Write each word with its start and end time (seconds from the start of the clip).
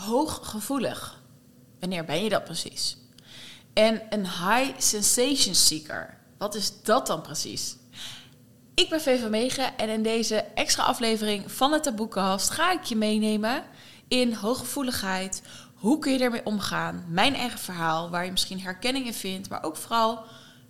hooggevoelig. 0.00 1.22
Wanneer 1.80 2.04
ben 2.04 2.22
je 2.22 2.28
dat 2.28 2.44
precies? 2.44 2.96
En 3.72 4.02
een 4.10 4.26
high 4.26 4.80
sensation 4.80 5.54
seeker. 5.54 6.18
Wat 6.38 6.54
is 6.54 6.82
dat 6.82 7.06
dan 7.06 7.22
precies? 7.22 7.76
Ik 8.74 8.88
ben 8.88 9.00
Vee 9.00 9.20
van 9.20 9.30
Megen 9.30 9.76
en 9.76 9.88
in 9.88 10.02
deze 10.02 10.36
extra 10.36 10.82
aflevering 10.82 11.52
van 11.52 11.72
het 11.72 11.82
Taboekencast 11.82 12.50
ga 12.50 12.72
ik 12.72 12.82
je 12.82 12.96
meenemen 12.96 13.62
in 14.08 14.34
hooggevoeligheid. 14.34 15.42
Hoe 15.74 15.98
kun 15.98 16.12
je 16.12 16.18
ermee 16.18 16.44
omgaan? 16.46 17.04
Mijn 17.08 17.34
eigen 17.34 17.58
verhaal, 17.58 18.10
waar 18.10 18.24
je 18.24 18.30
misschien 18.30 18.60
herkenning 18.60 19.06
in 19.06 19.14
vindt, 19.14 19.48
maar 19.48 19.64
ook 19.64 19.76
vooral 19.76 20.24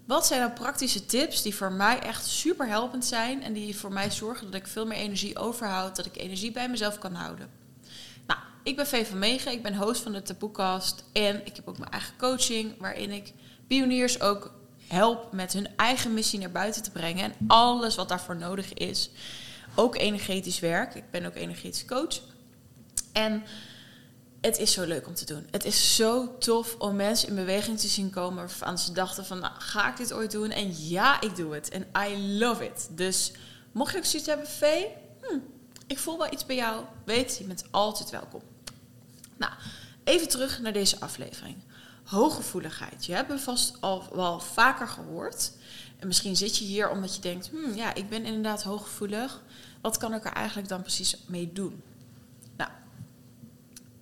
wat 0.07 0.27
zijn 0.27 0.41
nou 0.41 0.53
praktische 0.53 1.07
tips 1.07 1.43
die 1.43 1.55
voor 1.55 1.73
mij 1.73 1.99
echt 2.01 2.27
super 2.27 2.67
helpend 2.67 3.05
zijn 3.05 3.43
en 3.43 3.53
die 3.53 3.77
voor 3.77 3.93
mij 3.93 4.11
zorgen 4.11 4.47
dat 4.47 4.55
ik 4.55 4.67
veel 4.67 4.87
meer 4.87 4.99
energie 4.99 5.39
overhoud, 5.39 5.97
dat 5.97 6.07
ik 6.07 6.17
energie 6.17 6.53
bij 6.53 6.69
mezelf 6.69 6.99
kan 6.99 7.15
houden? 7.15 7.51
Ik 8.69 8.77
ben 8.77 8.87
Vee 8.87 9.07
van 9.07 9.19
Megen, 9.19 9.53
ik 9.53 9.63
ben 9.63 9.77
host 9.77 10.03
van 10.03 10.13
de 10.13 10.23
Taboekast 10.23 11.05
en 11.13 11.47
ik 11.47 11.57
heb 11.57 11.69
ook 11.69 11.79
mijn 11.79 11.91
eigen 11.91 12.17
coaching 12.19 12.75
waarin 12.79 13.11
ik 13.11 13.33
pioniers 13.67 14.21
ook 14.21 14.53
help 14.87 15.33
met 15.33 15.53
hun 15.53 15.69
eigen 15.77 16.15
missie 16.15 16.39
naar 16.39 16.51
buiten 16.51 16.83
te 16.83 16.91
brengen 16.91 17.25
en 17.25 17.35
alles 17.47 17.95
wat 17.95 18.09
daarvoor 18.09 18.37
nodig 18.37 18.75
is. 18.75 19.11
Ook 19.75 19.97
energetisch 19.97 20.61
werk, 20.61 20.95
ik 20.95 21.11
ben 21.11 21.27
ook 21.27 21.35
energetisch 21.35 21.85
coach. 21.85 22.21
En 23.13 23.43
het 24.41 24.59
is 24.59 24.73
zo 24.73 24.85
leuk 24.85 25.07
om 25.07 25.15
te 25.15 25.25
doen. 25.25 25.47
Het 25.51 25.65
is 25.65 25.97
zo 25.97 26.39
tof 26.39 26.75
om 26.79 26.97
mensen 26.97 27.29
in 27.29 27.35
beweging 27.35 27.79
te 27.79 27.89
zien 27.89 28.11
komen 28.11 28.39
waarvan 28.39 28.79
ze 28.79 28.93
dachten 28.93 29.27
van, 29.27 29.39
nou, 29.39 29.53
ga 29.59 29.91
ik 29.91 29.97
dit 29.97 30.13
ooit 30.13 30.31
doen? 30.31 30.51
En 30.51 30.89
ja, 30.89 31.21
ik 31.21 31.37
doe 31.37 31.55
het. 31.55 31.69
En 31.69 31.87
I 32.09 32.39
love 32.39 32.65
it. 32.65 32.89
Dus 32.91 33.33
mocht 33.73 33.93
je 33.93 33.99
ook 33.99 34.05
zoiets 34.05 34.29
hebben, 34.29 34.47
Vee, 34.47 34.87
hm, 35.21 35.39
ik 35.87 35.99
voel 35.99 36.19
wel 36.19 36.33
iets 36.33 36.47
bij 36.47 36.57
jou, 36.57 36.85
weet, 37.05 37.37
je 37.39 37.45
bent 37.45 37.65
altijd 37.71 38.11
welkom. 38.11 38.48
Nou, 39.39 39.53
even 40.05 40.29
terug 40.29 40.61
naar 40.61 40.73
deze 40.73 41.01
aflevering. 41.01 41.57
Hooggevoeligheid. 42.05 43.07
Je 43.07 43.15
hebt 43.15 43.29
me 43.29 43.39
vast 43.39 43.81
al 43.81 44.09
wel 44.13 44.41
vaker 44.41 44.89
gehoord. 44.89 45.53
En 45.99 46.07
misschien 46.07 46.37
zit 46.37 46.59
je 46.59 46.65
hier 46.65 46.91
omdat 46.91 47.15
je 47.15 47.21
denkt, 47.21 47.51
hm, 47.51 47.75
ja, 47.75 47.95
ik 47.95 48.09
ben 48.09 48.25
inderdaad 48.25 48.63
hooggevoelig. 48.63 49.43
Wat 49.81 49.97
kan 49.97 50.15
ik 50.15 50.25
er 50.25 50.33
eigenlijk 50.33 50.69
dan 50.69 50.83
precies 50.83 51.17
mee 51.27 51.53
doen? 51.53 51.83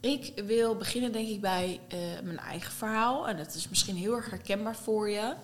Ik 0.06 0.32
wil 0.44 0.76
beginnen 0.76 1.12
denk 1.12 1.28
ik 1.28 1.40
bij 1.40 1.80
uh, 1.92 1.98
mijn 2.22 2.38
eigen 2.38 2.72
verhaal. 2.72 3.28
En 3.28 3.36
dat 3.36 3.54
is 3.54 3.68
misschien 3.68 3.96
heel 3.96 4.14
erg 4.14 4.30
herkenbaar 4.30 4.76
voor 4.76 5.10
je. 5.10 5.34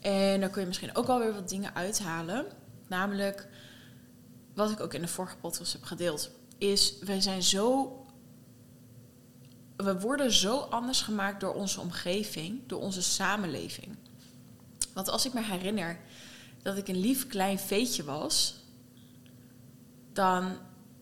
En 0.00 0.40
dan 0.40 0.50
kun 0.50 0.60
je 0.60 0.66
misschien 0.66 0.96
ook 0.96 1.06
alweer 1.06 1.34
wat 1.34 1.48
dingen 1.48 1.74
uithalen. 1.74 2.46
Namelijk, 2.86 3.48
wat 4.54 4.70
ik 4.70 4.80
ook 4.80 4.94
in 4.94 5.00
de 5.00 5.08
vorige 5.08 5.36
podcast 5.36 5.72
heb 5.72 5.82
gedeeld, 5.82 6.30
is 6.58 6.94
wij 7.00 7.20
zijn 7.20 7.42
zo. 7.42 7.92
We 9.76 10.00
worden 10.00 10.32
zo 10.32 10.58
anders 10.58 11.00
gemaakt 11.00 11.40
door 11.40 11.54
onze 11.54 11.80
omgeving, 11.80 12.60
door 12.66 12.80
onze 12.80 13.02
samenleving. 13.02 13.96
Want 14.94 15.08
als 15.08 15.26
ik 15.26 15.32
me 15.32 15.42
herinner 15.42 15.98
dat 16.62 16.76
ik 16.76 16.88
een 16.88 17.00
lief 17.00 17.26
klein 17.26 17.58
veetje 17.58 18.04
was, 18.04 18.54
dan 20.12 20.56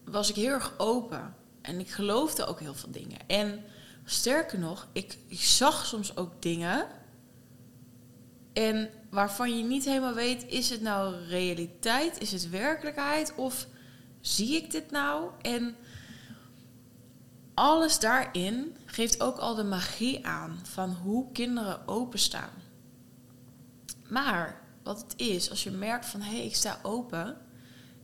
was 0.05 0.29
ik 0.29 0.35
heel 0.35 0.53
erg 0.53 0.75
open. 0.79 1.35
En 1.61 1.81
ik 1.81 1.91
geloofde 1.91 2.47
ook 2.47 2.61
heel 2.61 2.75
veel 2.75 2.91
dingen. 2.91 3.19
En 3.27 3.65
sterker 4.05 4.59
nog, 4.59 4.89
ik, 4.93 5.19
ik 5.27 5.41
zag 5.41 5.87
soms 5.87 6.17
ook 6.17 6.43
dingen. 6.43 6.87
En 8.53 8.91
waarvan 9.11 9.57
je 9.57 9.65
niet 9.65 9.85
helemaal 9.85 10.15
weet, 10.15 10.47
is 10.47 10.71
het 10.71 10.81
nou 10.81 11.15
realiteit? 11.29 12.21
Is 12.21 12.33
het 12.33 12.51
werkelijkheid? 12.51 13.35
Of 13.35 13.67
zie 14.21 14.57
ik 14.57 14.71
dit 14.71 14.91
nou? 14.91 15.31
En 15.43 15.77
alles 17.55 17.99
daarin 17.99 18.77
geeft 18.87 19.23
ook 19.23 19.39
al 19.39 19.55
de 19.55 19.65
magie 19.65 20.27
aan 20.27 20.61
van 20.63 20.91
hoe 20.91 21.33
kinderen 21.33 21.89
openstaan. 21.89 22.51
Maar 24.09 24.63
wat 24.83 25.01
het 25.01 25.15
is, 25.17 25.51
als 25.51 25.63
je 25.63 25.71
merkt 25.71 26.07
van 26.07 26.21
hé, 26.21 26.37
hey, 26.37 26.45
ik 26.45 26.55
sta 26.55 26.79
open. 26.83 27.37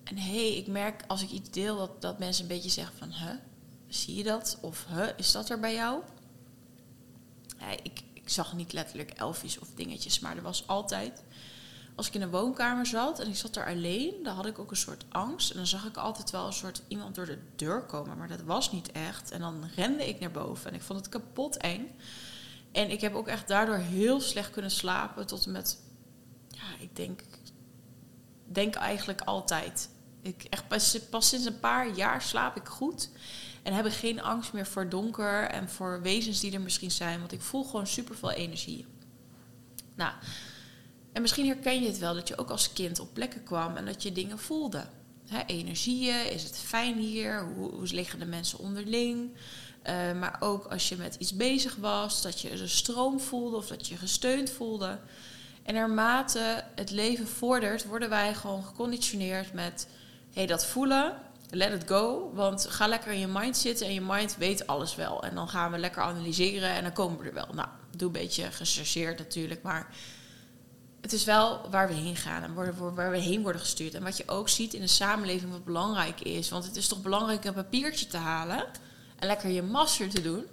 En 0.05 0.17
hé, 0.17 0.47
hey, 0.49 0.57
ik 0.57 0.67
merk 0.67 1.05
als 1.07 1.23
ik 1.23 1.31
iets 1.31 1.51
deel 1.51 1.77
dat, 1.77 2.03
dat 2.03 2.19
mensen 2.19 2.43
een 2.43 2.49
beetje 2.49 2.71
zeggen 2.71 2.99
van 2.99 3.11
hè, 3.11 3.35
zie 3.89 4.15
je 4.15 4.23
dat? 4.23 4.59
Of 4.61 4.87
huh, 4.89 5.09
is 5.17 5.33
dat 5.33 5.51
er 5.51 5.61
bij 5.61 5.75
jou? 5.75 6.03
Ik, 7.83 8.03
ik 8.13 8.29
zag 8.29 8.55
niet 8.55 8.73
letterlijk 8.73 9.11
elfjes 9.11 9.59
of 9.59 9.69
dingetjes, 9.75 10.19
maar 10.19 10.37
er 10.37 10.43
was 10.43 10.67
altijd. 10.67 11.23
Als 11.95 12.09
ik 12.09 12.15
in 12.15 12.23
een 12.23 12.31
woonkamer 12.31 12.87
zat 12.87 13.19
en 13.19 13.29
ik 13.29 13.37
zat 13.37 13.55
daar 13.55 13.67
alleen, 13.67 14.15
dan 14.23 14.35
had 14.35 14.47
ik 14.47 14.59
ook 14.59 14.71
een 14.71 14.77
soort 14.77 15.05
angst. 15.09 15.51
En 15.51 15.57
dan 15.57 15.67
zag 15.67 15.87
ik 15.87 15.97
altijd 15.97 16.31
wel 16.31 16.47
een 16.47 16.53
soort 16.53 16.83
iemand 16.89 17.15
door 17.15 17.27
de 17.27 17.39
deur 17.57 17.83
komen, 17.83 18.19
maar 18.19 18.29
dat 18.29 18.43
was 18.43 18.73
niet 18.73 18.93
echt. 18.93 19.31
En 19.31 19.41
dan 19.41 19.65
rende 19.77 20.09
ik 20.09 20.21
naar 20.21 20.31
boven 20.31 20.71
en 20.71 20.77
ik 20.77 20.83
vond 20.83 20.99
het 20.99 21.09
kapot 21.09 21.57
eng. 21.57 21.91
En 22.73 22.91
ik 22.91 23.01
heb 23.01 23.15
ook 23.15 23.27
echt 23.27 23.49
daardoor 23.49 23.77
heel 23.77 24.21
slecht 24.21 24.51
kunnen 24.51 24.71
slapen 24.71 25.27
tot 25.27 25.47
en 25.47 25.53
met, 25.53 25.79
ja, 26.49 26.63
ik 26.79 26.97
denk, 26.97 27.23
denk 28.45 28.75
eigenlijk 28.75 29.21
altijd. 29.21 29.89
Ik 30.23 30.45
echt 30.51 30.69
pas, 30.69 30.99
pas 31.11 31.29
sinds 31.29 31.47
een 31.47 31.61
paar 31.61 31.95
jaar 31.95 32.23
slaap 32.23 32.57
ik 32.57 32.67
goed. 32.67 33.11
En 33.63 33.73
heb 33.73 33.87
ik 33.87 33.93
geen 33.93 34.23
angst 34.23 34.53
meer 34.53 34.67
voor 34.67 34.89
donker 34.89 35.49
en 35.49 35.69
voor 35.69 36.03
wezens 36.03 36.41
die 36.41 36.53
er 36.53 36.61
misschien 36.61 36.91
zijn. 36.91 37.19
Want 37.19 37.33
ik 37.33 37.41
voel 37.41 37.65
gewoon 37.65 37.87
super 37.87 38.17
veel 38.17 38.31
energie. 38.31 38.87
Nou, 39.95 40.13
en 41.13 41.23
misschien 41.23 41.47
herken 41.47 41.83
je 41.83 41.87
het 41.87 41.99
wel 41.99 42.15
dat 42.15 42.29
je 42.29 42.39
ook 42.39 42.51
als 42.51 42.73
kind 42.73 43.01
op 43.01 43.15
plekken 43.15 43.43
kwam 43.43 43.77
en 43.77 43.85
dat 43.85 44.03
je 44.03 44.13
dingen 44.13 44.39
voelde. 44.39 44.85
He, 45.27 45.43
energieën, 45.47 46.33
is 46.33 46.43
het 46.43 46.59
fijn 46.59 46.99
hier? 46.99 47.45
Hoe, 47.55 47.87
liggen 47.87 48.19
de 48.19 48.25
mensen 48.25 48.59
onderling? 48.59 49.31
Uh, 49.87 50.13
maar 50.13 50.37
ook 50.41 50.65
als 50.65 50.89
je 50.89 50.97
met 50.97 51.15
iets 51.19 51.37
bezig 51.37 51.77
was, 51.77 52.23
dat 52.23 52.41
je 52.41 52.51
een 52.51 52.69
stroom 52.69 53.21
voelde 53.21 53.57
of 53.57 53.67
dat 53.67 53.89
je 53.89 53.97
gesteund 53.97 54.51
voelde. 54.51 54.99
En 55.63 55.75
naarmate 55.75 56.65
het 56.75 56.91
leven 56.91 57.27
vordert, 57.27 57.85
worden 57.85 58.09
wij 58.09 58.35
gewoon 58.35 58.65
geconditioneerd 58.65 59.53
met 59.53 59.87
hey, 60.33 60.47
dat 60.47 60.67
voelen 60.67 61.15
let 61.51 61.73
it 61.73 61.89
go. 61.89 62.31
Want 62.35 62.67
ga 62.69 62.87
lekker 62.87 63.13
in 63.13 63.19
je 63.19 63.27
mind 63.27 63.57
zitten 63.57 63.87
en 63.87 63.95
je 63.95 64.01
mind 64.01 64.37
weet 64.37 64.67
alles 64.67 64.95
wel. 64.95 65.23
En 65.23 65.35
dan 65.35 65.49
gaan 65.49 65.71
we 65.71 65.79
lekker 65.79 66.03
analyseren 66.03 66.71
en 66.71 66.83
dan 66.83 66.93
komen 66.93 67.19
we 67.19 67.29
er 67.29 67.35
wel. 67.35 67.49
Nou, 67.55 67.69
doe 67.97 68.07
een 68.07 68.13
beetje 68.13 68.51
gechargeerd 68.51 69.19
natuurlijk, 69.19 69.63
maar 69.63 69.95
het 71.01 71.13
is 71.13 71.25
wel 71.25 71.69
waar 71.71 71.89
we 71.89 71.95
heen 71.95 72.17
gaan 72.17 72.43
en 72.43 72.55
waar 72.95 73.11
we 73.11 73.19
heen 73.19 73.43
worden 73.43 73.61
gestuurd. 73.61 73.95
En 73.95 74.03
wat 74.03 74.17
je 74.17 74.29
ook 74.29 74.49
ziet 74.49 74.75
in 74.75 74.81
de 74.81 74.87
samenleving 74.87 75.51
wat 75.51 75.65
belangrijk 75.65 76.21
is. 76.21 76.49
Want 76.49 76.65
het 76.65 76.77
is 76.77 76.89
toch 76.89 77.03
belangrijk 77.03 77.45
een 77.45 77.55
papiertje 77.55 78.07
te 78.07 78.17
halen 78.17 78.65
en 79.19 79.27
lekker 79.27 79.51
je 79.51 79.63
master 79.63 80.09
te 80.09 80.23
doen. 80.23 80.47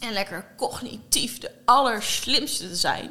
En 0.00 0.12
lekker 0.12 0.46
cognitief 0.56 1.38
de 1.38 1.50
allerslimste 1.64 2.68
te 2.68 2.76
zijn. 2.76 3.10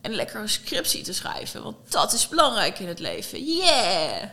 En 0.00 0.14
lekker 0.14 0.40
een 0.40 0.48
scriptie 0.48 1.02
te 1.02 1.12
schrijven, 1.12 1.62
want 1.62 1.76
dat 1.88 2.12
is 2.12 2.28
belangrijk 2.28 2.78
in 2.78 2.88
het 2.88 2.98
leven. 2.98 3.44
Yeah! 3.44 4.28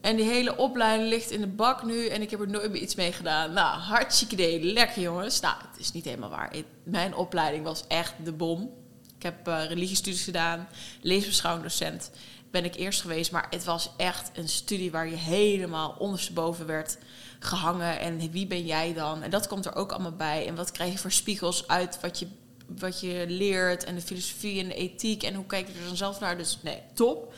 En 0.00 0.16
die 0.16 0.24
hele 0.24 0.56
opleiding 0.56 1.08
ligt 1.08 1.30
in 1.30 1.40
de 1.40 1.46
bak 1.46 1.82
nu 1.82 2.06
en 2.06 2.22
ik 2.22 2.30
heb 2.30 2.40
er 2.40 2.48
nooit 2.48 2.70
meer 2.70 2.82
iets 2.82 2.94
mee 2.94 3.12
gedaan. 3.12 3.52
Nou, 3.52 3.78
hartstikke 3.78 4.34
idee. 4.34 4.62
Lekker 4.72 5.02
jongens. 5.02 5.40
Nou, 5.40 5.54
het 5.70 5.80
is 5.80 5.92
niet 5.92 6.04
helemaal 6.04 6.30
waar. 6.30 6.52
Mijn 6.82 7.14
opleiding 7.14 7.64
was 7.64 7.84
echt 7.88 8.14
de 8.24 8.32
bom. 8.32 8.83
Ik 9.24 9.30
heb 9.30 9.48
uh, 9.48 9.64
religiestudies 9.68 10.24
gedaan, 10.24 10.68
leesbeschouwing 11.00 11.62
docent 11.62 12.10
ben 12.50 12.64
ik 12.64 12.74
eerst 12.74 13.00
geweest. 13.00 13.32
Maar 13.32 13.46
het 13.50 13.64
was 13.64 13.90
echt 13.96 14.30
een 14.34 14.48
studie 14.48 14.90
waar 14.90 15.08
je 15.08 15.16
helemaal 15.16 15.96
ondersteboven 15.98 16.66
werd 16.66 16.98
gehangen. 17.38 18.00
En 18.00 18.30
wie 18.30 18.46
ben 18.46 18.66
jij 18.66 18.94
dan? 18.94 19.22
En 19.22 19.30
dat 19.30 19.46
komt 19.46 19.64
er 19.66 19.74
ook 19.74 19.92
allemaal 19.92 20.16
bij. 20.16 20.46
En 20.46 20.54
wat 20.54 20.72
krijg 20.72 20.92
je 20.92 20.98
voor 20.98 21.12
spiegels 21.12 21.68
uit 21.68 22.00
wat 22.00 22.18
je, 22.18 22.26
wat 22.66 23.00
je 23.00 23.24
leert 23.28 23.84
en 23.84 23.94
de 23.94 24.00
filosofie 24.00 24.60
en 24.60 24.68
de 24.68 24.74
ethiek 24.74 25.22
en 25.22 25.34
hoe 25.34 25.46
kijk 25.46 25.66
je 25.66 25.78
er 25.78 25.86
dan 25.86 25.96
zelf 25.96 26.20
naar? 26.20 26.36
Dus 26.36 26.58
nee, 26.62 26.82
top. 26.94 27.34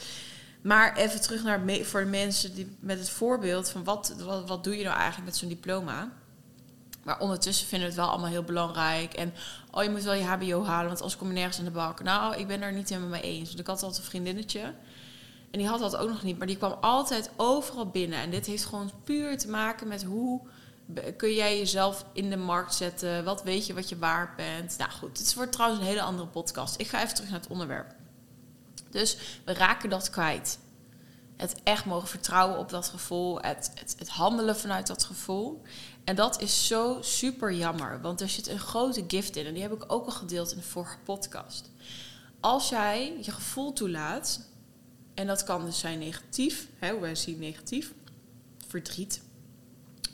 Maar 0.63 0.97
even 0.97 1.21
terug 1.21 1.43
naar 1.43 1.63
voor 1.83 2.01
de 2.01 2.11
mensen 2.11 2.55
die 2.55 2.77
met 2.81 2.99
het 2.99 3.11
voorbeeld 3.11 3.71
van 3.71 3.85
wat, 3.85 4.15
wat, 4.19 4.49
wat 4.49 4.65
doe 4.65 4.77
je 4.77 4.85
nou 4.85 4.97
eigenlijk 4.97 5.27
met 5.27 5.37
zo'n 5.37 5.49
diploma? 5.49 6.13
Maar 7.07 7.21
ondertussen 7.21 7.67
vinden 7.67 7.89
we 7.89 7.95
het 7.95 8.03
wel 8.03 8.13
allemaal 8.13 8.31
heel 8.31 8.43
belangrijk. 8.43 9.15
En 9.15 9.35
oh, 9.71 9.83
je 9.83 9.91
moet 9.91 10.03
wel 10.03 10.15
je 10.15 10.25
HBO 10.25 10.65
halen, 10.65 10.87
want 10.87 11.01
anders 11.01 11.17
kom 11.19 11.29
je 11.29 11.35
nergens 11.35 11.59
in 11.59 11.65
de 11.65 11.71
bak. 11.71 12.03
Nou, 12.03 12.37
ik 12.37 12.47
ben 12.47 12.63
er 12.63 12.73
niet 12.73 12.89
helemaal 12.89 13.09
mee 13.09 13.21
eens. 13.21 13.47
Want 13.47 13.61
ik 13.61 13.67
had 13.67 13.83
altijd 13.83 14.01
een 14.03 14.09
vriendinnetje. 14.09 14.61
En 15.51 15.59
die 15.59 15.67
had 15.67 15.79
dat 15.79 15.97
ook 15.97 16.09
nog 16.09 16.23
niet. 16.23 16.39
Maar 16.39 16.47
die 16.47 16.57
kwam 16.57 16.77
altijd 16.81 17.31
overal 17.37 17.87
binnen. 17.87 18.19
En 18.19 18.31
dit 18.31 18.47
heeft 18.47 18.65
gewoon 18.65 18.91
puur 19.05 19.39
te 19.39 19.49
maken 19.49 19.89
met 19.89 20.05
hoe 20.05 20.41
kun 21.17 21.35
jij 21.35 21.59
jezelf 21.59 22.05
in 22.13 22.31
de 22.31 22.37
markt 22.37 22.75
zetten. 22.75 23.25
Wat 23.25 23.43
weet 23.43 23.67
je 23.67 23.75
wat 23.75 23.89
je 23.89 23.99
waard 23.99 24.37
bent. 24.37 24.79
Nou 24.79 24.91
goed, 24.91 25.19
het 25.19 25.35
wordt 25.35 25.53
trouwens 25.53 25.81
een 25.81 25.87
hele 25.87 26.03
andere 26.03 26.29
podcast. 26.29 26.81
Ik 26.81 26.89
ga 26.89 27.03
even 27.03 27.15
terug 27.15 27.31
naar 27.31 27.41
het 27.41 27.51
onderwerp. 27.51 27.95
Dus 28.91 29.17
we 29.45 29.55
raken 29.55 29.91
dat 29.91 30.11
kwijt. 30.11 30.59
Het 31.37 31.61
echt 31.63 31.85
mogen 31.85 32.09
vertrouwen 32.09 32.59
op 32.59 32.69
dat 32.69 32.89
gevoel, 32.89 33.41
het, 33.41 33.73
het 33.99 34.09
handelen 34.09 34.57
vanuit 34.57 34.87
dat 34.87 35.05
gevoel. 35.05 35.63
En 36.07 36.17
dat 36.17 36.41
is 36.41 36.67
zo 36.67 36.99
super 37.01 37.53
jammer, 37.53 38.01
want 38.01 38.21
er 38.21 38.29
zit 38.29 38.49
een 38.49 38.59
grote 38.59 39.05
gift 39.09 39.37
in. 39.37 39.47
En 39.47 39.53
die 39.53 39.63
heb 39.63 39.73
ik 39.73 39.93
ook 39.93 40.05
al 40.07 40.13
gedeeld 40.13 40.51
in 40.51 40.57
de 40.57 40.63
vorige 40.63 40.99
podcast. 40.99 41.71
Als 42.41 42.69
jij 42.69 43.19
je 43.23 43.31
gevoel 43.31 43.73
toelaat, 43.73 44.41
en 45.15 45.27
dat 45.27 45.45
kan 45.45 45.65
dus 45.65 45.79
zijn 45.79 45.99
negatief, 45.99 46.69
hè, 46.79 46.91
hoe 46.91 47.01
wij 47.01 47.15
zien 47.15 47.39
negatief, 47.39 47.93
verdriet, 48.67 49.23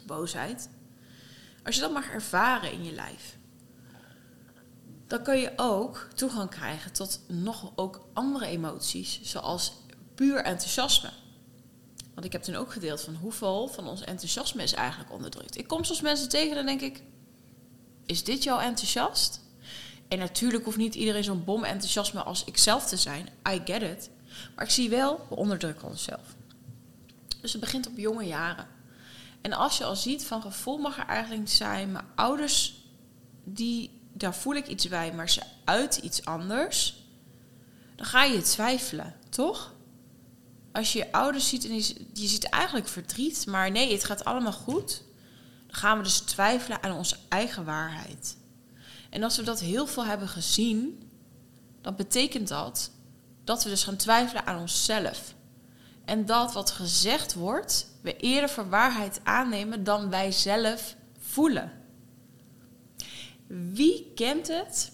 boosheid. 0.06 0.68
Als 1.64 1.74
je 1.74 1.80
dat 1.80 1.92
mag 1.92 2.08
ervaren 2.08 2.72
in 2.72 2.84
je 2.84 2.92
lijf, 2.92 3.36
dan 5.06 5.22
kun 5.22 5.38
je 5.38 5.52
ook 5.56 6.08
toegang 6.14 6.50
krijgen 6.50 6.92
tot 6.92 7.20
nog 7.26 7.72
ook 7.74 8.08
andere 8.12 8.46
emoties, 8.46 9.20
zoals 9.22 9.72
puur 10.14 10.44
enthousiasme. 10.44 11.10
Want 12.14 12.26
ik 12.26 12.32
heb 12.32 12.42
toen 12.42 12.54
ook 12.54 12.72
gedeeld 12.72 13.00
van 13.00 13.14
hoeveel 13.14 13.68
van 13.68 13.88
ons 13.88 14.04
enthousiasme 14.04 14.62
is 14.62 14.72
eigenlijk 14.72 15.12
onderdrukt. 15.12 15.58
Ik 15.58 15.66
kom 15.66 15.84
soms 15.84 16.00
mensen 16.00 16.28
tegen 16.28 16.56
en 16.56 16.66
denk 16.66 16.80
ik, 16.80 17.02
is 18.06 18.24
dit 18.24 18.42
jouw 18.42 18.58
enthousiast? 18.58 19.40
En 20.08 20.18
natuurlijk 20.18 20.64
hoeft 20.64 20.76
niet 20.76 20.94
iedereen 20.94 21.24
zo'n 21.24 21.44
bom 21.44 21.64
enthousiasme 21.64 22.22
als 22.22 22.44
ikzelf 22.44 22.86
te 22.86 22.96
zijn. 22.96 23.28
I 23.48 23.60
get 23.64 23.82
it. 23.82 24.10
Maar 24.54 24.64
ik 24.64 24.70
zie 24.70 24.90
wel, 24.90 25.26
we 25.28 25.36
onderdrukken 25.36 25.88
onszelf. 25.88 26.34
Dus 27.40 27.52
het 27.52 27.60
begint 27.60 27.86
op 27.86 27.96
jonge 27.96 28.24
jaren. 28.24 28.66
En 29.40 29.52
als 29.52 29.78
je 29.78 29.84
al 29.84 29.96
ziet 29.96 30.24
van 30.24 30.42
gevoel 30.42 30.78
mag 30.78 30.98
er 30.98 31.06
eigenlijk 31.06 31.40
niet 31.40 31.50
zijn, 31.50 31.92
mijn 31.92 32.04
ouders, 32.14 32.74
die, 33.44 33.90
daar 34.12 34.34
voel 34.34 34.54
ik 34.54 34.66
iets 34.66 34.88
bij, 34.88 35.12
maar 35.12 35.28
ze 35.28 35.42
uit 35.64 35.96
iets 35.96 36.24
anders, 36.24 37.04
dan 37.96 38.06
ga 38.06 38.24
je 38.24 38.42
twijfelen, 38.42 39.14
toch? 39.28 39.74
Als 40.72 40.92
je 40.92 40.98
je 40.98 41.12
ouders 41.12 41.48
ziet 41.48 41.64
en 41.64 41.74
je, 41.74 42.28
ziet 42.28 42.44
eigenlijk 42.44 42.88
verdriet, 42.88 43.46
maar 43.46 43.70
nee, 43.70 43.92
het 43.92 44.04
gaat 44.04 44.24
allemaal 44.24 44.52
goed, 44.52 45.02
dan 45.66 45.76
gaan 45.76 45.96
we 45.98 46.02
dus 46.04 46.18
twijfelen 46.18 46.82
aan 46.82 46.96
onze 46.96 47.16
eigen 47.28 47.64
waarheid. 47.64 48.36
En 49.10 49.22
als 49.22 49.36
we 49.36 49.42
dat 49.42 49.60
heel 49.60 49.86
veel 49.86 50.04
hebben 50.04 50.28
gezien, 50.28 51.10
dan 51.80 51.96
betekent 51.96 52.48
dat 52.48 52.90
dat 53.44 53.64
we 53.64 53.70
dus 53.70 53.84
gaan 53.84 53.96
twijfelen 53.96 54.46
aan 54.46 54.60
onszelf. 54.60 55.34
En 56.04 56.26
dat 56.26 56.52
wat 56.52 56.70
gezegd 56.70 57.34
wordt, 57.34 57.86
we 58.00 58.16
eerder 58.16 58.50
voor 58.50 58.68
waarheid 58.68 59.20
aannemen 59.22 59.84
dan 59.84 60.10
wij 60.10 60.32
zelf 60.32 60.96
voelen. 61.18 61.72
Wie 63.46 64.12
kent 64.14 64.48
het 64.48 64.92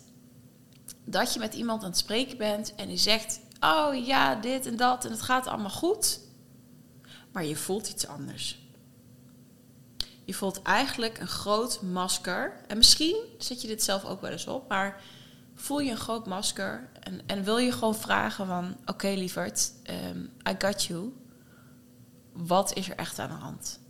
dat 1.05 1.33
je 1.33 1.39
met 1.39 1.55
iemand 1.55 1.83
aan 1.83 1.89
het 1.89 1.99
spreken 1.99 2.39
bent 2.39 2.75
en 2.75 2.89
die 2.89 2.99
zegt: 2.99 3.41
Oh 3.61 4.07
ja, 4.07 4.35
dit 4.35 4.67
en 4.67 4.77
dat 4.77 5.05
en 5.05 5.11
het 5.11 5.23
gaat 5.23 5.47
allemaal 5.47 5.71
goed, 5.71 6.21
maar 7.33 7.45
je 7.45 7.57
voelt 7.57 7.89
iets 7.89 8.07
anders. 8.07 8.59
Je 10.25 10.35
voelt 10.35 10.63
eigenlijk 10.63 11.19
een 11.19 11.29
groot 11.29 11.83
masker. 11.83 12.61
En 12.67 12.77
misschien 12.77 13.17
zet 13.39 13.61
je 13.63 13.69
dit 13.69 13.83
zelf 13.83 14.05
ook 14.05 14.21
wel 14.21 14.31
eens 14.31 14.47
op, 14.47 14.69
maar 14.69 15.03
voel 15.55 15.81
je 15.81 15.91
een 15.91 15.97
groot 15.97 16.27
masker 16.27 16.89
en, 17.01 17.21
en 17.27 17.45
wil 17.45 17.59
je 17.59 17.73
gewoon 17.73 17.95
vragen 17.95 18.47
van... 18.47 18.77
Oké 18.87 19.09
lieverd, 19.09 19.73
um, 20.11 20.33
I 20.49 20.55
got 20.59 20.85
you. 20.85 21.13
Wat 22.33 22.75
is 22.75 22.89
er 22.89 22.97
echt 22.97 23.19
aan 23.19 23.29
de 23.29 23.35
hand? 23.35 23.81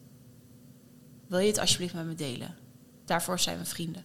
Wil 1.26 1.38
je 1.38 1.46
het 1.46 1.58
alsjeblieft 1.58 1.94
met 1.94 2.06
me 2.06 2.14
delen? 2.14 2.56
Daarvoor 3.04 3.38
zijn 3.38 3.58
we 3.58 3.64
vrienden. 3.64 4.04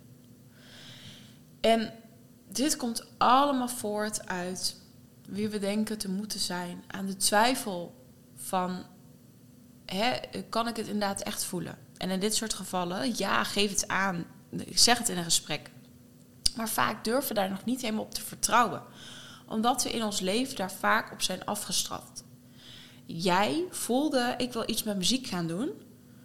En 1.61 1.93
dit 2.49 2.75
komt 2.75 3.05
allemaal 3.17 3.69
voort 3.69 4.27
uit 4.27 4.81
wie 5.29 5.49
we 5.49 5.59
denken 5.59 5.97
te 5.97 6.09
moeten 6.09 6.39
zijn. 6.39 6.83
Aan 6.87 7.05
de 7.05 7.15
twijfel 7.15 8.05
van, 8.35 8.85
hè, 9.85 10.15
kan 10.49 10.67
ik 10.67 10.75
het 10.75 10.87
inderdaad 10.87 11.21
echt 11.21 11.43
voelen? 11.43 11.77
En 11.97 12.09
in 12.09 12.19
dit 12.19 12.35
soort 12.35 12.53
gevallen, 12.53 13.17
ja, 13.17 13.43
geef 13.43 13.69
het 13.69 13.87
aan. 13.87 14.25
Zeg 14.73 14.97
het 14.97 15.09
in 15.09 15.17
een 15.17 15.23
gesprek. 15.23 15.71
Maar 16.55 16.69
vaak 16.69 17.03
durven 17.03 17.27
we 17.27 17.33
daar 17.33 17.49
nog 17.49 17.65
niet 17.65 17.81
helemaal 17.81 18.03
op 18.03 18.13
te 18.13 18.21
vertrouwen. 18.21 18.83
Omdat 19.47 19.83
we 19.83 19.91
in 19.91 20.03
ons 20.03 20.19
leven 20.19 20.55
daar 20.55 20.71
vaak 20.71 21.11
op 21.11 21.21
zijn 21.21 21.45
afgestraft. 21.45 22.23
Jij 23.05 23.63
voelde, 23.69 24.33
ik 24.37 24.53
wil 24.53 24.69
iets 24.69 24.83
met 24.83 24.97
muziek 24.97 25.27
gaan 25.27 25.47
doen. 25.47 25.71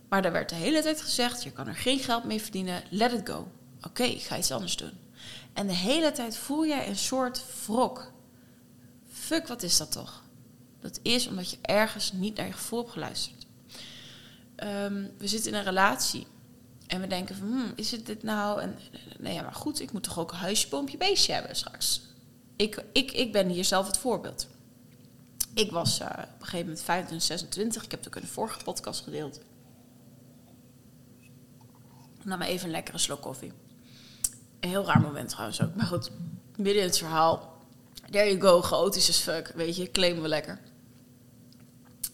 Maar 0.08 0.24
er 0.24 0.32
werd 0.32 0.48
de 0.48 0.54
hele 0.54 0.82
tijd 0.82 1.02
gezegd, 1.02 1.42
je 1.42 1.52
kan 1.52 1.66
er 1.66 1.74
geen 1.74 1.98
geld 1.98 2.24
mee 2.24 2.42
verdienen, 2.42 2.82
let 2.90 3.12
it 3.12 3.28
go. 3.28 3.48
Oké, 3.82 4.02
ik 4.02 4.22
ga 4.22 4.36
iets 4.38 4.52
anders 4.52 4.76
doen. 4.76 4.92
En 5.52 5.66
de 5.66 5.74
hele 5.74 6.12
tijd 6.12 6.36
voel 6.36 6.66
jij 6.66 6.88
een 6.88 6.96
soort 6.96 7.44
wrok. 7.66 8.12
Fuck, 9.28 9.46
wat 9.46 9.62
is 9.62 9.76
dat 9.76 9.92
toch? 9.92 10.22
Dat 10.80 10.98
is 11.02 11.26
omdat 11.26 11.50
je 11.50 11.58
ergens 11.62 12.12
niet 12.12 12.36
naar 12.36 12.46
je 12.46 12.52
gevoel 12.52 12.78
hebt 12.78 12.92
geluisterd. 12.92 13.46
Ehm, 14.54 15.06
we 15.18 15.26
zitten 15.26 15.52
in 15.52 15.58
een 15.58 15.64
relatie. 15.64 16.26
En 16.86 17.00
we 17.00 17.06
denken 17.06 17.36
van, 17.36 17.46
hmm, 17.46 17.72
is 17.76 17.90
het 17.90 18.06
dit 18.06 18.22
nou? 18.22 18.60
En 18.60 18.78
nee, 19.18 19.34
ja, 19.34 19.42
maar 19.42 19.54
goed, 19.54 19.80
ik 19.80 19.92
moet 19.92 20.02
toch 20.02 20.18
ook 20.18 20.30
een 20.30 20.36
huisje, 20.36 20.68
boompje, 20.68 20.96
beestje 20.96 21.32
hebben 21.32 21.56
straks. 21.56 22.00
Ik, 22.56 22.84
ik, 22.92 23.12
ik 23.12 23.32
ben 23.32 23.48
hier 23.48 23.64
zelf 23.64 23.86
het 23.86 23.98
voorbeeld. 23.98 24.48
Ik 25.54 25.70
was 25.70 26.00
uh, 26.00 26.06
op 26.06 26.16
een 26.16 26.46
gegeven 26.46 26.66
moment 26.66 26.82
25, 26.82 27.26
26. 27.26 27.84
Ik 27.84 27.90
heb 27.90 28.04
het 28.04 28.16
ook 28.16 28.22
in 28.22 28.28
vorige 28.28 28.64
podcast 28.64 29.02
gedeeld. 29.02 29.40
Nam 32.22 32.42
even 32.42 32.66
een 32.66 32.70
lekkere 32.70 32.98
slok 32.98 33.20
koffie. 33.20 33.52
Een 34.60 34.68
heel 34.68 34.84
raar 34.84 35.00
moment 35.00 35.28
trouwens 35.28 35.62
ook. 35.62 35.74
Maar 35.74 35.86
goed, 35.86 36.10
midden 36.56 36.82
in 36.82 36.88
het 36.88 36.98
verhaal. 36.98 37.56
There 38.10 38.26
you 38.26 38.40
go, 38.40 38.62
chaotisch 38.62 39.08
as 39.08 39.18
fuck. 39.18 39.52
Weet 39.54 39.76
je, 39.76 39.90
claimen 39.90 40.22
we 40.22 40.28
lekker. 40.28 40.60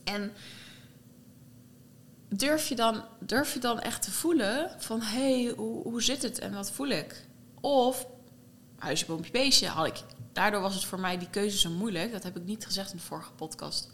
En 0.05 0.32
durf 2.29 2.69
je 2.69 2.75
dan, 2.75 3.05
durf 3.20 3.55
je 3.55 3.61
dan 3.61 3.81
echt 3.81 4.02
te 4.02 4.11
voelen 4.11 4.70
van... 4.79 5.00
hé, 5.00 5.43
hey, 5.43 5.52
hoe, 5.56 5.82
hoe 5.82 6.02
zit 6.02 6.23
het 6.23 6.38
en 6.38 6.52
wat 6.52 6.70
voel 6.70 6.88
ik? 6.88 7.26
Of, 7.61 8.06
huisje, 8.79 9.06
boompje, 9.06 9.31
beestje, 9.31 9.67
had 9.67 9.87
ik... 9.87 10.02
Daardoor 10.32 10.61
was 10.61 10.75
het 10.75 10.85
voor 10.85 11.00
mij 11.00 11.19
die 11.19 11.31
keuze 11.31 11.58
zo 11.58 11.70
moeilijk. 11.70 12.12
Dat 12.12 12.23
heb 12.23 12.37
ik 12.37 12.44
niet 12.44 12.67
gezegd 12.67 12.91
in 12.91 12.96
de 12.96 13.02
vorige 13.02 13.32
podcast. 13.32 13.91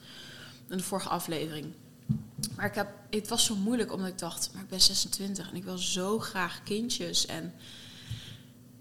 In 0.69 0.77
de 0.77 0.83
vorige 0.83 1.09
aflevering. 1.09 1.75
Maar 2.57 2.67
ik 2.67 2.75
heb, 2.75 2.89
het 3.11 3.29
was 3.29 3.45
zo 3.45 3.57
moeilijk 3.57 3.93
omdat 3.93 4.09
ik 4.09 4.19
dacht... 4.19 4.51
maar 4.53 4.63
ik 4.63 4.69
ben 4.69 4.81
26 4.81 5.51
en 5.51 5.57
ik 5.57 5.65
wil 5.65 5.79
zo 5.79 6.19
graag 6.19 6.63
kindjes. 6.63 7.27
En 7.27 7.55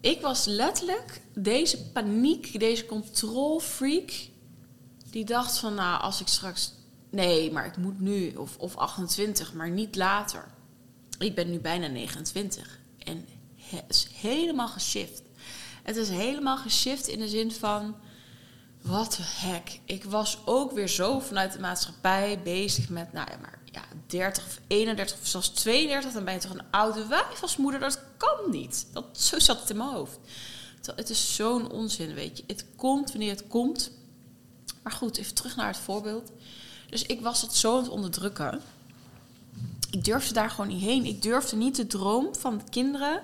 ik 0.01 0.21
was 0.21 0.45
letterlijk 0.45 1.21
deze 1.33 1.85
paniek, 1.91 2.59
deze 2.59 2.85
controlfreak... 2.85 4.11
die 5.09 5.25
dacht 5.25 5.57
van, 5.57 5.73
nou, 5.73 6.01
als 6.01 6.21
ik 6.21 6.27
straks 6.27 6.73
nee, 7.09 7.51
maar 7.51 7.65
ik 7.65 7.77
moet 7.77 7.99
nu, 7.99 8.35
of, 8.35 8.57
of 8.57 8.75
28, 8.75 9.53
maar 9.53 9.69
niet 9.69 9.95
later. 9.95 10.47
Ik 11.19 11.35
ben 11.35 11.49
nu 11.49 11.59
bijna 11.59 11.87
29 11.87 12.79
en 12.97 13.27
het 13.55 13.83
is 13.87 14.07
helemaal 14.13 14.67
geshift. 14.67 15.21
Het 15.83 15.95
is 15.95 16.09
helemaal 16.09 16.57
geshift 16.57 17.07
in 17.07 17.19
de 17.19 17.27
zin 17.27 17.51
van, 17.51 17.95
wat 18.81 19.13
de 19.13 19.23
heck. 19.23 19.79
Ik 19.85 20.03
was 20.03 20.37
ook 20.45 20.71
weer 20.71 20.87
zo 20.87 21.19
vanuit 21.19 21.53
de 21.53 21.59
maatschappij 21.59 22.39
bezig 22.43 22.89
met, 22.89 23.13
nou 23.13 23.27
ja, 23.31 23.37
maar 23.37 23.59
ja, 23.65 23.81
30 24.07 24.45
of 24.45 24.59
31 24.67 25.17
of 25.19 25.27
zelfs 25.27 25.49
32, 25.49 26.11
dan 26.11 26.23
ben 26.23 26.33
je 26.33 26.39
toch 26.39 26.53
een 26.53 26.71
oude 26.71 27.05
wijf 27.05 27.41
als 27.41 27.57
moeder. 27.57 27.79
Dat 27.79 28.01
kan 28.17 28.51
niet. 28.51 28.87
Dat, 28.91 29.05
zo 29.11 29.39
zat 29.39 29.59
het 29.59 29.69
in 29.69 29.77
mijn 29.77 29.89
hoofd. 29.89 30.19
Het 30.95 31.09
is 31.09 31.35
zo'n 31.35 31.71
onzin, 31.71 32.13
weet 32.13 32.37
je. 32.37 32.43
Het 32.47 32.65
komt 32.75 33.11
wanneer 33.11 33.29
het 33.29 33.47
komt. 33.47 33.91
Maar 34.83 34.93
goed, 34.93 35.17
even 35.17 35.33
terug 35.33 35.55
naar 35.55 35.67
het 35.67 35.77
voorbeeld. 35.77 36.31
Dus 36.89 37.03
ik 37.03 37.21
was 37.21 37.41
dat 37.41 37.55
zo 37.55 37.75
aan 37.75 37.83
het 37.83 37.91
onderdrukken. 37.91 38.61
Ik 39.91 40.03
durfde 40.03 40.33
daar 40.33 40.49
gewoon 40.49 40.67
niet 40.67 40.83
heen. 40.83 41.05
Ik 41.05 41.21
durfde 41.21 41.55
niet 41.55 41.75
de 41.75 41.87
droom 41.87 42.35
van 42.35 42.69
kinderen 42.69 43.21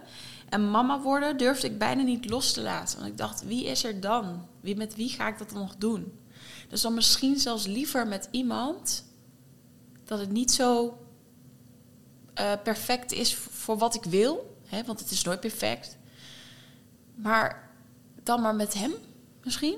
en 0.49 0.69
mama 0.69 1.01
worden, 1.01 1.37
durfde 1.37 1.67
ik 1.67 1.77
bijna 1.77 2.01
niet 2.01 2.29
los 2.29 2.53
te 2.53 2.61
laten. 2.61 2.97
Want 2.97 3.09
ik 3.09 3.17
dacht, 3.17 3.43
wie 3.43 3.65
is 3.65 3.83
er 3.83 3.99
dan? 3.99 4.47
Wie, 4.59 4.75
met 4.75 4.95
wie 4.95 5.09
ga 5.09 5.27
ik 5.27 5.37
dat 5.37 5.49
dan 5.49 5.59
nog 5.59 5.75
doen? 5.75 6.19
Dus 6.67 6.81
dan 6.81 6.93
misschien 6.93 7.39
zelfs 7.39 7.65
liever 7.65 8.07
met 8.07 8.27
iemand 8.31 9.05
dat 10.03 10.19
het 10.19 10.31
niet 10.31 10.51
zo 10.51 10.97
uh, 12.39 12.51
perfect 12.63 13.11
is 13.11 13.35
voor 13.35 13.77
wat 13.77 13.95
ik 13.95 14.03
wil. 14.03 14.57
Hè, 14.65 14.83
want 14.83 14.99
het 14.99 15.11
is 15.11 15.23
nooit 15.23 15.39
perfect. 15.39 15.97
Maar 17.15 17.69
dan 18.23 18.41
maar 18.41 18.55
met 18.55 18.73
hem 18.73 18.93
misschien 19.43 19.77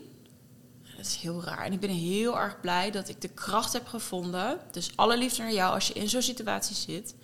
dat 0.98 1.06
is 1.06 1.16
heel 1.16 1.44
raar. 1.44 1.66
En 1.66 1.74
ik 1.74 1.80
ben 1.80 1.90
heel 1.90 2.40
erg 2.40 2.60
blij 2.60 2.92
dat 2.92 3.10
ik 3.10 3.22
de 3.22 3.28
kracht 3.28 3.74
heb 3.74 3.88
gevonden. 3.88 4.60
Dus 4.72 4.92
alle 4.96 5.18
liefde 5.18 5.42
naar 5.42 5.54
jou 5.54 5.74
als 5.74 5.88
je 5.88 5.94
in 5.94 6.10
zo'n 6.10 6.22
situatie 6.22 6.76
zit. 6.76 7.16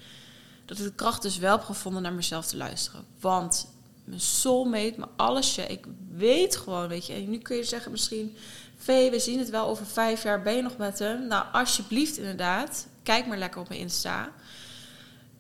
Dat 0.66 0.78
ik 0.78 0.84
de 0.84 0.94
kracht 0.94 1.22
dus 1.22 1.38
wel 1.38 1.58
heb 1.58 1.66
gevonden 1.66 2.02
naar 2.02 2.14
mezelf 2.14 2.46
te 2.46 2.58
luisteren. 2.58 3.06
Want 3.20 3.68
mijn 4.04 4.20
soulmate, 4.20 4.94
mijn 4.98 5.12
allesje, 5.16 5.68
ik 5.68 5.86
weet 6.12 6.56
gewoon, 6.56 6.88
weet 6.88 7.06
je. 7.06 7.14
En 7.14 7.30
nu 7.30 7.38
kun 7.38 7.56
je 7.56 7.64
zeggen 7.64 7.92
misschien, 7.92 8.36
Vee, 8.78 9.12
we 9.12 9.20
zien 9.20 9.40
het 9.40 9.50
wel 9.50 9.68
over 9.68 9.86
vijf 9.86 10.24
jaar, 10.24 10.42
ben 10.42 10.56
je 10.56 10.62
nog 10.62 10.78
met 10.78 11.00
hem? 11.00 11.28
Nou, 11.28 11.46
alsjeblieft 11.52 12.18
inderdaad, 12.18 12.88
kijk 13.04 13.28
maar 13.28 13.38
lekker 13.38 13.62
op 13.62 13.70
mijn 13.70 13.80
Insta. 13.80 14.32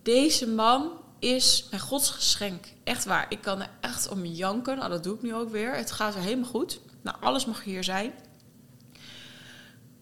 Deze 0.01 0.47
man 0.47 0.91
is 1.19 1.67
mijn 1.69 1.81
Gods 1.81 2.09
geschenk. 2.09 2.65
Echt 2.83 3.05
waar. 3.05 3.25
Ik 3.29 3.41
kan 3.41 3.61
er 3.61 3.69
echt 3.79 4.09
om 4.09 4.25
janken. 4.25 4.77
Nou, 4.77 4.89
dat 4.89 5.03
doe 5.03 5.15
ik 5.15 5.21
nu 5.21 5.35
ook 5.35 5.49
weer. 5.49 5.75
Het 5.75 5.91
gaat 5.91 6.15
er 6.15 6.21
helemaal 6.21 6.49
goed. 6.49 6.79
Nou, 7.01 7.17
alles 7.19 7.45
mag 7.45 7.63
hier 7.63 7.83
zijn. 7.83 8.13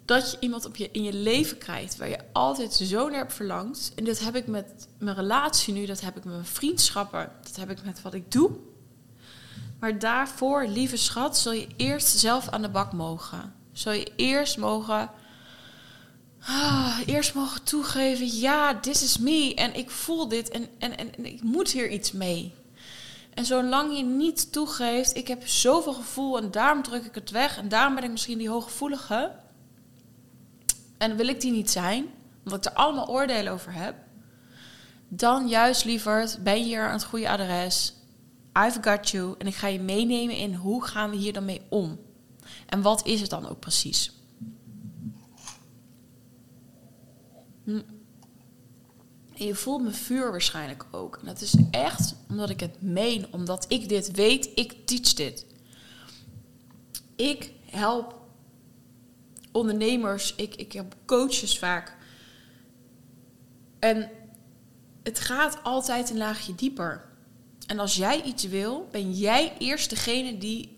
Dat 0.05 0.31
je 0.31 0.37
iemand 0.39 0.65
op 0.65 0.75
je, 0.75 0.89
in 0.91 1.03
je 1.03 1.13
leven 1.13 1.57
krijgt 1.57 1.97
waar 1.97 2.09
je 2.09 2.19
altijd 2.31 2.73
zo 2.73 3.09
naar 3.09 3.19
hebt 3.19 3.33
verlangd. 3.33 3.91
En 3.95 4.03
dat 4.03 4.19
heb 4.19 4.35
ik 4.35 4.47
met 4.47 4.87
mijn 4.97 5.15
relatie 5.15 5.73
nu, 5.73 5.85
dat 5.85 6.01
heb 6.01 6.17
ik 6.17 6.23
met 6.23 6.33
mijn 6.33 6.45
vriendschappen, 6.45 7.31
dat 7.43 7.55
heb 7.55 7.69
ik 7.69 7.83
met 7.83 8.01
wat 8.01 8.13
ik 8.13 8.31
doe. 8.31 8.51
Maar 9.79 9.99
daarvoor, 9.99 10.67
lieve 10.67 10.97
schat, 10.97 11.37
zul 11.37 11.51
je 11.51 11.67
eerst 11.75 12.07
zelf 12.07 12.49
aan 12.49 12.61
de 12.61 12.69
bak 12.69 12.93
mogen. 12.93 13.53
Zul 13.71 13.91
je 13.91 14.11
eerst 14.15 14.57
mogen 14.57 15.09
ah, 16.47 16.97
eerst 17.05 17.33
mogen 17.33 17.63
toegeven, 17.63 18.39
ja, 18.39 18.73
dit 18.73 19.01
is 19.01 19.17
me 19.17 19.53
en 19.55 19.75
ik 19.75 19.89
voel 19.89 20.27
dit 20.27 20.49
en, 20.49 20.67
en, 20.79 20.97
en, 20.97 21.15
en 21.15 21.25
ik 21.25 21.41
moet 21.41 21.71
hier 21.71 21.89
iets 21.89 22.11
mee. 22.11 22.53
En 23.33 23.45
zolang 23.45 23.97
je 23.97 24.03
niet 24.03 24.51
toegeeft, 24.51 25.15
ik 25.15 25.27
heb 25.27 25.47
zoveel 25.47 25.93
gevoel 25.93 26.37
en 26.37 26.51
daarom 26.51 26.83
druk 26.83 27.05
ik 27.05 27.15
het 27.15 27.31
weg 27.31 27.57
en 27.57 27.69
daarom 27.69 27.95
ben 27.95 28.03
ik 28.03 28.11
misschien 28.11 28.37
die 28.37 28.49
hooggevoelige. 28.49 29.31
En 31.01 31.15
wil 31.15 31.27
ik 31.27 31.41
die 31.41 31.51
niet 31.51 31.71
zijn, 31.71 32.05
omdat 32.43 32.65
ik 32.65 32.71
er 32.71 32.77
allemaal 32.77 33.07
oordelen 33.07 33.53
over 33.53 33.73
heb. 33.73 33.95
Dan 35.07 35.47
juist 35.47 35.85
liever 35.85 36.35
ben 36.43 36.57
je 36.57 36.63
hier 36.63 36.87
aan 36.87 36.93
het 36.93 37.03
goede 37.03 37.29
adres. 37.29 37.93
I've 38.53 38.79
got 38.81 39.09
you. 39.09 39.35
En 39.37 39.47
ik 39.47 39.55
ga 39.55 39.67
je 39.67 39.79
meenemen 39.79 40.35
in 40.35 40.53
hoe 40.53 40.85
gaan 40.85 41.09
we 41.09 41.15
hier 41.15 41.33
dan 41.33 41.45
mee 41.45 41.61
om. 41.69 41.99
En 42.65 42.81
wat 42.81 43.05
is 43.05 43.21
het 43.21 43.29
dan 43.29 43.49
ook 43.49 43.59
precies? 43.59 44.11
Hm. 47.63 47.81
Je 49.33 49.55
voelt 49.55 49.81
mijn 49.81 49.95
vuur 49.95 50.31
waarschijnlijk 50.31 50.85
ook. 50.91 51.17
En 51.17 51.25
dat 51.25 51.41
is 51.41 51.55
echt 51.71 52.15
omdat 52.29 52.49
ik 52.49 52.59
het 52.59 52.81
meen, 52.81 53.27
omdat 53.31 53.65
ik 53.67 53.89
dit 53.89 54.11
weet, 54.11 54.49
ik 54.55 54.85
teach 54.85 55.13
dit. 55.13 55.45
Ik 57.15 57.51
help 57.65 58.20
ondernemers, 59.51 60.35
ik, 60.35 60.55
ik 60.55 60.71
heb 60.71 60.95
coaches 61.05 61.59
vaak. 61.59 61.97
En 63.79 64.09
het 65.03 65.19
gaat 65.19 65.63
altijd 65.63 66.09
een 66.09 66.17
laagje 66.17 66.55
dieper. 66.55 67.09
En 67.67 67.79
als 67.79 67.95
jij 67.95 68.21
iets 68.21 68.43
wil, 68.43 68.87
ben 68.91 69.13
jij 69.13 69.55
eerst 69.57 69.89
degene 69.89 70.37
die 70.37 70.77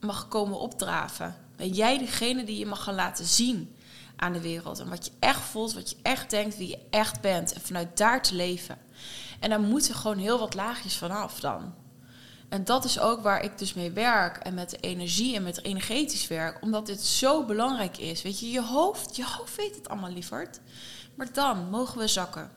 mag 0.00 0.28
komen 0.28 0.58
opdraven. 0.58 1.36
Ben 1.56 1.68
jij 1.68 1.98
degene 1.98 2.44
die 2.44 2.58
je 2.58 2.66
mag 2.66 2.82
gaan 2.82 2.94
laten 2.94 3.24
zien 3.24 3.76
aan 4.16 4.32
de 4.32 4.40
wereld. 4.40 4.78
En 4.78 4.88
wat 4.88 5.04
je 5.04 5.12
echt 5.18 5.40
voelt, 5.40 5.74
wat 5.74 5.90
je 5.90 5.96
echt 6.02 6.30
denkt, 6.30 6.56
wie 6.56 6.68
je 6.68 6.78
echt 6.90 7.20
bent. 7.20 7.52
En 7.52 7.60
vanuit 7.60 7.96
daar 7.96 8.22
te 8.22 8.34
leven. 8.34 8.78
En 9.40 9.50
daar 9.50 9.60
moeten 9.60 9.94
gewoon 9.94 10.18
heel 10.18 10.38
wat 10.38 10.54
laagjes 10.54 10.96
vanaf 10.96 11.40
dan. 11.40 11.74
En 12.54 12.64
dat 12.64 12.84
is 12.84 12.98
ook 12.98 13.22
waar 13.22 13.44
ik 13.44 13.58
dus 13.58 13.74
mee 13.74 13.90
werk. 13.90 14.36
En 14.36 14.54
met 14.54 14.70
de 14.70 14.76
energie 14.76 15.34
en 15.36 15.42
met 15.42 15.64
energetisch 15.64 16.26
werk. 16.26 16.62
Omdat 16.62 16.86
dit 16.86 17.00
zo 17.00 17.44
belangrijk 17.44 17.98
is. 17.98 18.22
Weet 18.22 18.40
je, 18.40 18.50
je 18.50 18.62
hoofd, 18.62 19.16
je 19.16 19.24
hoofd 19.24 19.56
weet 19.56 19.76
het 19.76 19.88
allemaal 19.88 20.10
lieverd. 20.10 20.60
Maar 21.14 21.32
dan 21.32 21.70
mogen 21.70 21.98
we 21.98 22.08
zakken. 22.08 22.50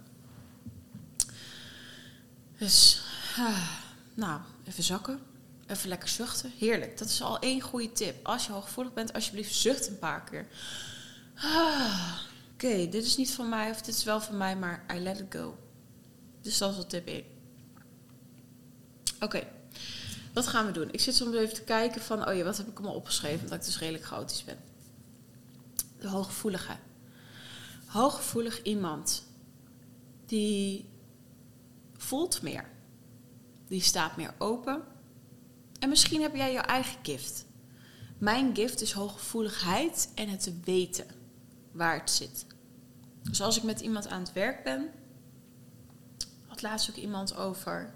Dus, 2.57 3.01
ah, 3.37 3.69
nou, 4.13 4.41
even 4.67 4.83
zakken. 4.83 5.19
Even 5.67 5.89
lekker 5.89 6.09
zuchten. 6.09 6.51
Heerlijk. 6.57 6.97
Dat 6.97 7.07
is 7.07 7.21
al 7.21 7.39
één 7.39 7.61
goede 7.61 7.91
tip. 7.91 8.25
Als 8.25 8.45
je 8.45 8.51
hooggevoelig 8.51 8.93
bent, 8.93 9.13
alsjeblieft 9.13 9.55
zucht 9.55 9.87
een 9.87 9.99
paar 9.99 10.23
keer. 10.23 10.47
Ah, 11.35 12.17
Oké, 12.53 12.89
dit 12.89 13.05
is 13.05 13.17
niet 13.17 13.31
van 13.31 13.49
mij 13.49 13.69
of 13.69 13.81
dit 13.81 13.95
is 13.95 14.03
wel 14.03 14.21
van 14.21 14.37
mij, 14.37 14.55
maar 14.55 14.85
I 14.95 14.99
let 14.99 15.19
it 15.19 15.25
go. 15.29 15.57
Dus 16.41 16.57
dat 16.57 16.69
is 16.69 16.75
wel 16.75 16.85
tip 16.85 17.07
1. 17.07 17.23
Oké, 19.19 19.56
wat 20.37 20.47
gaan 20.47 20.65
we 20.65 20.71
doen? 20.71 20.91
Ik 20.91 20.99
zit 20.99 21.15
soms 21.15 21.35
even 21.35 21.53
te 21.53 21.63
kijken 21.63 22.01
van, 22.01 22.27
oh 22.27 22.35
ja, 22.35 22.43
wat 22.43 22.57
heb 22.57 22.67
ik 22.67 22.77
allemaal 22.77 22.95
opgeschreven? 22.95 23.43
Omdat 23.43 23.59
ik 23.59 23.65
dus 23.65 23.79
redelijk 23.79 24.03
chaotisch 24.03 24.43
ben. 24.43 24.57
De 25.99 26.07
hooggevoelige. 26.07 26.75
Hooggevoelig 27.85 28.61
iemand 28.61 29.25
die 30.25 30.89
voelt 31.93 32.41
meer. 32.41 32.69
Die 33.67 33.81
staat 33.81 34.17
meer 34.17 34.33
open. 34.37 34.83
En 35.79 35.89
misschien 35.89 36.21
heb 36.21 36.35
jij 36.35 36.53
jouw 36.53 36.63
eigen 36.63 36.99
gift. 37.03 37.45
Mijn 38.17 38.55
gift 38.55 38.81
is 38.81 38.91
hooggevoeligheid 38.91 40.11
en 40.15 40.29
het 40.29 40.53
weten 40.63 41.07
waar 41.71 41.99
het 41.99 42.11
zit. 42.11 42.45
Dus 43.21 43.41
als 43.41 43.57
ik 43.57 43.63
met 43.63 43.79
iemand 43.79 44.07
aan 44.07 44.19
het 44.19 44.33
werk 44.33 44.63
ben, 44.63 44.89
had 46.47 46.61
laatst 46.61 46.89
ook 46.89 46.95
iemand 46.95 47.35
over 47.35 47.93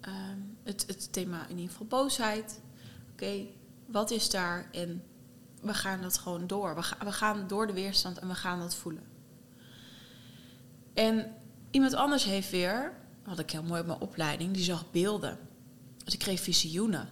ehm, 0.00 0.49
het, 0.86 1.12
thema 1.12 1.48
in 1.48 1.56
ieder 1.56 1.70
geval 1.70 1.86
boosheid. 1.86 2.60
Oké, 3.12 3.46
wat 3.86 4.10
is 4.10 4.30
daar? 4.30 4.68
En 4.72 5.02
we 5.60 5.74
gaan 5.74 6.02
dat 6.02 6.18
gewoon 6.18 6.46
door. 6.46 6.74
We, 6.74 7.04
we 7.04 7.12
gaan 7.12 7.46
door 7.46 7.66
de 7.66 7.72
weerstand 7.72 8.18
en 8.18 8.28
we 8.28 8.34
gaan 8.34 8.58
dat 8.58 8.74
voelen. 8.74 9.02
En 10.94 11.34
iemand 11.70 11.94
anders 11.94 12.24
heeft 12.24 12.50
weer, 12.50 12.92
had 13.22 13.38
ik 13.38 13.50
heel 13.50 13.62
mooi 13.62 13.80
op 13.80 13.86
mijn 13.86 14.00
opleiding, 14.00 14.54
die 14.54 14.64
zag 14.64 14.90
beelden. 14.90 15.38
Dus 16.04 16.14
ik 16.14 16.18
kreeg 16.18 16.40
visioenen. 16.40 17.08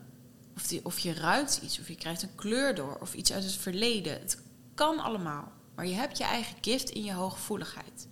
Of, 0.56 0.66
die, 0.66 0.84
of 0.84 0.98
je 0.98 1.12
ruikt 1.12 1.60
iets, 1.62 1.80
of 1.80 1.88
je 1.88 1.94
krijgt 1.94 2.22
een 2.22 2.34
kleur 2.34 2.74
door, 2.74 2.98
of 3.00 3.14
iets 3.14 3.32
uit 3.32 3.44
het 3.44 3.54
verleden. 3.54 4.12
Het 4.12 4.42
kan 4.74 4.98
allemaal. 4.98 5.52
Maar 5.74 5.86
je 5.86 5.94
hebt 5.94 6.18
je 6.18 6.24
eigen 6.24 6.56
gift 6.60 6.90
in 6.90 7.04
je 7.04 7.12
hooggevoeligheid. 7.12 8.08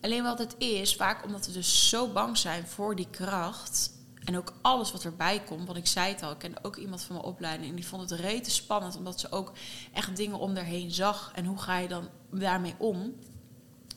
Alleen 0.00 0.22
wat 0.22 0.38
het 0.38 0.54
is, 0.58 0.96
vaak 0.96 1.24
omdat 1.24 1.46
we 1.46 1.52
dus 1.52 1.88
zo 1.88 2.08
bang 2.08 2.36
zijn 2.36 2.66
voor 2.66 2.96
die 2.96 3.08
kracht. 3.10 3.90
En 4.24 4.36
ook 4.36 4.52
alles 4.60 4.92
wat 4.92 5.04
erbij 5.04 5.42
komt. 5.42 5.66
Want 5.66 5.78
ik 5.78 5.86
zei 5.86 6.12
het 6.12 6.22
al, 6.22 6.30
ik 6.30 6.38
ken 6.38 6.64
ook 6.64 6.76
iemand 6.76 7.02
van 7.02 7.16
mijn 7.16 7.28
opleiding. 7.28 7.70
En 7.70 7.76
die 7.76 7.86
vond 7.86 8.10
het 8.10 8.20
rete 8.20 8.50
spannend. 8.50 8.96
Omdat 8.96 9.20
ze 9.20 9.30
ook 9.30 9.52
echt 9.92 10.16
dingen 10.16 10.38
om 10.38 10.54
daarheen 10.54 10.90
zag. 10.90 11.32
En 11.34 11.44
hoe 11.44 11.58
ga 11.58 11.78
je 11.78 11.88
dan 11.88 12.08
daarmee 12.30 12.74
om? 12.78 13.14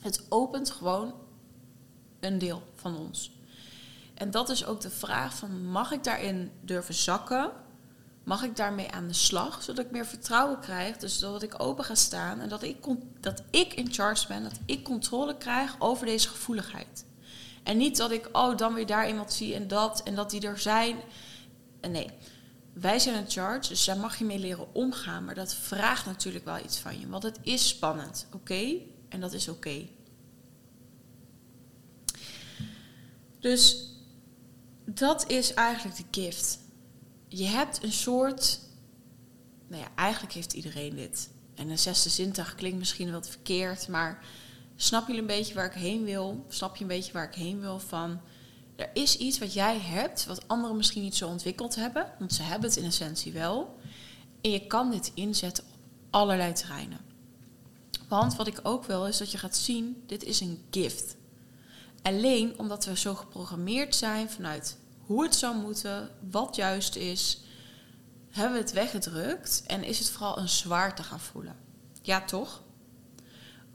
Het 0.00 0.26
opent 0.28 0.70
gewoon 0.70 1.14
een 2.20 2.38
deel 2.38 2.62
van 2.74 2.96
ons. 2.96 3.32
En 4.14 4.30
dat 4.30 4.48
is 4.48 4.64
ook 4.64 4.80
de 4.80 4.90
vraag 4.90 5.36
van 5.36 5.66
mag 5.66 5.92
ik 5.92 6.04
daarin 6.04 6.50
durven 6.60 6.94
zakken? 6.94 7.52
mag 8.28 8.42
ik 8.42 8.56
daarmee 8.56 8.90
aan 8.90 9.06
de 9.06 9.14
slag, 9.14 9.62
zodat 9.62 9.84
ik 9.84 9.90
meer 9.90 10.06
vertrouwen 10.06 10.60
krijg. 10.60 10.96
Dus 10.96 11.18
dat 11.18 11.42
ik 11.42 11.62
open 11.62 11.84
ga 11.84 11.94
staan 11.94 12.40
en 12.40 12.48
dat 12.48 12.62
ik, 12.62 12.76
dat 13.20 13.42
ik 13.50 13.74
in 13.74 13.92
charge 13.92 14.26
ben, 14.26 14.42
dat 14.42 14.58
ik 14.64 14.84
controle 14.84 15.36
krijg 15.36 15.76
over 15.78 16.06
deze 16.06 16.28
gevoeligheid. 16.28 17.04
En 17.68 17.76
niet 17.76 17.96
dat 17.96 18.10
ik, 18.10 18.28
oh, 18.32 18.56
dan 18.56 18.74
weer 18.74 18.86
daar 18.86 19.08
iemand 19.08 19.32
zie 19.32 19.54
en 19.54 19.68
dat 19.68 20.02
en 20.02 20.14
dat 20.14 20.30
die 20.30 20.46
er 20.46 20.58
zijn. 20.58 20.96
Nee, 21.90 22.10
wij 22.72 22.98
zijn 22.98 23.16
in 23.16 23.30
charge, 23.30 23.68
dus 23.68 23.84
daar 23.84 23.96
mag 23.96 24.18
je 24.18 24.24
mee 24.24 24.38
leren 24.38 24.74
omgaan. 24.74 25.24
Maar 25.24 25.34
dat 25.34 25.54
vraagt 25.54 26.06
natuurlijk 26.06 26.44
wel 26.44 26.58
iets 26.64 26.78
van 26.78 27.00
je, 27.00 27.08
want 27.08 27.22
het 27.22 27.38
is 27.42 27.68
spannend, 27.68 28.26
oké? 28.32 28.74
En 29.08 29.20
dat 29.20 29.32
is 29.32 29.48
oké. 29.48 29.88
Dus 33.40 33.92
dat 34.84 35.30
is 35.30 35.54
eigenlijk 35.54 35.96
de 35.96 36.20
gift 36.20 36.58
je 37.28 37.44
hebt 37.44 37.82
een 37.82 37.92
soort. 37.92 38.60
Nou 39.68 39.82
ja, 39.82 39.88
eigenlijk 39.94 40.34
heeft 40.34 40.52
iedereen 40.52 40.96
dit. 40.96 41.28
En 41.54 41.68
een 41.68 41.78
zesde 41.78 42.08
zintuig 42.08 42.54
klinkt 42.54 42.78
misschien 42.78 43.12
wat 43.12 43.28
verkeerd, 43.28 43.88
maar 43.88 44.24
snap 44.80 45.08
je 45.08 45.16
een 45.16 45.26
beetje 45.26 45.54
waar 45.54 45.66
ik 45.66 45.72
heen 45.72 46.04
wil? 46.04 46.44
Snap 46.48 46.76
je 46.76 46.82
een 46.82 46.88
beetje 46.88 47.12
waar 47.12 47.28
ik 47.28 47.34
heen 47.34 47.60
wil 47.60 47.78
van. 47.78 48.20
Er 48.76 48.90
is 48.92 49.16
iets 49.16 49.38
wat 49.38 49.52
jij 49.52 49.78
hebt, 49.78 50.26
wat 50.26 50.48
anderen 50.48 50.76
misschien 50.76 51.02
niet 51.02 51.16
zo 51.16 51.28
ontwikkeld 51.28 51.74
hebben, 51.74 52.12
want 52.18 52.32
ze 52.32 52.42
hebben 52.42 52.68
het 52.68 52.78
in 52.78 52.84
essentie 52.84 53.32
wel. 53.32 53.78
En 54.40 54.50
je 54.50 54.66
kan 54.66 54.90
dit 54.90 55.10
inzetten 55.14 55.64
op 55.64 55.70
allerlei 56.10 56.52
terreinen. 56.52 57.00
Want 58.08 58.36
wat 58.36 58.46
ik 58.46 58.60
ook 58.62 58.84
wil, 58.84 59.06
is 59.06 59.18
dat 59.18 59.30
je 59.30 59.38
gaat 59.38 59.56
zien, 59.56 60.02
dit 60.06 60.24
is 60.24 60.40
een 60.40 60.62
gift. 60.70 61.16
Alleen 62.02 62.58
omdat 62.58 62.84
we 62.84 62.96
zo 62.96 63.14
geprogrammeerd 63.14 63.94
zijn 63.94 64.30
vanuit 64.30 64.78
hoe 65.00 65.22
het 65.22 65.34
zou 65.34 65.56
moeten, 65.56 66.10
wat 66.30 66.56
juist 66.56 66.96
is, 66.96 67.40
hebben 68.30 68.52
we 68.52 68.64
het 68.64 68.72
weggedrukt 68.72 69.62
en 69.66 69.84
is 69.84 69.98
het 69.98 70.10
vooral 70.10 70.38
een 70.38 70.48
zwaarte 70.48 71.02
gaan 71.02 71.20
voelen. 71.20 71.56
Ja, 72.02 72.24
toch? 72.24 72.62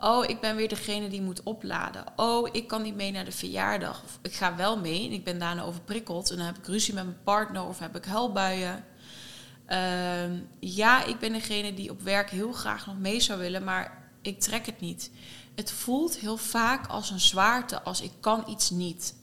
Oh, 0.03 0.29
ik 0.29 0.39
ben 0.39 0.55
weer 0.55 0.67
degene 0.67 1.09
die 1.09 1.21
moet 1.21 1.43
opladen. 1.43 2.03
Oh, 2.15 2.49
ik 2.51 2.67
kan 2.67 2.81
niet 2.81 2.95
mee 2.95 3.11
naar 3.11 3.25
de 3.25 3.31
verjaardag. 3.31 4.03
Of 4.03 4.19
ik 4.21 4.33
ga 4.33 4.55
wel 4.55 4.79
mee 4.79 5.05
en 5.05 5.11
ik 5.11 5.23
ben 5.23 5.39
daarna 5.39 5.63
overprikkeld. 5.63 6.29
En 6.29 6.37
dan 6.37 6.45
heb 6.45 6.57
ik 6.57 6.67
ruzie 6.67 6.93
met 6.93 7.03
mijn 7.03 7.23
partner 7.23 7.63
of 7.63 7.79
heb 7.79 7.95
ik 7.95 8.05
huilbuien. 8.05 8.85
Uh, 9.69 10.39
ja, 10.59 11.03
ik 11.03 11.19
ben 11.19 11.33
degene 11.33 11.73
die 11.73 11.89
op 11.89 12.01
werk 12.01 12.29
heel 12.29 12.51
graag 12.51 12.85
nog 12.85 12.97
mee 12.97 13.19
zou 13.19 13.39
willen, 13.39 13.63
maar 13.63 14.11
ik 14.21 14.39
trek 14.39 14.65
het 14.65 14.79
niet. 14.79 15.11
Het 15.55 15.71
voelt 15.71 16.17
heel 16.17 16.37
vaak 16.37 16.87
als 16.87 17.09
een 17.09 17.19
zwaarte, 17.19 17.81
als 17.81 18.01
ik 18.01 18.11
kan 18.19 18.43
iets 18.49 18.69
niet. 18.69 19.15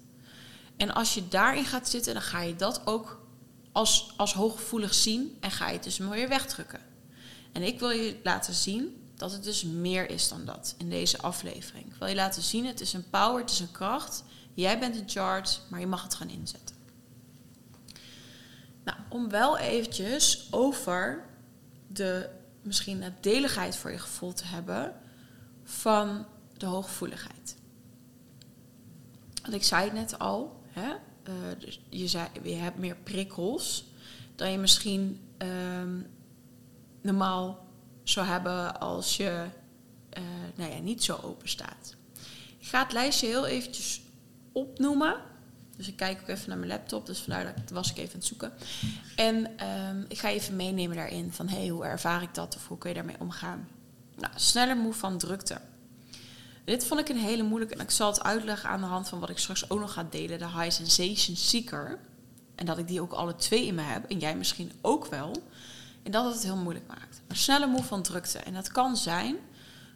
En 0.77 0.95
als 0.95 1.15
je 1.15 1.29
daarin 1.29 1.65
gaat 1.65 1.89
zitten, 1.89 2.13
dan 2.13 2.23
ga 2.23 2.41
je 2.41 2.57
dat 2.57 2.81
ook 2.85 3.27
als, 3.73 4.13
als 4.17 4.35
hooggevoelig 4.35 4.95
zien 4.95 5.37
en 5.41 5.51
ga 5.51 5.67
je 5.67 5.73
het 5.73 5.85
dus 5.85 5.99
weer 5.99 6.29
wegdrukken. 6.29 6.81
En 7.53 7.63
ik 7.63 7.79
wil 7.79 7.91
je 7.91 8.17
laten 8.23 8.55
zien 8.55 9.00
dat 9.21 9.33
het 9.33 9.45
dus 9.45 9.65
meer 9.65 10.11
is 10.11 10.29
dan 10.29 10.45
dat 10.45 10.75
in 10.79 10.91
deze 10.91 11.19
aflevering. 11.19 11.87
Ik 11.87 11.95
wil 11.95 12.09
je 12.09 12.15
laten 12.15 12.43
zien, 12.43 12.67
het 12.67 12.81
is 12.81 12.93
een 12.93 13.11
power, 13.11 13.41
het 13.41 13.51
is 13.51 13.61
een 13.61 13.71
kracht. 13.71 14.25
Jij 14.55 14.79
bent 14.79 14.97
in 14.97 15.09
charge, 15.09 15.59
maar 15.69 15.81
je 15.81 15.87
mag 15.87 16.03
het 16.03 16.15
gaan 16.15 16.29
inzetten. 16.29 16.77
Nou, 18.85 18.99
om 19.09 19.29
wel 19.29 19.59
eventjes 19.59 20.49
over 20.51 21.25
de 21.87 22.29
misschien 22.63 22.99
nadeligheid 22.99 23.77
voor 23.77 23.91
je 23.91 23.99
gevoel 23.99 24.33
te 24.33 24.45
hebben 24.45 24.95
van 25.65 26.27
de 26.57 26.67
hooggevoeligheid. 26.67 27.57
Want 29.43 29.55
ik 29.55 29.63
zei 29.63 29.85
het 29.85 29.93
net 29.93 30.19
al, 30.19 30.61
Hè? 30.71 30.89
Uh, 31.29 31.35
dus 31.59 31.81
je, 31.89 32.27
je 32.43 32.55
hebt 32.55 32.79
meer 32.79 32.97
prikkels 32.97 33.85
dan 34.35 34.51
je 34.51 34.59
misschien 34.59 35.21
um, 35.39 36.07
normaal 37.01 37.67
zou 38.11 38.27
hebben 38.27 38.81
als 38.81 39.17
je 39.17 39.45
eh, 40.11 40.23
nou 40.55 40.73
ja, 40.73 40.79
niet 40.79 41.05
zo 41.05 41.19
open 41.23 41.49
staat. 41.49 41.95
Ik 42.59 42.67
ga 42.67 42.83
het 42.83 42.93
lijstje 42.93 43.27
heel 43.27 43.47
eventjes 43.47 44.01
opnoemen. 44.53 45.17
Dus 45.77 45.89
ik 45.89 45.97
kijk 45.97 46.21
ook 46.21 46.29
even 46.29 46.49
naar 46.49 46.59
mijn 46.59 46.71
laptop, 46.71 47.07
dus 47.07 47.19
vandaar 47.19 47.45
dat 47.45 47.71
was 47.71 47.91
ik 47.91 47.97
even 47.97 48.13
aan 48.13 48.19
het 48.19 48.25
zoeken. 48.25 48.53
En 49.17 49.59
ehm, 49.59 50.05
ik 50.09 50.19
ga 50.19 50.29
even 50.29 50.57
meenemen 50.57 50.97
daarin 50.97 51.33
van 51.33 51.49
hey, 51.49 51.69
hoe 51.69 51.85
ervaar 51.85 52.23
ik 52.23 52.35
dat 52.35 52.57
of 52.57 52.69
hoe 52.69 52.79
kun 52.79 52.89
je 52.89 52.97
daarmee 52.97 53.21
omgaan. 53.21 53.69
Nou, 54.17 54.33
sneller 54.37 54.77
moe 54.77 54.93
van 54.93 55.19
drukte. 55.19 55.61
Dit 56.65 56.85
vond 56.85 57.01
ik 57.01 57.09
een 57.09 57.17
hele 57.17 57.43
moeilijke 57.43 57.75
en 57.75 57.81
ik 57.81 57.91
zal 57.91 58.11
het 58.11 58.23
uitleggen 58.23 58.69
aan 58.69 58.81
de 58.81 58.87
hand 58.87 59.09
van 59.09 59.21
wat 59.21 59.31
ik 59.31 59.39
straks 59.39 59.71
ook 59.71 59.81
nog 59.81 59.93
ga 59.93 60.07
delen, 60.11 60.39
de 60.39 60.49
High 60.49 60.71
Sensation 60.71 61.37
Seeker. 61.37 61.99
En 62.55 62.67
dat 62.67 62.79
ik 62.79 62.89
die 62.89 63.01
ook 63.01 63.13
alle 63.13 63.37
twee 63.37 63.67
in 63.67 63.75
me 63.75 63.83
heb 63.83 64.11
en 64.11 64.19
jij 64.19 64.37
misschien 64.37 64.73
ook 64.81 65.07
wel. 65.07 65.43
En 66.03 66.11
dat 66.11 66.33
het 66.33 66.43
heel 66.43 66.57
moeilijk 66.57 66.87
maakt. 66.87 67.23
Maar 67.29 67.37
sneller 67.37 67.69
moe 67.69 67.83
van 67.83 68.03
drukte. 68.03 68.39
En 68.39 68.55
dat 68.55 68.73
kan 68.73 68.97
zijn 68.97 69.37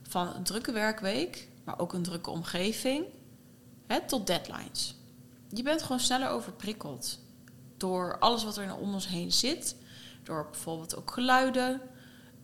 van 0.03 0.35
een 0.35 0.43
drukke 0.43 0.73
werkweek, 0.73 1.49
maar 1.65 1.79
ook 1.79 1.93
een 1.93 2.03
drukke 2.03 2.31
omgeving, 2.31 3.05
hè, 3.87 4.07
tot 4.07 4.27
deadlines. 4.27 4.97
Je 5.49 5.63
bent 5.63 5.83
gewoon 5.83 6.01
sneller 6.01 6.29
overprikkeld 6.29 7.19
door 7.77 8.19
alles 8.19 8.45
wat 8.45 8.57
er 8.57 8.77
om 8.77 8.95
ons 8.95 9.09
heen 9.09 9.33
zit. 9.33 9.77
Door 10.23 10.49
bijvoorbeeld 10.51 10.97
ook 10.97 11.11
geluiden. 11.11 11.81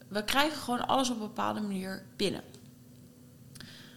We 0.08 0.24
krijgen 0.24 0.58
gewoon 0.58 0.86
alles 0.86 1.10
op 1.10 1.14
een 1.14 1.26
bepaalde 1.26 1.60
manier 1.60 2.06
binnen. 2.16 2.42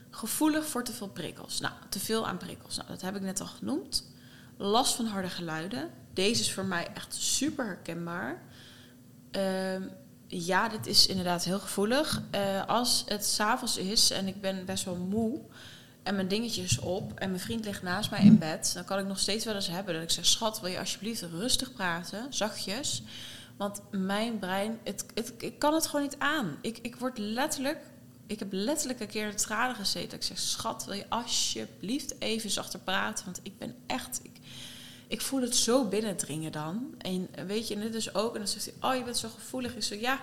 Gevoelig 0.09 0.65
voor 0.65 0.83
te 0.83 0.93
veel 0.93 1.07
prikkels. 1.07 1.59
Nou, 1.59 1.73
te 1.89 1.99
veel 1.99 2.27
aan 2.27 2.37
prikkels. 2.37 2.75
Nou, 2.75 2.87
dat 2.87 3.01
heb 3.01 3.15
ik 3.15 3.21
net 3.21 3.41
al 3.41 3.45
genoemd. 3.47 4.11
Last 4.57 4.95
van 4.95 5.05
harde 5.05 5.29
geluiden. 5.29 5.89
Deze 6.13 6.41
is 6.41 6.53
voor 6.53 6.65
mij 6.65 6.87
echt 6.93 7.13
super 7.13 7.65
herkenbaar. 7.65 8.41
Uh, 9.35 9.85
ja, 10.27 10.69
dit 10.69 10.87
is 10.87 11.07
inderdaad 11.07 11.43
heel 11.43 11.59
gevoelig. 11.59 12.21
Uh, 12.35 12.65
als 12.65 13.03
het 13.07 13.25
s'avonds 13.25 13.77
is 13.77 14.11
en 14.11 14.27
ik 14.27 14.41
ben 14.41 14.65
best 14.65 14.85
wel 14.85 14.95
moe 14.95 15.41
en 16.03 16.15
mijn 16.15 16.27
dingetjes 16.27 16.79
op 16.79 17.19
en 17.19 17.29
mijn 17.29 17.41
vriend 17.41 17.65
ligt 17.65 17.81
naast 17.81 18.11
mij 18.11 18.23
in 18.23 18.37
bed, 18.37 18.71
dan 18.73 18.83
kan 18.85 18.99
ik 18.99 19.05
nog 19.05 19.19
steeds 19.19 19.45
wel 19.45 19.55
eens 19.55 19.67
hebben 19.67 19.93
dat 19.93 20.03
ik 20.03 20.09
zeg: 20.09 20.25
Schat, 20.25 20.59
wil 20.59 20.69
je 20.69 20.79
alsjeblieft 20.79 21.21
rustig 21.21 21.73
praten, 21.73 22.33
zachtjes? 22.33 23.03
Want 23.57 23.81
mijn 23.91 24.39
brein, 24.39 24.79
het, 24.83 25.05
ik 25.37 25.59
kan 25.59 25.73
het 25.73 25.85
gewoon 25.85 26.01
niet 26.01 26.19
aan. 26.19 26.57
Ik, 26.61 26.77
ik 26.77 26.95
word 26.95 27.17
letterlijk, 27.17 27.79
ik 28.27 28.39
heb 28.39 28.47
letterlijk 28.51 28.99
een 28.99 29.07
keer 29.07 29.27
in 29.27 29.35
tranen 29.35 29.75
gezeten. 29.75 30.17
Ik 30.17 30.23
zeg: 30.23 30.39
Schat, 30.39 30.85
wil 30.85 30.95
je 30.95 31.09
alsjeblieft 31.09 32.15
even 32.19 32.49
zachter 32.49 32.79
praten? 32.79 33.25
Want 33.25 33.39
ik 33.43 33.57
ben 33.57 33.75
echt, 33.87 34.21
ik 35.13 35.21
voel 35.21 35.41
het 35.41 35.55
zo 35.55 35.87
binnendringen 35.87 36.51
dan. 36.51 36.93
En 36.97 37.29
weet 37.47 37.67
je, 37.67 37.75
en 37.75 37.81
dit 37.81 37.95
is 37.95 38.15
ook, 38.15 38.33
en 38.33 38.39
dan 38.39 38.47
zegt 38.47 38.65
hij: 38.65 38.91
Oh, 38.91 38.97
je 38.97 39.03
bent 39.03 39.17
zo 39.17 39.29
gevoelig. 39.29 39.75
Ik 39.75 39.83
zeg: 39.83 39.99
Ja, 39.99 40.19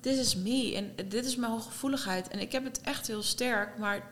dit 0.00 0.16
is 0.16 0.36
me 0.36 0.74
en 0.74 1.08
dit 1.08 1.24
is 1.24 1.36
mijn 1.36 1.52
hooggevoeligheid. 1.52 2.28
En 2.28 2.38
ik 2.38 2.52
heb 2.52 2.64
het 2.64 2.80
echt 2.80 3.06
heel 3.06 3.22
sterk, 3.22 3.78
maar 3.78 4.10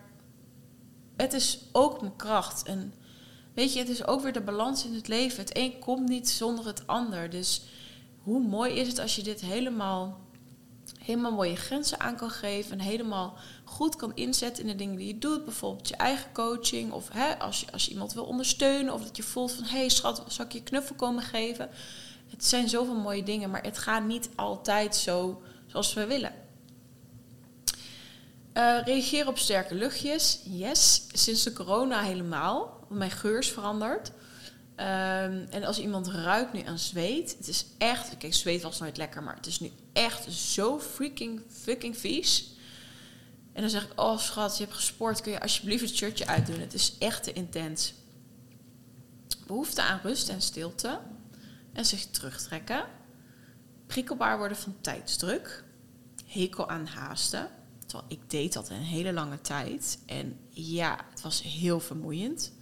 het 1.16 1.32
is 1.32 1.58
ook 1.72 2.00
mijn 2.00 2.16
kracht. 2.16 2.62
En 2.62 2.94
weet 3.54 3.72
je, 3.72 3.78
het 3.78 3.88
is 3.88 4.06
ook 4.06 4.20
weer 4.20 4.32
de 4.32 4.40
balans 4.40 4.84
in 4.84 4.94
het 4.94 5.08
leven. 5.08 5.40
Het 5.40 5.56
een 5.56 5.78
komt 5.78 6.08
niet 6.08 6.28
zonder 6.28 6.66
het 6.66 6.86
ander. 6.86 7.30
Dus 7.30 7.62
hoe 8.22 8.40
mooi 8.40 8.74
is 8.74 8.88
het 8.88 8.98
als 8.98 9.16
je 9.16 9.22
dit 9.22 9.40
helemaal, 9.40 10.20
helemaal 11.06 11.32
mooie 11.32 11.56
grenzen 11.56 12.00
aan 12.00 12.16
kan 12.16 12.30
geven. 12.30 12.72
En 12.72 12.84
helemaal 12.84 13.38
goed 13.64 13.96
kan 13.96 14.14
inzetten 14.14 14.62
in 14.62 14.68
de 14.68 14.76
dingen 14.76 14.96
die 14.96 15.06
je 15.06 15.18
doet. 15.18 15.44
Bijvoorbeeld 15.44 15.88
je 15.88 15.96
eigen 15.96 16.32
coaching. 16.32 16.92
Of 16.92 17.08
hè, 17.12 17.38
als, 17.38 17.60
je, 17.60 17.72
als 17.72 17.84
je 17.84 17.90
iemand 17.90 18.12
wil 18.12 18.24
ondersteunen. 18.24 18.94
Of 18.94 19.02
dat 19.02 19.16
je 19.16 19.22
voelt 19.22 19.52
van, 19.52 19.64
hé 19.64 19.78
hey, 19.78 19.88
schat, 19.88 20.22
zal 20.28 20.44
ik 20.44 20.52
je 20.52 20.62
knuffel 20.62 20.96
komen 20.96 21.22
geven? 21.22 21.70
Het 22.30 22.44
zijn 22.44 22.68
zoveel 22.68 22.94
mooie 22.94 23.22
dingen, 23.22 23.50
maar 23.50 23.62
het 23.62 23.78
gaat 23.78 24.04
niet 24.04 24.28
altijd 24.34 24.96
zo 24.96 25.42
zoals 25.66 25.94
we 25.94 26.06
willen. 26.06 26.32
Uh, 28.54 28.78
reageer 28.84 29.26
op 29.26 29.38
sterke 29.38 29.74
luchtjes. 29.74 30.40
Yes, 30.44 31.06
sinds 31.12 31.42
de 31.42 31.52
corona 31.52 32.02
helemaal. 32.02 32.86
Mijn 32.88 33.10
geur 33.10 33.38
is 33.38 33.52
veranderd. 33.52 34.12
Um, 34.76 35.46
en 35.50 35.64
als 35.64 35.78
iemand 35.78 36.08
ruikt 36.08 36.52
nu 36.52 36.62
aan 36.62 36.78
zweet, 36.78 37.34
het 37.38 37.48
is 37.48 37.66
echt. 37.78 38.16
Kijk, 38.16 38.34
zweet 38.34 38.62
was 38.62 38.78
nooit 38.78 38.96
lekker, 38.96 39.22
maar 39.22 39.36
het 39.36 39.46
is 39.46 39.60
nu 39.60 39.70
echt 39.92 40.32
zo 40.32 40.80
freaking 40.80 41.42
fucking 41.48 41.96
vies. 41.96 42.54
En 43.52 43.60
dan 43.60 43.70
zeg 43.70 43.84
ik: 43.84 44.00
Oh 44.00 44.18
schat, 44.18 44.56
je 44.56 44.64
hebt 44.64 44.76
gesport, 44.76 45.20
kun 45.20 45.32
je 45.32 45.40
alsjeblieft 45.40 45.82
het 45.82 45.96
shirtje 45.96 46.26
uitdoen? 46.26 46.60
Het 46.60 46.74
is 46.74 46.98
echt 46.98 47.22
te 47.22 47.32
intens. 47.32 47.94
Behoefte 49.46 49.82
aan 49.82 50.00
rust 50.02 50.28
en 50.28 50.42
stilte. 50.42 51.00
En 51.72 51.84
zich 51.84 52.06
terugtrekken. 52.06 52.84
Prikkelbaar 53.86 54.38
worden 54.38 54.56
van 54.56 54.76
tijdsdruk. 54.80 55.64
Hekel 56.26 56.68
aan 56.68 56.86
haasten 56.86 57.50
Terwijl 57.86 58.10
ik 58.10 58.30
deed 58.30 58.52
dat 58.52 58.70
een 58.70 58.76
hele 58.76 59.12
lange 59.12 59.40
tijd. 59.40 59.98
En 60.06 60.38
ja, 60.50 60.98
het 61.10 61.20
was 61.20 61.42
heel 61.42 61.80
vermoeiend. 61.80 62.52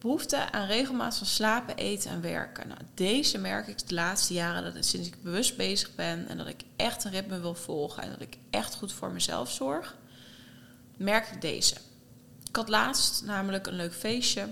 Behoefte 0.00 0.52
aan 0.52 0.66
regelmaat 0.66 1.16
van 1.16 1.26
slapen, 1.26 1.76
eten 1.76 2.10
en 2.10 2.20
werken. 2.20 2.68
Nou, 2.68 2.80
deze 2.94 3.38
merk 3.38 3.66
ik 3.66 3.88
de 3.88 3.94
laatste 3.94 4.34
jaren 4.34 4.74
dat 4.74 4.84
sinds 4.84 5.08
ik 5.08 5.22
bewust 5.22 5.56
bezig 5.56 5.94
ben 5.94 6.28
en 6.28 6.36
dat 6.36 6.46
ik 6.46 6.62
echt 6.76 7.04
een 7.04 7.10
ritme 7.10 7.40
wil 7.40 7.54
volgen 7.54 8.02
en 8.02 8.10
dat 8.10 8.20
ik 8.20 8.36
echt 8.50 8.74
goed 8.74 8.92
voor 8.92 9.10
mezelf 9.10 9.50
zorg, 9.50 9.96
merk 10.96 11.26
ik 11.26 11.40
deze. 11.40 11.74
Ik 12.48 12.56
had 12.56 12.68
laatst 12.68 13.24
namelijk 13.24 13.66
een 13.66 13.74
leuk 13.74 13.94
feestje. 13.94 14.48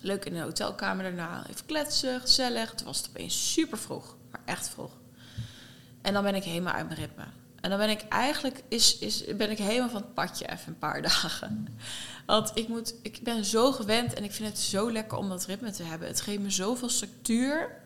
Leuk 0.00 0.24
in 0.24 0.32
de 0.32 0.40
hotelkamer 0.40 1.02
daarna. 1.02 1.46
Even 1.50 1.66
kletsen, 1.66 2.20
gezellig. 2.20 2.70
Het 2.70 2.82
was 2.82 3.08
opeens 3.08 3.52
super 3.52 3.78
vroeg, 3.78 4.16
maar 4.30 4.40
echt 4.44 4.68
vroeg. 4.68 4.92
En 6.02 6.12
dan 6.12 6.22
ben 6.22 6.34
ik 6.34 6.44
helemaal 6.44 6.74
uit 6.74 6.86
mijn 6.86 7.00
ritme. 7.00 7.24
En 7.60 7.70
dan 7.70 7.78
ben 7.78 7.90
ik 7.90 8.04
eigenlijk 8.08 8.62
is, 8.68 8.98
is, 8.98 9.24
ben 9.36 9.50
ik 9.50 9.58
helemaal 9.58 9.88
van 9.88 10.00
het 10.00 10.14
padje 10.14 10.50
even 10.50 10.68
een 10.68 10.78
paar 10.78 11.02
dagen. 11.10 11.78
Want 12.26 12.50
ik, 12.54 12.68
moet, 12.68 12.94
ik 13.02 13.20
ben 13.22 13.44
zo 13.44 13.72
gewend 13.72 14.14
en 14.14 14.24
ik 14.24 14.32
vind 14.32 14.48
het 14.48 14.58
zo 14.58 14.92
lekker 14.92 15.18
om 15.18 15.28
dat 15.28 15.46
ritme 15.46 15.70
te 15.70 15.82
hebben. 15.82 16.08
Het 16.08 16.20
geeft 16.20 16.40
me 16.40 16.50
zoveel 16.50 16.88
structuur. 16.88 17.78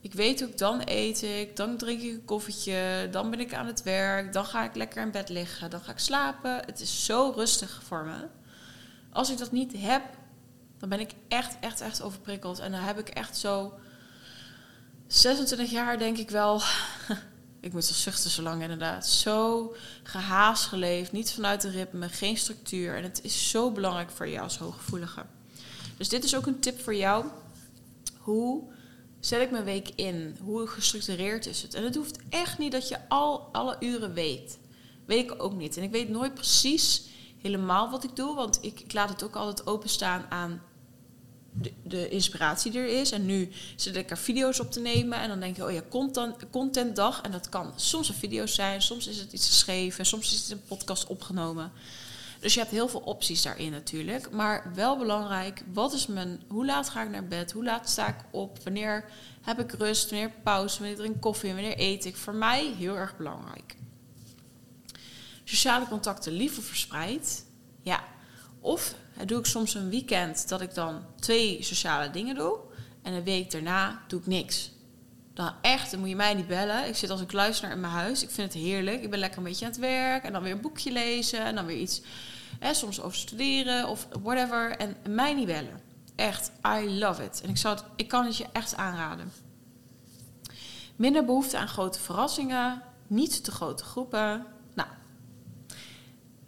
Ik 0.00 0.12
weet 0.12 0.44
ook, 0.44 0.58
dan 0.58 0.82
eet 0.84 1.22
ik, 1.22 1.56
dan 1.56 1.76
drink 1.76 2.00
ik 2.00 2.12
een 2.12 2.24
koffietje, 2.24 3.08
dan 3.10 3.30
ben 3.30 3.40
ik 3.40 3.54
aan 3.54 3.66
het 3.66 3.82
werk, 3.82 4.32
dan 4.32 4.44
ga 4.44 4.64
ik 4.64 4.74
lekker 4.74 5.02
in 5.02 5.10
bed 5.10 5.28
liggen, 5.28 5.70
dan 5.70 5.80
ga 5.80 5.92
ik 5.92 5.98
slapen. 5.98 6.56
Het 6.66 6.80
is 6.80 7.04
zo 7.04 7.32
rustig 7.36 7.82
voor 7.86 8.04
me. 8.04 8.26
Als 9.12 9.30
ik 9.30 9.38
dat 9.38 9.52
niet 9.52 9.72
heb, 9.76 10.02
dan 10.78 10.88
ben 10.88 11.00
ik 11.00 11.10
echt, 11.28 11.56
echt, 11.60 11.80
echt 11.80 12.02
overprikkeld. 12.02 12.58
En 12.58 12.72
dan 12.72 12.80
heb 12.80 12.98
ik 12.98 13.08
echt 13.08 13.36
zo 13.36 13.72
26 15.06 15.70
jaar, 15.70 15.98
denk 15.98 16.18
ik 16.18 16.30
wel. 16.30 16.62
Ik 17.64 17.72
moet 17.72 17.84
zo 17.84 17.94
zuchten 17.94 18.30
zo 18.30 18.42
lang 18.42 18.62
inderdaad. 18.62 19.06
Zo 19.06 19.74
gehaast 20.02 20.64
geleefd, 20.64 21.12
niet 21.12 21.32
vanuit 21.32 21.60
de 21.60 21.70
ritme, 21.70 22.08
geen 22.08 22.36
structuur. 22.36 22.96
En 22.96 23.02
het 23.02 23.20
is 23.22 23.50
zo 23.50 23.70
belangrijk 23.70 24.10
voor 24.10 24.28
jou 24.28 24.42
als 24.42 24.58
hooggevoelige. 24.58 25.24
Dus 25.96 26.08
dit 26.08 26.24
is 26.24 26.36
ook 26.36 26.46
een 26.46 26.60
tip 26.60 26.80
voor 26.80 26.94
jou. 26.94 27.24
Hoe 28.18 28.62
zet 29.20 29.42
ik 29.42 29.50
mijn 29.50 29.64
week 29.64 29.88
in? 29.94 30.36
Hoe 30.40 30.66
gestructureerd 30.66 31.46
is 31.46 31.62
het? 31.62 31.74
En 31.74 31.84
het 31.84 31.94
hoeft 31.94 32.18
echt 32.28 32.58
niet 32.58 32.72
dat 32.72 32.88
je 32.88 33.08
al 33.08 33.48
alle 33.52 33.76
uren 33.80 34.14
weet. 34.14 34.58
Weet 35.06 35.30
ik 35.30 35.42
ook 35.42 35.54
niet. 35.54 35.76
En 35.76 35.82
ik 35.82 35.90
weet 35.90 36.08
nooit 36.08 36.34
precies 36.34 37.02
helemaal 37.42 37.90
wat 37.90 38.04
ik 38.04 38.16
doe, 38.16 38.34
want 38.34 38.58
ik, 38.60 38.80
ik 38.80 38.92
laat 38.92 39.08
het 39.08 39.22
ook 39.22 39.36
altijd 39.36 39.66
openstaan 39.66 40.26
aan 40.28 40.62
de, 41.82 42.08
inspiratie 42.08 42.78
er 42.78 43.00
is. 43.00 43.10
En 43.10 43.26
nu 43.26 43.50
zit 43.76 43.96
ik 43.96 44.10
er 44.10 44.18
video's 44.18 44.60
op 44.60 44.72
te 44.72 44.80
nemen. 44.80 45.18
En 45.18 45.28
dan 45.28 45.40
denk 45.40 45.56
je, 45.56 45.64
oh 45.64 45.72
ja, 45.72 45.82
content, 45.88 46.36
contentdag. 46.50 47.20
En 47.20 47.30
dat 47.30 47.48
kan 47.48 47.72
soms 47.76 48.08
een 48.08 48.14
video 48.14 48.46
zijn, 48.46 48.82
soms 48.82 49.06
is 49.06 49.18
het 49.18 49.32
iets 49.32 49.46
geschreven, 49.46 50.06
soms 50.06 50.32
is 50.32 50.40
het 50.40 50.50
een 50.50 50.64
podcast 50.68 51.06
opgenomen. 51.06 51.72
Dus 52.40 52.54
je 52.54 52.60
hebt 52.60 52.72
heel 52.72 52.88
veel 52.88 53.00
opties 53.00 53.42
daarin 53.42 53.70
natuurlijk. 53.70 54.30
Maar 54.30 54.72
wel 54.74 54.98
belangrijk, 54.98 55.62
wat 55.72 55.92
is 55.92 56.06
mijn, 56.06 56.42
hoe 56.48 56.66
laat 56.66 56.88
ga 56.88 57.02
ik 57.02 57.10
naar 57.10 57.26
bed? 57.26 57.52
Hoe 57.52 57.64
laat 57.64 57.90
sta 57.90 58.08
ik 58.08 58.24
op? 58.30 58.58
Wanneer 58.64 59.04
heb 59.42 59.58
ik 59.58 59.72
rust? 59.72 60.10
Wanneer 60.10 60.30
pauze? 60.42 60.78
Wanneer 60.78 60.96
drink 60.96 61.14
ik 61.14 61.20
koffie? 61.20 61.52
Wanneer 61.52 61.78
eet 61.78 62.04
ik? 62.04 62.16
Voor 62.16 62.34
mij 62.34 62.74
heel 62.78 62.96
erg 62.96 63.16
belangrijk. 63.16 63.76
Sociale 65.44 65.88
contacten 65.88 66.32
liever 66.32 66.62
verspreid. 66.62 67.44
Ja, 67.82 68.04
of 68.60 68.94
doe 69.26 69.38
ik 69.38 69.46
soms 69.46 69.74
een 69.74 69.90
weekend 69.90 70.48
dat 70.48 70.60
ik 70.60 70.74
dan 70.74 71.04
twee 71.20 71.62
sociale 71.62 72.10
dingen 72.10 72.34
doe. 72.34 72.58
En 73.02 73.12
een 73.12 73.24
week 73.24 73.50
daarna 73.50 74.02
doe 74.08 74.20
ik 74.20 74.26
niks. 74.26 74.72
Dan 75.34 75.52
echt, 75.60 75.90
dan 75.90 76.00
moet 76.00 76.08
je 76.08 76.16
mij 76.16 76.34
niet 76.34 76.46
bellen. 76.46 76.88
Ik 76.88 76.96
zit 76.96 77.10
als 77.10 77.20
een 77.20 77.26
kluisenaar 77.26 77.72
in 77.72 77.80
mijn 77.80 77.92
huis. 77.92 78.22
Ik 78.22 78.30
vind 78.30 78.52
het 78.52 78.62
heerlijk. 78.62 79.02
Ik 79.02 79.10
ben 79.10 79.18
lekker 79.18 79.38
een 79.38 79.44
beetje 79.44 79.64
aan 79.64 79.70
het 79.70 79.80
werk. 79.80 80.24
En 80.24 80.32
dan 80.32 80.42
weer 80.42 80.52
een 80.52 80.60
boekje 80.60 80.92
lezen. 80.92 81.44
En 81.44 81.54
dan 81.54 81.66
weer 81.66 81.78
iets, 81.78 82.02
hè, 82.58 82.74
soms 82.74 83.00
over 83.00 83.16
studeren 83.16 83.88
of 83.88 84.08
whatever. 84.22 84.76
En 84.76 84.96
mij 85.08 85.34
niet 85.34 85.46
bellen. 85.46 85.80
Echt, 86.16 86.50
I 86.66 86.98
love 86.98 87.24
it. 87.24 87.40
En 87.42 87.48
ik, 87.48 87.56
zou 87.56 87.74
het, 87.74 87.84
ik 87.96 88.08
kan 88.08 88.24
het 88.24 88.36
je 88.36 88.46
echt 88.52 88.76
aanraden. 88.76 89.32
Minder 90.96 91.24
behoefte 91.24 91.58
aan 91.58 91.68
grote 91.68 92.00
verrassingen. 92.00 92.82
Niet 93.06 93.44
te 93.44 93.50
grote 93.50 93.84
groepen. 93.84 94.46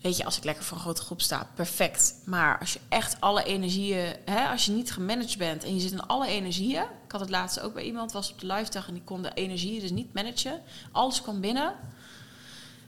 Weet 0.07 0.17
je, 0.17 0.25
als 0.25 0.37
ik 0.37 0.45
lekker 0.45 0.65
voor 0.65 0.77
een 0.77 0.83
grote 0.83 1.03
groep 1.03 1.21
sta, 1.21 1.51
perfect. 1.55 2.15
Maar 2.25 2.59
als 2.59 2.73
je 2.73 2.81
echt 2.89 3.21
alle 3.21 3.45
energieën, 3.45 4.17
hè, 4.25 4.49
als 4.49 4.67
je 4.67 4.73
niet 4.73 4.93
gemanaged 4.93 5.39
bent 5.39 5.65
en 5.65 5.75
je 5.75 5.81
zit 5.81 5.93
in 5.93 6.07
alle 6.07 6.27
energieën. 6.27 6.83
Ik 6.83 7.13
had 7.13 7.21
het 7.21 7.31
laatste 7.31 7.61
ook 7.61 7.75
bij 7.75 7.85
iemand, 7.85 8.13
was 8.13 8.33
op 8.33 8.41
de 8.41 8.47
live 8.47 8.71
dag 8.71 8.89
en 8.89 8.95
die 8.95 9.03
kon 9.03 9.23
de 9.23 9.35
energieën 9.35 9.81
dus 9.81 9.91
niet 9.91 10.15
managen. 10.15 10.63
Alles 10.93 11.23
kwam 11.23 11.41
binnen. 11.41 11.75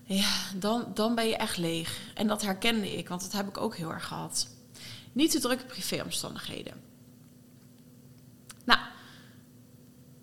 ja, 0.05 0.31
dan, 0.55 0.87
dan 0.95 1.15
ben 1.15 1.29
je 1.29 1.37
echt 1.37 1.57
leeg. 1.57 2.01
En 2.15 2.27
dat 2.27 2.43
herkende 2.43 2.97
ik, 2.97 3.09
want 3.09 3.21
dat 3.21 3.33
heb 3.33 3.49
ik 3.49 3.59
ook 3.59 3.77
heel 3.77 3.93
erg 3.93 4.07
gehad. 4.07 4.49
Niet 5.13 5.31
te 5.31 5.41
drukke 5.41 5.65
privéomstandigheden. 5.65 6.75
Nou, 8.65 8.81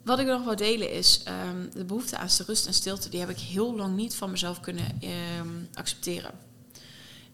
wat 0.04 0.20
ik 0.20 0.28
nog 0.28 0.44
wil 0.44 0.56
delen 0.56 0.92
is 0.92 1.24
ehm, 1.24 1.70
de 1.74 1.86
behoefte 1.86 2.18
aan 2.18 2.30
rust 2.46 2.68
en 2.68 2.74
stilte. 2.74 3.10
Die 3.10 3.20
heb 3.20 3.30
ik 3.30 3.40
heel 3.40 3.76
lang 3.76 3.96
niet 3.96 4.16
van 4.16 4.32
mezelf 4.32 4.60
kunnen 4.60 4.98
ehm, 5.02 5.50
accepteren. 5.74 6.54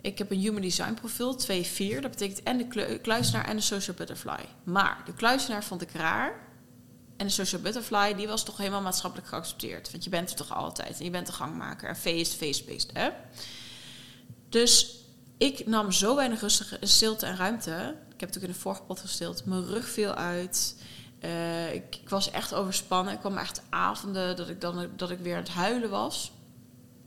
Ik 0.01 0.17
heb 0.17 0.31
een 0.31 0.39
Human 0.39 0.61
Design 0.61 0.93
profiel, 0.93 1.39
2-4. 1.39 1.99
Dat 1.99 2.11
betekent 2.11 2.43
en 2.43 2.57
de 2.57 2.99
kluisenaar 3.01 3.45
en 3.45 3.55
de 3.55 3.61
social 3.61 3.95
butterfly. 3.95 4.39
Maar 4.63 5.01
de 5.05 5.13
kluisenaar 5.13 5.63
vond 5.63 5.81
ik 5.81 5.91
raar. 5.91 6.49
En 7.17 7.27
de 7.27 7.33
social 7.33 7.61
butterfly, 7.61 8.15
die 8.15 8.27
was 8.27 8.43
toch 8.43 8.57
helemaal 8.57 8.81
maatschappelijk 8.81 9.27
geaccepteerd. 9.27 9.91
Want 9.91 10.03
je 10.03 10.09
bent 10.09 10.29
er 10.29 10.35
toch 10.35 10.53
altijd. 10.55 10.99
En 10.99 11.05
je 11.05 11.11
bent 11.11 11.27
de 11.27 11.33
gangmaker. 11.33 11.89
En 11.89 11.95
feest, 11.95 12.33
feest-based, 12.33 12.89
hè? 12.93 13.09
Dus 14.49 14.99
ik 15.37 15.67
nam 15.67 15.91
zo 15.91 16.15
weinig 16.15 16.41
rustige 16.41 16.77
stilte 16.81 17.25
en 17.25 17.35
ruimte. 17.35 17.95
Ik 17.97 18.19
heb 18.19 18.29
natuurlijk 18.29 18.45
in 18.45 18.51
de 18.51 18.59
vorige 18.59 18.81
pot 18.81 18.99
gestild. 18.99 19.45
Mijn 19.45 19.65
rug 19.65 19.89
viel 19.89 20.13
uit. 20.13 20.75
Uh, 21.21 21.73
ik, 21.73 21.95
ik, 21.95 22.09
was 22.09 22.31
echt 22.31 22.53
overspannen. 22.53 23.13
Ik 23.13 23.19
kwam 23.19 23.37
echt 23.37 23.61
avonden 23.69 24.35
dat 24.35 24.49
ik, 24.49 24.61
dan, 24.61 24.89
dat 24.95 25.09
ik 25.09 25.19
weer 25.19 25.35
aan 25.35 25.43
het 25.43 25.51
huilen 25.51 25.89
was. 25.89 26.31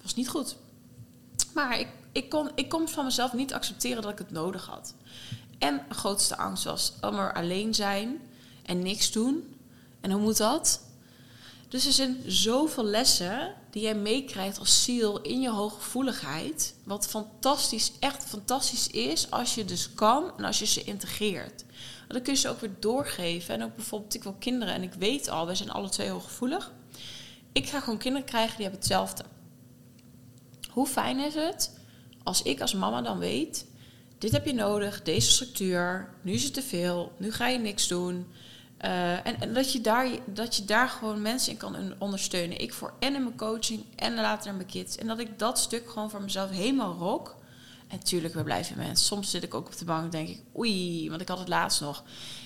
Was 0.02 0.14
niet 0.14 0.28
goed. 0.28 0.57
Maar 1.54 1.78
ik, 1.78 1.88
ik, 2.14 2.29
kon, 2.29 2.50
ik 2.55 2.68
kon 2.68 2.88
van 2.88 3.05
mezelf 3.05 3.33
niet 3.33 3.55
accepteren 3.55 4.03
dat 4.03 4.12
ik 4.12 4.18
het 4.18 4.31
nodig 4.31 4.66
had. 4.66 4.94
En 5.59 5.81
grootste 5.88 6.37
angst 6.37 6.64
was 6.64 6.92
er 7.00 7.35
alleen 7.35 7.74
zijn 7.74 8.20
en 8.62 8.83
niks 8.83 9.12
doen. 9.12 9.57
En 10.00 10.11
hoe 10.11 10.20
moet 10.20 10.37
dat? 10.37 10.81
Dus 11.68 11.87
er 11.87 11.92
zijn 11.92 12.22
zoveel 12.27 12.85
lessen 12.85 13.55
die 13.70 13.83
jij 13.83 13.94
meekrijgt 13.94 14.59
als 14.59 14.85
ziel 14.85 15.20
in 15.20 15.40
je 15.40 15.50
hooggevoeligheid. 15.50 16.74
Wat 16.85 17.07
fantastisch, 17.07 17.92
echt 18.00 18.24
fantastisch 18.24 18.88
is 18.88 19.31
als 19.31 19.55
je 19.55 19.64
dus 19.64 19.94
kan 19.94 20.33
en 20.37 20.44
als 20.44 20.59
je 20.59 20.66
ze 20.66 20.85
integreert. 20.85 21.64
Dan 22.09 22.22
kun 22.22 22.33
je 22.33 22.38
ze 22.38 22.48
ook 22.48 22.61
weer 22.61 22.77
doorgeven. 22.81 23.55
En 23.55 23.62
ook 23.62 23.77
bijvoorbeeld, 23.77 24.14
ik 24.14 24.22
wil 24.22 24.37
kinderen 24.38 24.74
en 24.74 24.83
ik 24.83 24.94
weet 24.94 25.29
al, 25.29 25.46
wij 25.46 25.55
zijn 25.55 25.70
alle 25.70 25.88
twee 25.88 26.11
hooggevoelig. 26.11 26.72
Ik 27.53 27.68
ga 27.68 27.81
gewoon 27.81 27.98
kinderen 27.98 28.27
krijgen 28.27 28.57
die 28.57 28.62
hebben 28.62 28.81
hetzelfde. 28.81 29.24
Hoe 30.70 30.87
fijn 30.87 31.18
is 31.18 31.35
het 31.35 31.83
als 32.24 32.42
ik 32.42 32.60
als 32.60 32.74
mama 32.74 33.02
dan 33.02 33.18
weet, 33.18 33.66
dit 34.18 34.32
heb 34.32 34.46
je 34.46 34.54
nodig, 34.54 35.02
deze 35.02 35.30
structuur, 35.30 36.14
nu 36.22 36.32
is 36.32 36.44
het 36.44 36.54
te 36.54 36.62
veel, 36.62 37.12
nu 37.18 37.32
ga 37.32 37.48
je 37.48 37.58
niks 37.58 37.88
doen. 37.88 38.26
Uh, 38.84 39.26
en, 39.26 39.54
dat, 39.54 39.72
je 39.72 39.80
daar, 39.80 40.08
dat 40.26 40.56
je 40.56 40.64
daar 40.64 40.88
gewoon 40.88 41.22
mensen 41.22 41.52
in 41.52 41.58
kan 41.58 41.94
ondersteunen. 41.98 42.60
Ik 42.60 42.72
voor 42.72 42.92
en 42.98 43.14
in 43.14 43.22
mijn 43.22 43.37
coaching 43.37 43.84
en 43.96 44.14
later 44.14 44.50
in 44.50 44.56
mijn 44.56 44.68
kids. 44.68 44.96
En 44.96 45.06
dat 45.06 45.18
ik 45.18 45.38
dat 45.38 45.58
stuk 45.58 45.90
gewoon 45.90 46.10
voor 46.10 46.22
mezelf 46.22 46.50
helemaal 46.50 46.94
rock. 46.94 47.37
En 47.88 47.98
tuurlijk, 47.98 48.34
we 48.34 48.42
blijven 48.42 48.76
mensen. 48.76 49.06
Soms 49.06 49.30
zit 49.30 49.42
ik 49.42 49.54
ook 49.54 49.66
op 49.66 49.78
de 49.78 49.84
bank 49.84 50.04
en 50.04 50.10
denk 50.10 50.28
ik, 50.28 50.42
oei, 50.56 51.08
want 51.08 51.20
ik 51.20 51.28
had 51.28 51.38
het 51.38 51.48
laatst 51.48 51.80
nog. 51.80 52.02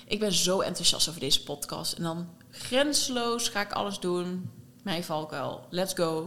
Ik 0.07 0.19
ben 0.19 0.33
zo 0.33 0.61
enthousiast 0.61 1.09
over 1.09 1.21
deze 1.21 1.43
podcast. 1.43 1.93
En 1.93 2.03
dan 2.03 2.29
grensloos 2.51 3.49
ga 3.49 3.61
ik 3.61 3.73
alles 3.73 3.99
doen. 3.99 4.51
Mijn 4.83 5.05
valkuil, 5.05 5.67
let's 5.71 5.95
go. 5.95 6.21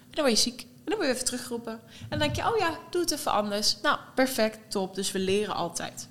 En 0.00 0.10
dan 0.10 0.24
word 0.24 0.36
je 0.36 0.50
ziek. 0.50 0.66
Dan 0.88 0.96
word 0.96 1.08
je 1.08 1.14
even 1.14 1.24
teruggeroepen. 1.24 1.72
En 1.72 2.08
dan 2.08 2.18
denk 2.18 2.36
je, 2.36 2.52
oh 2.52 2.56
ja, 2.56 2.78
doe 2.90 3.00
het 3.00 3.10
even 3.10 3.32
anders. 3.32 3.76
Nou, 3.82 3.98
perfect, 4.14 4.58
top. 4.68 4.94
Dus 4.94 5.12
we 5.12 5.18
leren 5.18 5.54
altijd. 5.54 6.08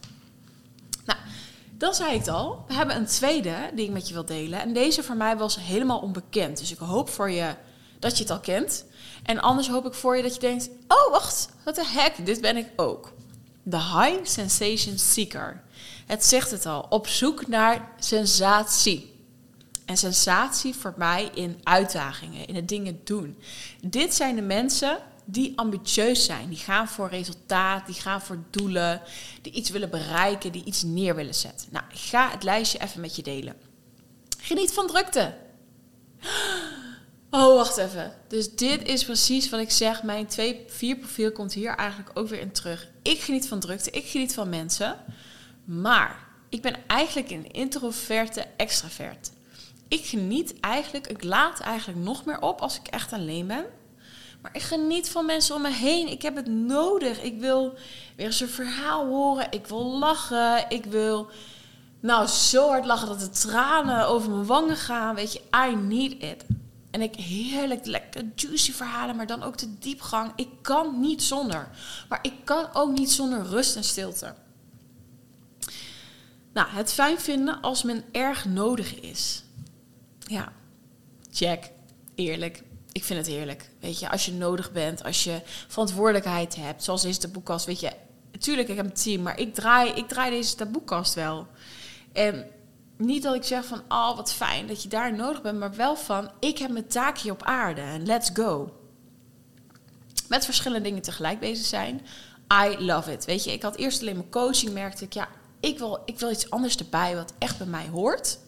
Nou, 1.05 1.19
dan 1.71 1.93
zei 1.93 2.13
ik 2.13 2.19
het 2.19 2.27
al. 2.27 2.63
We 2.67 2.73
hebben 2.73 2.95
een 2.95 3.05
tweede 3.05 3.55
die 3.73 3.85
ik 3.85 3.91
met 3.91 4.07
je 4.07 4.13
wil 4.13 4.25
delen. 4.25 4.61
En 4.61 4.73
deze 4.73 5.03
voor 5.03 5.15
mij 5.15 5.37
was 5.37 5.59
helemaal 5.59 5.99
onbekend. 5.99 6.57
Dus 6.57 6.71
ik 6.71 6.77
hoop 6.77 7.09
voor 7.09 7.31
je 7.31 7.55
dat 7.99 8.17
je 8.17 8.23
het 8.23 8.31
al 8.31 8.39
kent. 8.39 8.85
En 9.23 9.39
anders 9.39 9.69
hoop 9.69 9.85
ik 9.85 9.93
voor 9.93 10.17
je 10.17 10.23
dat 10.23 10.33
je 10.33 10.39
denkt: 10.39 10.69
oh 10.87 11.11
wacht, 11.11 11.49
wat 11.63 11.75
de 11.75 11.85
heck, 11.85 12.25
dit 12.25 12.41
ben 12.41 12.57
ik 12.57 12.67
ook. 12.75 13.13
De 13.63 13.77
High 13.77 14.19
Sensation 14.23 14.97
Seeker. 14.97 15.63
Het 16.05 16.25
zegt 16.25 16.51
het 16.51 16.65
al, 16.65 16.85
op 16.89 17.07
zoek 17.07 17.47
naar 17.47 17.91
sensatie. 17.99 19.16
En 19.87 19.97
sensatie 19.97 20.75
voor 20.75 20.93
mij 20.97 21.29
in 21.33 21.59
uitdagingen, 21.63 22.47
in 22.47 22.55
het 22.55 22.67
dingen 22.67 22.99
doen. 23.03 23.37
Dit 23.81 24.13
zijn 24.13 24.35
de 24.35 24.41
mensen 24.41 24.97
die 25.25 25.53
ambitieus 25.55 26.25
zijn. 26.25 26.49
Die 26.49 26.57
gaan 26.57 26.87
voor 26.87 27.09
resultaat, 27.09 27.85
die 27.85 27.95
gaan 27.95 28.21
voor 28.21 28.43
doelen, 28.49 29.01
die 29.41 29.53
iets 29.53 29.69
willen 29.69 29.89
bereiken, 29.89 30.51
die 30.51 30.63
iets 30.63 30.83
neer 30.83 31.15
willen 31.15 31.35
zetten. 31.35 31.67
Nou, 31.71 31.85
ik 31.91 31.99
ga 31.99 32.29
het 32.29 32.43
lijstje 32.43 32.79
even 32.81 33.01
met 33.01 33.15
je 33.15 33.21
delen. 33.21 33.55
Geniet 34.39 34.73
van 34.73 34.87
drukte. 34.87 35.33
Oh, 37.29 37.55
wacht 37.55 37.77
even. 37.77 38.13
Dus 38.27 38.55
dit 38.55 38.83
is 38.83 39.05
precies 39.05 39.49
wat 39.49 39.59
ik 39.59 39.71
zeg. 39.71 40.03
Mijn 40.03 40.27
2-4 40.27 40.29
profiel 40.77 41.31
komt 41.31 41.53
hier 41.53 41.75
eigenlijk 41.75 42.19
ook 42.19 42.27
weer 42.27 42.39
in 42.39 42.51
terug. 42.51 42.87
Ik 43.01 43.19
geniet 43.19 43.47
van 43.47 43.59
drukte, 43.59 43.89
ik 43.89 44.05
geniet 44.05 44.33
van 44.33 44.49
mensen. 44.49 44.97
Maar 45.65 46.27
ik 46.49 46.61
ben 46.61 46.75
eigenlijk 46.87 47.29
een 47.29 47.51
introverte 47.51 48.45
extravert. 48.57 49.31
Ik 49.87 50.05
geniet 50.05 50.59
eigenlijk, 50.59 51.07
ik 51.07 51.23
laat 51.23 51.59
eigenlijk 51.59 51.99
nog 51.99 52.25
meer 52.25 52.41
op 52.41 52.59
als 52.59 52.79
ik 52.79 52.87
echt 52.87 53.13
alleen 53.13 53.47
ben. 53.47 53.65
Maar 54.41 54.55
ik 54.55 54.61
geniet 54.61 55.09
van 55.09 55.25
mensen 55.25 55.55
om 55.55 55.61
me 55.61 55.71
heen. 55.71 56.07
Ik 56.07 56.21
heb 56.21 56.35
het 56.35 56.47
nodig. 56.47 57.21
Ik 57.21 57.39
wil 57.39 57.73
weer 58.15 58.25
eens 58.25 58.39
een 58.39 58.49
verhaal 58.49 59.05
horen. 59.05 59.51
Ik 59.51 59.67
wil 59.67 59.97
lachen. 59.97 60.65
Ik 60.69 60.85
wil 60.85 61.29
nou 61.99 62.27
zo 62.27 62.67
hard 62.67 62.85
lachen 62.85 63.07
dat 63.07 63.19
de 63.19 63.29
tranen 63.29 64.07
over 64.07 64.31
mijn 64.31 64.45
wangen 64.45 64.75
gaan. 64.75 65.15
Weet 65.15 65.33
je, 65.33 65.41
I 65.69 65.75
need 65.75 66.23
it. 66.23 66.45
En 66.91 67.01
ik 67.01 67.15
heerlijk 67.15 67.85
lekker 67.85 68.25
juicy 68.35 68.71
verhalen, 68.71 69.15
maar 69.15 69.27
dan 69.27 69.43
ook 69.43 69.57
de 69.57 69.77
diepgang. 69.79 70.31
Ik 70.35 70.49
kan 70.61 70.99
niet 70.99 71.23
zonder. 71.23 71.69
Maar 72.09 72.19
ik 72.21 72.33
kan 72.43 72.73
ook 72.73 72.97
niet 72.97 73.11
zonder 73.11 73.43
rust 73.43 73.75
en 73.75 73.83
stilte. 73.83 74.33
Nou, 76.53 76.67
het 76.69 76.93
fijn 76.93 77.19
vinden 77.19 77.61
als 77.61 77.83
men 77.83 78.03
erg 78.11 78.45
nodig 78.45 78.99
is. 78.99 79.43
Ja, 80.27 80.51
check. 81.31 81.71
Eerlijk. 82.15 82.63
Ik 82.91 83.03
vind 83.03 83.19
het 83.19 83.35
heerlijk. 83.35 83.69
Weet 83.79 83.99
je, 83.99 84.09
als 84.09 84.25
je 84.25 84.33
nodig 84.33 84.71
bent, 84.71 85.03
als 85.03 85.23
je 85.23 85.41
verantwoordelijkheid 85.67 86.55
hebt, 86.55 86.83
zoals 86.83 87.01
deze 87.01 87.19
taboekast, 87.19 87.65
weet 87.65 87.79
je, 87.79 87.91
natuurlijk, 88.31 88.69
ik 88.69 88.75
heb 88.75 88.85
een 88.85 88.93
team, 88.93 89.21
maar 89.21 89.39
ik 89.39 89.53
draai, 89.53 89.91
ik 89.91 90.07
draai 90.07 90.31
deze 90.31 90.55
taboekast 90.55 91.13
wel. 91.13 91.47
En 92.13 92.47
niet 92.97 93.23
dat 93.23 93.35
ik 93.35 93.43
zeg 93.43 93.65
van, 93.65 93.81
oh 93.89 94.15
wat 94.15 94.33
fijn 94.33 94.67
dat 94.67 94.83
je 94.83 94.89
daar 94.89 95.15
nodig 95.15 95.41
bent, 95.41 95.59
maar 95.59 95.75
wel 95.75 95.95
van, 95.95 96.31
ik 96.39 96.57
heb 96.57 96.71
mijn 96.71 96.87
taak 96.87 97.17
hier 97.17 97.31
op 97.31 97.43
aarde 97.43 97.81
en 97.81 98.05
let's 98.05 98.29
go. 98.33 98.71
Met 100.29 100.45
verschillende 100.45 100.83
dingen 100.83 101.01
tegelijk 101.01 101.39
bezig 101.39 101.65
zijn. 101.65 102.01
I 102.63 102.83
love 102.83 103.11
it. 103.11 103.25
Weet 103.25 103.43
je, 103.43 103.51
ik 103.51 103.61
had 103.61 103.75
eerst 103.75 104.01
alleen 104.01 104.17
mijn 104.17 104.29
coaching, 104.29 104.73
merkte 104.73 105.03
ik, 105.03 105.13
ja, 105.13 105.27
ik 105.59 105.77
wil, 105.77 106.01
ik 106.05 106.19
wil 106.19 106.31
iets 106.31 106.49
anders 106.49 106.77
erbij 106.77 107.15
wat 107.15 107.33
echt 107.37 107.57
bij 107.57 107.67
mij 107.67 107.87
hoort. 107.87 108.39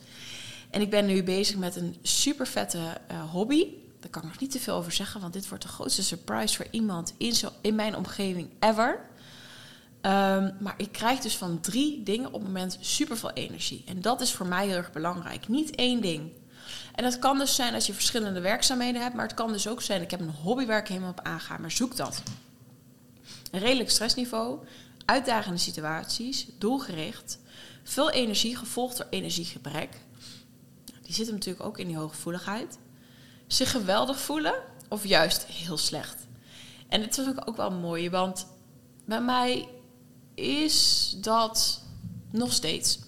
En 0.70 0.82
ik 0.82 0.90
ben 0.90 1.06
nu 1.06 1.24
bezig 1.24 1.56
met 1.56 1.76
een 1.76 1.96
super 2.02 2.48
vette 2.48 2.78
uh, 3.12 3.32
hobby. 3.32 3.68
Daar 4.00 4.10
kan 4.10 4.22
ik 4.22 4.28
nog 4.28 4.40
niet 4.40 4.52
te 4.52 4.60
veel 4.60 4.76
over 4.76 4.92
zeggen, 4.92 5.22
want 5.22 5.34
dit 5.34 5.50
wordt 5.50 5.64
de 5.64 5.70
grootste 5.70 6.04
surprise 6.04 6.56
voor 6.56 6.68
iemand 6.72 7.14
in, 7.18 7.36
zo, 7.36 7.50
in 7.62 7.76
mijn 7.76 7.96
omgeving 7.96 8.50
ever. 8.60 9.00
Ehm, 10.02 10.52
maar 10.60 10.74
ik 10.78 10.92
krijg 10.92 11.20
dus 11.20 11.38
van 11.38 11.60
drie 11.60 12.04
dingen 12.04 12.28
op 12.28 12.34
het 12.34 12.44
moment 12.44 12.78
super 12.80 13.18
veel 13.18 13.32
energie. 13.32 13.84
En 13.88 14.02
dat 14.02 14.22
is 14.22 14.32
voor 14.32 14.46
mij 14.46 14.68
heel 14.68 14.76
erg 14.76 14.92
belangrijk. 14.92 15.48
Niet 15.48 15.76
één 15.76 16.02
ding. 16.02 16.32
En 16.96 17.04
dat 17.04 17.20
kan 17.20 17.38
dus 17.38 17.56
zijn 17.56 17.74
als 17.74 17.86
je 17.86 17.94
verschillende 17.94 18.42
werkzaamheden 18.42 19.02
hebt, 19.02 19.16
maar 19.16 19.26
het 19.26 19.34
kan 19.34 19.52
dus 19.52 19.68
ook 19.68 19.82
zijn: 19.82 20.02
ik 20.02 20.12
heb 20.12 20.20
een 20.20 20.30
hobby 20.30 20.66
waar 20.66 20.80
ik 20.80 20.88
helemaal 20.88 21.10
op 21.10 21.22
aanga, 21.24 21.58
maar 21.58 21.72
zoek 21.72 21.96
dat. 21.96 22.24
Een 23.52 23.60
redelijk 23.60 23.90
stressniveau, 23.90 24.60
uitdagende 25.06 25.58
situaties, 25.58 26.48
doelgericht, 26.58 27.40
veel 27.84 28.12
energie 28.12 28.56
gevolgd 28.56 28.98
door 28.98 29.08
energiegebrek. 29.10 29.90
Die 31.10 31.18
zit 31.18 31.32
natuurlijk 31.32 31.66
ook 31.66 31.78
in 31.78 31.88
die 31.88 31.98
hooggevoeligheid. 31.98 32.78
Zich 33.48 33.72
geweldig 33.72 34.20
voelen 34.20 34.54
of 34.90 35.06
juist 35.06 35.46
heel 35.46 35.78
slecht. 35.78 36.28
En 36.88 37.02
dit 37.02 37.18
ik 37.18 37.48
ook 37.50 37.58
wel 37.58 37.72
mooi, 37.72 38.10
want 38.10 38.48
bij 39.06 39.22
mij 39.22 39.70
is 40.34 41.16
dat 41.18 41.84
nog 42.32 42.54
steeds. 42.54 43.00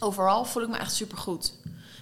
Overal 0.00 0.44
voel 0.44 0.62
ik 0.62 0.68
me 0.68 0.76
echt 0.76 0.94
super 0.94 1.18
goed. 1.18 1.52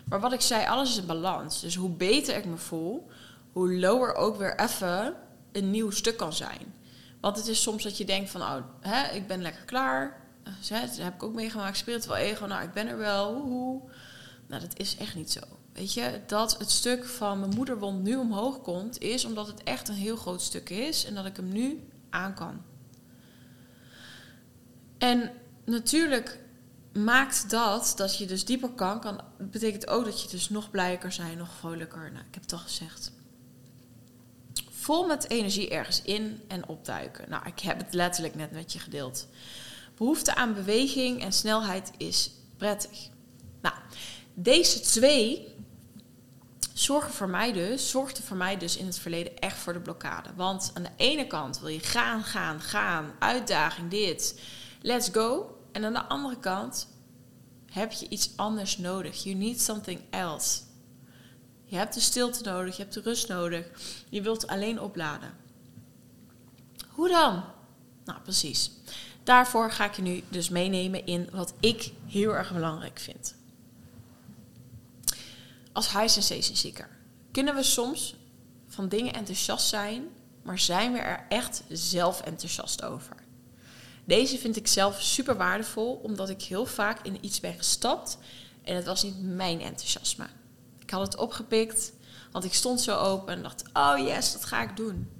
Maar 0.08 0.20
wat 0.20 0.32
ik 0.32 0.40
zei, 0.40 0.66
alles 0.66 0.90
is 0.90 0.96
in 0.96 1.06
balans. 1.06 1.60
Dus 1.60 1.74
hoe 1.74 1.90
beter 1.90 2.36
ik 2.36 2.44
me 2.44 2.56
voel, 2.56 3.10
hoe 3.52 3.74
lower 3.74 4.14
ook 4.14 4.36
weer 4.36 4.60
even 4.60 5.14
een 5.52 5.70
nieuw 5.70 5.90
stuk 5.90 6.16
kan 6.16 6.32
zijn. 6.32 6.74
Want 7.20 7.36
het 7.36 7.46
is 7.46 7.62
soms 7.62 7.82
dat 7.82 7.98
je 7.98 8.04
denkt 8.04 8.30
van, 8.30 8.40
oh, 8.40 8.56
hè, 8.80 9.14
ik 9.14 9.26
ben 9.26 9.42
lekker 9.42 9.64
klaar. 9.64 10.20
Dat 10.68 10.96
heb 10.96 11.14
ik 11.14 11.22
ook 11.22 11.34
meegemaakt. 11.34 11.76
Speelt 11.76 12.06
wel 12.06 12.16
ego. 12.16 12.46
Nou, 12.46 12.62
ik 12.62 12.72
ben 12.72 12.88
er 12.88 12.98
wel. 12.98 13.34
Woehoe. 13.34 13.80
Nou, 14.46 14.62
dat 14.62 14.78
is 14.78 14.96
echt 14.96 15.14
niet 15.14 15.30
zo. 15.30 15.40
Weet 15.72 15.92
je, 15.92 16.20
dat 16.26 16.58
het 16.58 16.70
stuk 16.70 17.04
van 17.04 17.40
mijn 17.40 17.54
moederwond 17.54 18.02
nu 18.02 18.16
omhoog 18.16 18.62
komt, 18.62 18.98
is 19.00 19.24
omdat 19.24 19.46
het 19.46 19.62
echt 19.62 19.88
een 19.88 19.94
heel 19.94 20.16
groot 20.16 20.42
stuk 20.42 20.70
is 20.70 21.04
en 21.04 21.14
dat 21.14 21.26
ik 21.26 21.36
hem 21.36 21.48
nu 21.48 21.88
aan 22.10 22.34
kan. 22.34 22.62
En 24.98 25.30
natuurlijk 25.64 26.38
maakt 26.92 27.50
dat 27.50 27.92
dat 27.96 28.18
je 28.18 28.26
dus 28.26 28.44
dieper 28.44 28.70
kan, 28.70 29.00
kan 29.00 29.20
betekent 29.38 29.88
ook 29.88 30.04
dat 30.04 30.22
je 30.22 30.28
dus 30.28 30.48
nog 30.48 30.70
blijer 30.70 30.98
kan 30.98 31.12
zijn, 31.12 31.38
nog 31.38 31.54
vrolijker. 31.54 32.12
Nou, 32.12 32.24
ik 32.28 32.34
heb 32.34 32.42
het 32.42 32.52
al 32.52 32.58
gezegd. 32.58 33.12
vol 34.70 35.06
met 35.06 35.30
energie 35.30 35.70
ergens 35.70 36.02
in 36.02 36.40
en 36.48 36.68
opduiken. 36.68 37.30
Nou, 37.30 37.46
ik 37.46 37.60
heb 37.60 37.78
het 37.78 37.94
letterlijk 37.94 38.34
net 38.34 38.50
met 38.50 38.72
je 38.72 38.78
gedeeld. 38.78 39.26
Behoefte 39.96 40.34
aan 40.34 40.54
beweging 40.54 41.22
en 41.22 41.32
snelheid 41.32 41.90
is 41.96 42.30
prettig. 42.56 43.08
Nou, 43.60 43.74
deze 44.38 44.80
twee 44.80 45.54
zorgen 46.72 47.12
voor 47.12 47.28
mij 47.28 47.52
dus, 47.52 47.90
zorgden 47.90 48.24
voor 48.24 48.36
mij 48.36 48.56
dus 48.56 48.76
in 48.76 48.86
het 48.86 48.98
verleden 48.98 49.38
echt 49.38 49.56
voor 49.56 49.72
de 49.72 49.80
blokkade. 49.80 50.28
Want 50.34 50.70
aan 50.74 50.82
de 50.82 50.90
ene 50.96 51.26
kant 51.26 51.60
wil 51.60 51.68
je 51.68 51.80
gaan, 51.80 52.24
gaan, 52.24 52.60
gaan, 52.60 53.12
uitdaging, 53.18 53.90
dit, 53.90 54.40
let's 54.80 55.08
go. 55.12 55.58
En 55.72 55.84
aan 55.84 55.92
de 55.92 56.04
andere 56.04 56.38
kant 56.38 56.88
heb 57.70 57.92
je 57.92 58.08
iets 58.08 58.36
anders 58.36 58.78
nodig. 58.78 59.22
You 59.22 59.34
need 59.36 59.60
something 59.60 60.00
else. 60.10 60.60
Je 61.64 61.76
hebt 61.76 61.94
de 61.94 62.00
stilte 62.00 62.42
nodig, 62.42 62.76
je 62.76 62.82
hebt 62.82 62.94
de 62.94 63.00
rust 63.00 63.28
nodig. 63.28 63.66
Je 64.08 64.22
wilt 64.22 64.46
alleen 64.46 64.80
opladen. 64.80 65.36
Hoe 66.88 67.08
dan? 67.08 67.44
Nou, 68.04 68.20
precies. 68.20 68.70
Daarvoor 69.24 69.70
ga 69.70 69.84
ik 69.84 69.94
je 69.94 70.02
nu 70.02 70.22
dus 70.28 70.48
meenemen 70.48 71.06
in 71.06 71.28
wat 71.32 71.54
ik 71.60 71.92
heel 72.06 72.34
erg 72.34 72.52
belangrijk 72.52 72.98
vind. 72.98 73.34
Als 75.76 75.92
high 75.92 76.08
sensation 76.08 76.56
seeker 76.56 76.88
kunnen 77.32 77.54
we 77.54 77.62
soms 77.62 78.16
van 78.66 78.88
dingen 78.88 79.12
enthousiast 79.12 79.68
zijn, 79.68 80.08
maar 80.42 80.58
zijn 80.58 80.92
we 80.92 80.98
er 80.98 81.26
echt 81.28 81.62
zelf 81.68 82.20
enthousiast 82.20 82.82
over? 82.82 83.16
Deze 84.04 84.38
vind 84.38 84.56
ik 84.56 84.66
zelf 84.66 85.02
super 85.02 85.36
waardevol, 85.36 86.00
omdat 86.02 86.28
ik 86.28 86.42
heel 86.42 86.66
vaak 86.66 86.98
in 87.02 87.24
iets 87.24 87.40
ben 87.40 87.54
gestapt 87.54 88.18
en 88.62 88.76
het 88.76 88.84
was 88.84 89.02
niet 89.02 89.22
mijn 89.22 89.60
enthousiasme. 89.60 90.26
Ik 90.78 90.90
had 90.90 91.00
het 91.00 91.16
opgepikt, 91.16 91.92
want 92.32 92.44
ik 92.44 92.54
stond 92.54 92.80
zo 92.80 92.96
open 92.96 93.34
en 93.34 93.42
dacht: 93.42 93.62
oh 93.72 93.98
yes, 93.98 94.32
dat 94.32 94.44
ga 94.44 94.62
ik 94.62 94.76
doen. 94.76 95.10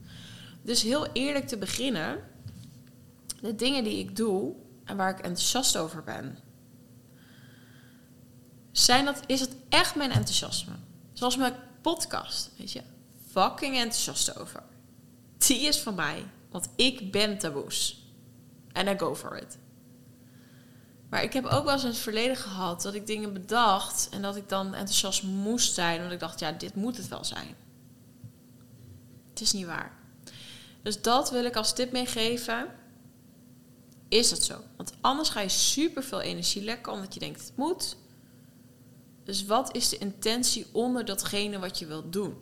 Dus 0.62 0.82
heel 0.82 1.06
eerlijk 1.12 1.48
te 1.48 1.56
beginnen, 1.56 2.24
de 3.40 3.54
dingen 3.54 3.84
die 3.84 3.98
ik 3.98 4.16
doe 4.16 4.54
en 4.84 4.96
waar 4.96 5.10
ik 5.10 5.24
enthousiast 5.24 5.76
over 5.76 6.02
ben, 6.02 6.38
zijn 8.78 9.04
dat, 9.04 9.20
is 9.26 9.40
het 9.40 9.56
echt 9.68 9.94
mijn 9.94 10.10
enthousiasme? 10.10 10.72
Zoals 11.12 11.36
mijn 11.36 11.54
podcast, 11.80 12.50
weet 12.58 12.72
je, 12.72 12.82
fucking 13.30 13.76
enthousiast 13.76 14.38
over. 14.38 14.62
Die 15.38 15.60
is 15.60 15.78
van 15.78 15.94
mij, 15.94 16.24
want 16.50 16.68
ik 16.76 17.12
ben 17.12 17.38
taboes. 17.38 18.04
En 18.72 18.88
I 18.88 18.98
go 18.98 19.14
for 19.14 19.36
it. 19.36 19.58
Maar 21.08 21.22
ik 21.22 21.32
heb 21.32 21.44
ook 21.44 21.64
wel 21.64 21.72
eens 21.72 21.82
in 21.82 21.88
het 21.88 21.98
verleden 21.98 22.36
gehad 22.36 22.82
dat 22.82 22.94
ik 22.94 23.06
dingen 23.06 23.32
bedacht 23.32 24.08
en 24.10 24.22
dat 24.22 24.36
ik 24.36 24.48
dan 24.48 24.66
enthousiast 24.66 25.22
moest 25.22 25.74
zijn, 25.74 25.96
omdat 25.96 26.12
ik 26.12 26.20
dacht, 26.20 26.40
ja, 26.40 26.52
dit 26.52 26.74
moet 26.74 26.96
het 26.96 27.08
wel 27.08 27.24
zijn. 27.24 27.54
Het 29.30 29.40
is 29.40 29.52
niet 29.52 29.66
waar. 29.66 29.92
Dus 30.82 31.02
dat 31.02 31.30
wil 31.30 31.44
ik 31.44 31.56
als 31.56 31.74
tip 31.74 31.92
meegeven. 31.92 32.66
Is 34.08 34.28
dat 34.28 34.42
zo? 34.42 34.60
Want 34.76 34.92
anders 35.00 35.28
ga 35.28 35.40
je 35.40 35.48
super 35.48 36.02
veel 36.02 36.20
energie 36.20 36.62
lekken 36.62 36.92
omdat 36.92 37.14
je 37.14 37.20
denkt 37.20 37.40
het 37.40 37.56
moet. 37.56 37.96
Dus 39.26 39.44
wat 39.44 39.74
is 39.76 39.88
de 39.88 39.98
intentie 39.98 40.66
onder 40.72 41.04
datgene 41.04 41.58
wat 41.58 41.78
je 41.78 41.86
wilt 41.86 42.12
doen? 42.12 42.36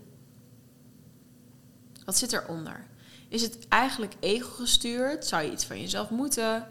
Wat 2.05 2.17
zit 2.17 2.33
eronder? 2.33 2.87
Is 3.29 3.43
het 3.43 3.69
eigenlijk 3.69 4.15
ego 4.21 4.51
gestuurd? 4.51 5.27
Zou 5.27 5.43
je 5.43 5.53
iets 5.53 5.65
van 5.65 5.81
jezelf 5.81 6.11
moeten? 6.11 6.67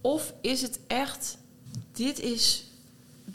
Of 0.00 0.32
is 0.40 0.62
het 0.62 0.80
echt, 0.86 1.38
dit 1.92 2.18
is 2.18 2.64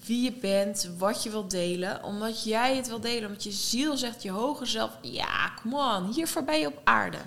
wie 0.06 0.22
je 0.22 0.32
bent, 0.32 0.90
wat 0.98 1.24
je 1.24 1.30
wilt 1.30 1.52
delen, 1.52 2.04
omdat 2.04 2.44
jij 2.44 2.76
het 2.76 2.88
wil 2.88 3.00
delen, 3.00 3.28
omdat 3.28 3.44
je 3.44 3.52
ziel 3.52 3.98
zegt, 3.98 4.24
je 4.24 4.32
hoger 4.32 4.68
zelf, 4.68 4.98
ja, 5.02 5.54
come 5.62 5.98
on, 5.98 6.14
hiervoor 6.14 6.44
ben 6.44 6.60
je 6.60 6.68
op 6.68 6.82
aarde. 6.84 7.20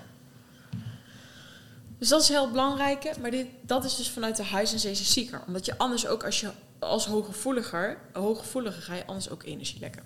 Dus 1.97 2.09
dat 2.09 2.21
is 2.21 2.29
heel 2.29 2.49
belangrijk, 2.49 3.17
maar 3.17 3.31
dit, 3.31 3.47
dat 3.61 3.85
is 3.85 3.95
dus 3.95 4.09
vanuit 4.09 4.35
de 4.35 4.43
huis 4.43 4.85
en 4.85 4.95
zieker. 4.95 5.43
Omdat 5.47 5.65
je 5.65 5.77
anders 5.77 6.07
ook 6.07 6.23
als 6.23 6.39
je 6.39 6.51
als 6.81 7.05
hooggevoeliger, 7.05 7.97
hooggevoeliger 8.13 8.81
ga 8.81 8.95
je 8.95 9.05
anders 9.05 9.29
ook 9.29 9.43
energie 9.43 9.79
lekken. 9.79 10.03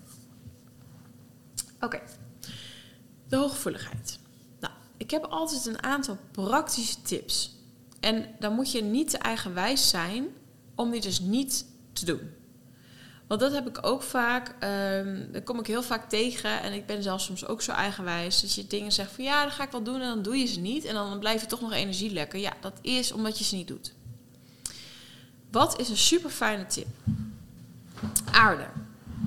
Oké, 1.79 2.01
de 3.27 3.35
hooggevoeligheid. 3.35 4.19
Nou, 4.59 4.73
ik 4.97 5.11
heb 5.11 5.23
altijd 5.23 5.65
een 5.65 5.83
aantal 5.83 6.17
praktische 6.31 7.01
tips. 7.01 7.55
En 7.99 8.35
dan 8.39 8.53
moet 8.53 8.71
je 8.71 8.83
niet 8.83 9.09
te 9.09 9.17
eigenwijs 9.17 9.89
zijn 9.89 10.27
om 10.75 10.91
die 10.91 11.01
dus 11.01 11.19
niet 11.19 11.65
te 11.93 12.05
doen. 12.05 12.33
Want 13.27 13.39
dat 13.39 13.51
heb 13.51 13.67
ik 13.67 13.85
ook 13.85 14.01
vaak, 14.01 14.55
um, 14.63 15.31
dat 15.31 15.43
kom 15.43 15.59
ik 15.59 15.67
heel 15.67 15.83
vaak 15.83 16.09
tegen. 16.09 16.61
En 16.61 16.73
ik 16.73 16.85
ben 16.85 17.03
zelfs 17.03 17.25
soms 17.25 17.45
ook 17.45 17.61
zo 17.61 17.71
eigenwijs. 17.71 18.41
Dat 18.41 18.53
je 18.53 18.67
dingen 18.67 18.91
zegt 18.91 19.11
van 19.11 19.23
ja, 19.23 19.43
dat 19.43 19.53
ga 19.53 19.63
ik 19.63 19.71
wel 19.71 19.83
doen 19.83 20.01
en 20.01 20.07
dan 20.07 20.21
doe 20.21 20.38
je 20.38 20.45
ze 20.45 20.59
niet. 20.59 20.85
En 20.85 20.93
dan 20.93 21.19
blijf 21.19 21.41
je 21.41 21.47
toch 21.47 21.61
nog 21.61 21.73
energie 21.73 22.11
lekken. 22.11 22.39
Ja, 22.39 22.53
dat 22.61 22.79
is 22.81 23.11
omdat 23.11 23.38
je 23.38 23.43
ze 23.43 23.55
niet 23.55 23.67
doet. 23.67 23.94
Wat 25.56 25.80
is 25.80 25.89
een 25.89 25.98
super 25.98 26.30
fijne 26.30 26.65
tip? 26.65 26.88
Aarde. 28.32 28.65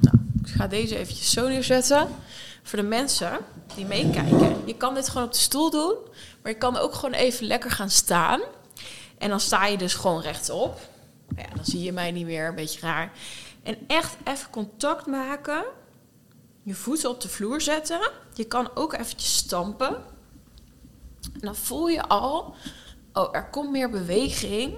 Nou, 0.00 0.16
ik 0.42 0.48
ga 0.48 0.66
deze 0.66 0.96
eventjes 0.96 1.30
zo 1.30 1.48
neerzetten. 1.48 2.08
Voor 2.62 2.78
de 2.78 2.84
mensen 2.84 3.38
die 3.74 3.86
meekijken. 3.86 4.66
Je 4.66 4.76
kan 4.76 4.94
dit 4.94 5.08
gewoon 5.08 5.26
op 5.26 5.32
de 5.32 5.38
stoel 5.38 5.70
doen. 5.70 5.94
Maar 6.42 6.52
je 6.52 6.58
kan 6.58 6.76
ook 6.76 6.94
gewoon 6.94 7.14
even 7.14 7.46
lekker 7.46 7.70
gaan 7.70 7.90
staan. 7.90 8.40
En 9.18 9.28
dan 9.28 9.40
sta 9.40 9.66
je 9.66 9.78
dus 9.78 9.94
gewoon 9.94 10.20
rechtop. 10.20 10.80
Ja, 11.36 11.46
dan 11.54 11.64
zie 11.64 11.82
je 11.82 11.92
mij 11.92 12.10
niet 12.10 12.26
meer, 12.26 12.48
een 12.48 12.54
beetje 12.54 12.80
raar. 12.80 13.12
En 13.62 13.76
echt 13.86 14.16
even 14.24 14.50
contact 14.50 15.06
maken. 15.06 15.64
Je 16.62 16.74
voeten 16.74 17.10
op 17.10 17.20
de 17.20 17.28
vloer 17.28 17.60
zetten. 17.60 18.10
Je 18.34 18.44
kan 18.44 18.70
ook 18.74 18.92
eventjes 18.92 19.36
stampen. 19.36 19.94
En 21.32 21.40
dan 21.40 21.56
voel 21.56 21.88
je 21.88 22.02
al, 22.02 22.54
oh, 23.12 23.28
er 23.32 23.50
komt 23.50 23.70
meer 23.70 23.90
beweging 23.90 24.74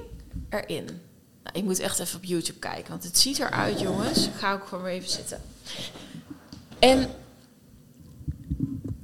erin. 0.48 1.08
Nou, 1.42 1.58
ik 1.58 1.64
moet 1.64 1.78
echt 1.78 1.98
even 1.98 2.16
op 2.16 2.24
YouTube 2.24 2.58
kijken, 2.58 2.90
want 2.90 3.04
het 3.04 3.18
ziet 3.18 3.38
eruit, 3.38 3.80
jongens. 3.80 4.26
Ik 4.26 4.34
ga 4.34 4.52
ook 4.52 4.66
gewoon 4.66 4.84
weer 4.84 4.92
even 4.92 5.10
zitten. 5.10 5.42
En 6.78 7.10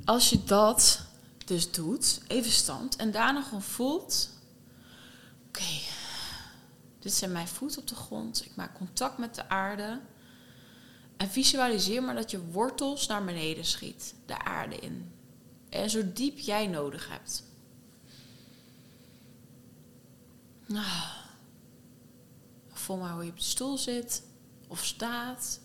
als 0.04 0.30
je 0.30 0.44
dat 0.44 1.00
dus 1.44 1.70
doet, 1.70 2.20
even 2.26 2.50
stand, 2.50 2.96
en 2.96 3.10
daarna 3.10 3.42
gewoon 3.42 3.62
voelt 3.62 4.34
Oké, 5.56 5.80
dit 6.98 7.12
zijn 7.12 7.32
mijn 7.32 7.48
voeten 7.48 7.80
op 7.80 7.86
de 7.86 7.94
grond. 7.94 8.44
Ik 8.44 8.56
maak 8.56 8.74
contact 8.74 9.18
met 9.18 9.34
de 9.34 9.48
aarde. 9.48 10.00
En 11.16 11.28
visualiseer 11.30 12.02
maar 12.02 12.14
dat 12.14 12.30
je 12.30 12.50
wortels 12.50 13.06
naar 13.06 13.24
beneden 13.24 13.64
schiet, 13.64 14.14
de 14.26 14.44
aarde 14.44 14.76
in. 14.76 15.12
En 15.68 15.90
zo 15.90 16.12
diep 16.12 16.38
jij 16.38 16.66
nodig 16.66 17.08
hebt. 17.08 17.42
Nou, 20.66 20.86
maar 22.94 23.12
hoe 23.12 23.24
je 23.24 23.30
op 23.30 23.36
de 23.36 23.42
stoel 23.42 23.78
zit 23.78 24.22
of 24.68 24.84
staat. 24.84 25.60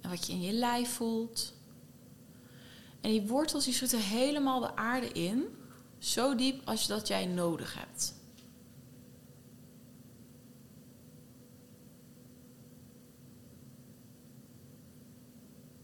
En 0.00 0.10
wat 0.10 0.26
je 0.26 0.32
in 0.32 0.42
je 0.42 0.52
lijf 0.52 0.90
voelt. 0.90 1.54
En 3.00 3.10
die 3.10 3.26
wortels 3.26 3.64
die 3.64 3.74
helemaal 3.96 4.60
de 4.60 4.76
aarde 4.76 5.08
in. 5.08 5.44
Zo 5.98 6.34
diep 6.34 6.68
als 6.68 6.86
dat 6.86 7.08
jij 7.08 7.26
nodig 7.26 7.74
hebt. 7.78 8.14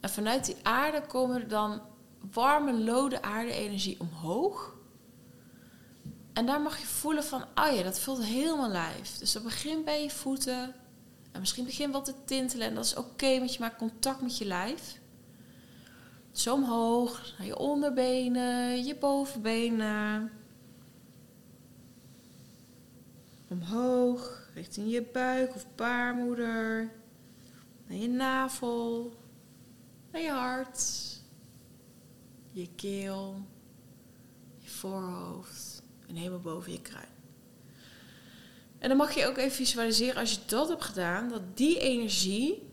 En 0.01 0.11
vanuit 0.11 0.47
die 0.47 0.57
aarde 0.63 1.07
komen 1.07 1.41
er 1.41 1.49
dan 1.49 1.83
warme, 2.31 2.73
lode 2.73 3.23
aarde-energie 3.23 4.01
omhoog. 4.01 4.72
En 6.33 6.47
daar 6.47 6.61
mag 6.61 6.79
je 6.79 6.87
voelen 6.87 7.25
van, 7.25 7.43
oh 7.43 7.77
ja, 7.77 7.83
dat 7.83 8.01
voelt 8.01 8.25
helemaal 8.25 8.71
lijf. 8.71 9.19
Dus 9.19 9.33
dat 9.33 9.43
begint 9.43 9.85
bij 9.85 10.03
je 10.03 10.11
voeten. 10.11 10.75
En 11.33 11.41
misschien 11.41 11.65
begint 11.65 11.93
wat 11.93 12.05
te 12.05 12.15
tintelen. 12.25 12.67
En 12.67 12.75
dat 12.75 12.85
is 12.85 12.97
oké, 12.97 13.39
want 13.39 13.55
je 13.55 13.61
maakt 13.61 13.77
contact 13.77 14.23
met 14.23 14.39
je 14.39 14.45
lijf. 14.45 15.01
Zo 16.33 16.55
omhoog, 16.55 17.35
naar 17.39 17.47
je 17.47 17.59
onderbenen, 17.59 18.85
je 18.85 18.97
bovenbenen. 18.97 20.33
Omhoog, 23.49 24.51
richting 24.55 24.91
je 24.91 25.03
buik 25.03 25.55
of 25.55 25.67
baarmoeder. 25.75 26.93
Naar 27.87 27.99
je 27.99 28.09
navel 28.09 29.13
naar 30.13 30.23
je 30.23 30.31
hart, 30.31 30.83
je 32.51 32.69
keel, 32.75 33.47
je 34.59 34.69
voorhoofd 34.69 35.72
en 36.13 36.19
helemaal 36.19 36.41
boven 36.41 36.73
je 36.73 36.81
kruin. 36.81 37.05
En 38.79 38.89
dan 38.89 38.97
mag 38.97 39.15
je 39.15 39.27
ook 39.27 39.37
even 39.37 39.57
visualiseren 39.57 40.17
als 40.17 40.31
je 40.31 40.39
dat 40.47 40.69
hebt 40.69 40.85
gedaan, 40.85 41.29
dat 41.29 41.57
die 41.57 41.79
energie, 41.79 42.69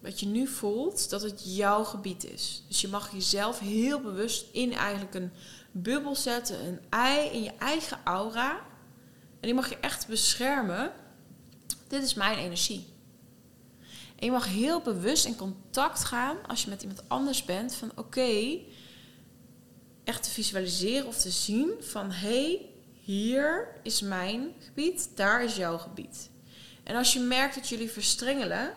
wat 0.00 0.20
je 0.20 0.26
nu 0.26 0.46
voelt, 0.46 1.10
dat 1.10 1.22
het 1.22 1.56
jouw 1.56 1.84
gebied 1.84 2.24
is. 2.24 2.64
Dus 2.68 2.80
je 2.80 2.88
mag 2.88 3.12
jezelf 3.12 3.58
heel 3.58 4.00
bewust 4.00 4.46
in 4.52 4.72
eigenlijk 4.72 5.14
een 5.14 5.30
bubbel 5.70 6.14
zetten, 6.14 6.66
een 6.66 6.80
ei 6.88 7.28
in 7.28 7.42
je 7.42 7.52
eigen 7.58 7.98
aura. 8.04 8.52
En 9.40 9.46
die 9.46 9.54
mag 9.54 9.68
je 9.68 9.76
echt 9.76 10.06
beschermen. 10.06 10.92
Dit 11.88 12.02
is 12.02 12.14
mijn 12.14 12.38
energie. 12.38 12.86
En 14.16 14.26
je 14.26 14.30
mag 14.30 14.46
heel 14.46 14.80
bewust 14.80 15.24
in 15.24 15.36
contact 15.36 16.04
gaan 16.04 16.36
als 16.46 16.62
je 16.62 16.70
met 16.70 16.82
iemand 16.82 17.08
anders 17.08 17.44
bent 17.44 17.74
van 17.74 17.92
oké, 17.94 18.58
echt 20.04 20.22
te 20.22 20.30
visualiseren 20.30 21.06
of 21.06 21.16
te 21.16 21.30
zien 21.30 21.72
van 21.80 22.10
hé, 22.10 22.28
hey, 22.28 22.68
hier 23.00 23.68
is 23.82 24.00
mijn 24.00 24.52
gebied, 24.58 25.10
daar 25.14 25.44
is 25.44 25.56
jouw 25.56 25.78
gebied. 25.78 26.30
En 26.82 26.96
als 26.96 27.12
je 27.12 27.20
merkt 27.20 27.54
dat 27.54 27.68
jullie 27.68 27.90
verstrengelen 27.90 28.72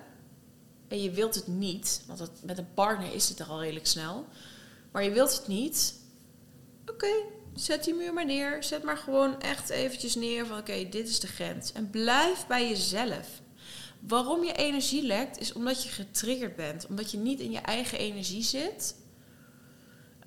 en 0.88 1.02
je 1.02 1.12
wilt 1.12 1.36
het 1.36 1.48
niet, 1.48 2.04
want 2.08 2.32
met 2.44 2.58
een 2.58 2.74
partner 2.74 3.14
is 3.14 3.30
het 3.30 3.40
er 3.40 3.46
al 3.46 3.62
redelijk 3.62 3.88
snel, 3.88 4.26
maar 4.92 5.04
je 5.04 5.12
wilt 5.12 5.38
het 5.38 5.48
niet, 5.48 5.94
oké, 6.86 7.12
zet 7.56 7.84
die 7.84 7.94
muur 7.94 8.14
maar 8.14 8.26
neer. 8.26 8.64
Zet 8.64 8.84
maar 8.84 8.98
gewoon 8.98 9.42
echt 9.42 9.70
eventjes 9.70 10.16
neer 10.16 10.46
van 10.46 10.58
oké, 10.58 10.90
dit 10.90 11.10
is 11.10 11.20
de 11.20 11.28
grens. 11.28 11.72
En 11.72 11.90
blijf 11.90 12.48
bij 12.48 12.70
jezelf. 12.70 13.28
Waarom 14.00 14.44
je 14.44 14.54
energie 14.54 15.04
lekt, 15.04 15.40
is 15.40 15.54
omdat 15.54 15.84
je 15.84 15.90
getriggerd 15.90 16.56
bent. 16.56 16.86
Omdat 16.88 17.12
je 17.12 17.18
niet 17.18 17.40
in 17.40 17.52
je 17.52 17.60
eigen 17.60 17.98
energie 17.98 18.44
zit. 18.44 18.96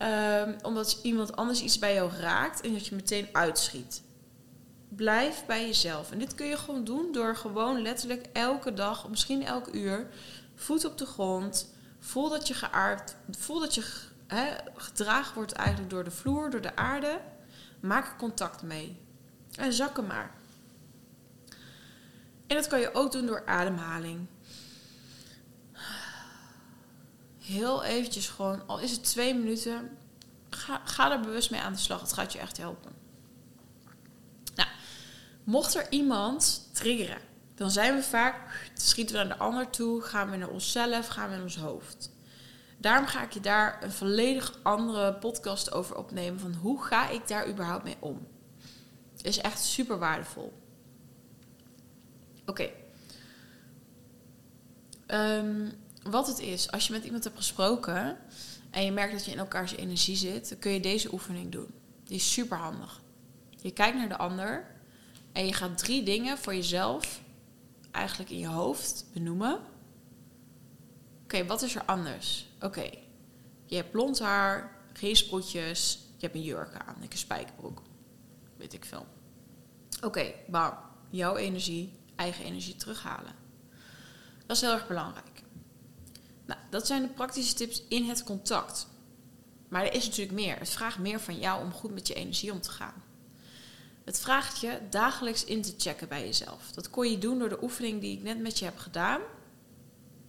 Um, 0.03 0.57
omdat 0.63 0.99
iemand 1.03 1.37
anders 1.37 1.63
iets 1.63 1.79
bij 1.79 1.95
jou 1.95 2.13
raakt 2.13 2.61
en 2.61 2.73
dat 2.73 2.87
je 2.87 2.95
meteen 2.95 3.29
uitschiet. 3.33 4.03
Blijf 4.89 5.45
bij 5.47 5.67
jezelf. 5.67 6.11
En 6.11 6.19
dit 6.19 6.35
kun 6.35 6.47
je 6.47 6.57
gewoon 6.57 6.85
doen 6.85 7.13
door 7.13 7.37
gewoon 7.37 7.83
letterlijk 7.83 8.27
elke 8.33 8.75
dag, 8.75 9.09
misschien 9.09 9.45
elk 9.45 9.75
uur, 9.75 10.07
voet 10.55 10.85
op 10.85 10.99
de 10.99 11.07
grond. 11.07 11.75
Voel 11.99 12.29
dat 12.29 12.49
je 12.49 12.55
geaard, 12.55 13.17
voel 13.31 13.61
dat 13.61 13.75
je 13.75 14.05
hè, 14.27 14.55
gedragen 14.75 15.35
wordt 15.35 15.53
eigenlijk 15.53 15.91
door 15.91 16.05
de 16.05 16.11
vloer, 16.11 16.51
door 16.51 16.61
de 16.61 16.77
aarde. 16.77 17.21
Maak 17.81 18.07
er 18.07 18.17
contact 18.17 18.63
mee. 18.63 19.01
En 19.57 19.73
zak 19.73 19.97
hem 19.97 20.07
maar. 20.07 20.31
En 22.47 22.57
dat 22.57 22.67
kan 22.67 22.81
je 22.81 22.95
ook 22.95 23.13
doen 23.13 23.27
door 23.27 23.47
ademhaling. 23.47 24.27
Heel 27.47 27.85
eventjes 27.85 28.29
gewoon, 28.29 28.67
al 28.67 28.81
is 28.81 28.91
het 28.91 29.05
twee 29.05 29.35
minuten, 29.35 29.99
ga, 30.51 30.81
ga 30.85 31.13
er 31.13 31.21
bewust 31.21 31.51
mee 31.51 31.61
aan 31.61 31.73
de 31.73 31.79
slag. 31.79 32.01
Het 32.01 32.13
gaat 32.13 32.33
je 32.33 32.39
echt 32.39 32.57
helpen. 32.57 32.93
Nou, 34.55 34.69
mocht 35.45 35.75
er 35.75 35.87
iemand 35.91 36.69
triggeren, 36.73 37.21
dan 37.55 37.71
zijn 37.71 37.95
we 37.95 38.03
vaak, 38.03 38.71
schieten 38.75 39.17
we 39.17 39.25
naar 39.25 39.37
de 39.37 39.45
ander 39.45 39.71
toe, 39.71 40.03
gaan 40.03 40.31
we 40.31 40.37
naar 40.37 40.49
onszelf, 40.49 41.07
gaan 41.07 41.29
we 41.29 41.35
naar 41.35 41.45
ons 41.45 41.57
hoofd. 41.57 42.11
Daarom 42.79 43.07
ga 43.07 43.23
ik 43.23 43.33
je 43.33 43.41
daar 43.41 43.83
een 43.83 43.93
volledig 43.93 44.59
andere 44.63 45.15
podcast 45.15 45.73
over 45.73 45.97
opnemen. 45.97 46.41
Van 46.41 46.55
hoe 46.55 46.83
ga 46.83 47.09
ik 47.09 47.29
daar 47.29 47.49
überhaupt 47.49 47.85
mee 47.85 47.97
om? 48.01 48.27
Is 49.23 49.39
echt 49.39 49.65
super 49.65 49.99
waardevol. 49.99 50.53
Oké. 52.47 52.71
Ehm, 55.07 55.69
wat 56.11 56.27
het 56.27 56.39
is, 56.39 56.71
als 56.71 56.87
je 56.87 56.93
met 56.93 57.05
iemand 57.05 57.25
hebt 57.25 57.37
gesproken 57.37 58.19
en 58.71 58.85
je 58.85 58.93
merkt 58.93 59.13
dat 59.13 59.25
je 59.25 59.31
in 59.31 59.39
elkaars 59.39 59.73
energie 59.73 60.17
zit, 60.17 60.49
dan 60.49 60.59
kun 60.59 60.71
je 60.71 60.81
deze 60.81 61.13
oefening 61.13 61.53
doen. 61.53 61.75
Die 62.05 62.17
is 62.17 62.33
super 62.33 62.59
handig. 62.59 63.03
Je 63.51 63.71
kijkt 63.71 63.97
naar 63.97 64.09
de 64.09 64.17
ander 64.17 64.67
en 65.33 65.47
je 65.47 65.53
gaat 65.53 65.79
drie 65.79 66.03
dingen 66.03 66.39
voor 66.39 66.55
jezelf 66.55 67.21
eigenlijk 67.91 68.31
in 68.31 68.39
je 68.39 68.47
hoofd 68.47 69.05
benoemen. 69.13 69.61
Oké, 71.23 71.47
wat 71.47 71.63
is 71.63 71.75
er 71.75 71.85
anders? 71.85 72.47
Oké, 72.61 72.91
je 73.67 73.77
hebt 73.77 73.91
blond 73.91 74.19
haar, 74.19 74.77
geen 74.93 75.17
sproetjes, 75.17 75.99
je 76.17 76.25
hebt 76.27 76.35
een 76.35 76.43
jurk 76.43 76.75
aan, 76.87 76.97
een 77.01 77.19
spijkerbroek. 77.19 77.83
Weet 78.57 78.73
ik 78.73 78.85
veel. 78.85 79.07
Oké, 79.97 80.07
okay, 80.07 80.35
bam. 80.49 80.75
Jouw 81.11 81.37
energie, 81.37 81.93
eigen 82.17 82.45
energie 82.45 82.77
terughalen. 82.77 83.35
Dat 84.47 84.57
is 84.57 84.63
heel 84.63 84.73
erg 84.73 84.87
belangrijk. 84.87 85.36
Nou, 86.47 86.61
dat 86.71 86.87
zijn 86.87 87.03
de 87.03 87.09
praktische 87.09 87.55
tips 87.55 87.83
in 87.89 88.09
het 88.09 88.23
contact. 88.23 88.87
Maar 89.69 89.85
er 89.85 89.95
is 89.95 90.07
natuurlijk 90.07 90.37
meer. 90.37 90.59
Het 90.59 90.69
vraagt 90.69 90.99
meer 90.99 91.21
van 91.21 91.39
jou 91.39 91.65
om 91.65 91.73
goed 91.73 91.91
met 91.91 92.09
je 92.09 92.15
energie 92.15 92.53
om 92.53 92.61
te 92.61 92.71
gaan. 92.71 93.05
Het 94.05 94.21
vraagt 94.21 94.61
je 94.61 94.81
dagelijks 94.91 95.45
in 95.45 95.63
te 95.63 95.75
checken 95.77 96.09
bij 96.09 96.25
jezelf. 96.25 96.71
Dat 96.73 96.91
kon 96.91 97.11
je 97.11 97.19
doen 97.19 97.39
door 97.39 97.49
de 97.49 97.63
oefening 97.63 98.01
die 98.01 98.17
ik 98.17 98.23
net 98.23 98.41
met 98.41 98.59
je 98.59 98.65
heb 98.65 98.79
gedaan. 98.79 99.21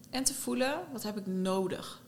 En 0.09 0.23
te 0.23 0.33
voelen, 0.33 0.79
wat 0.91 1.03
heb 1.03 1.17
ik 1.17 1.25
nodig? 1.25 2.01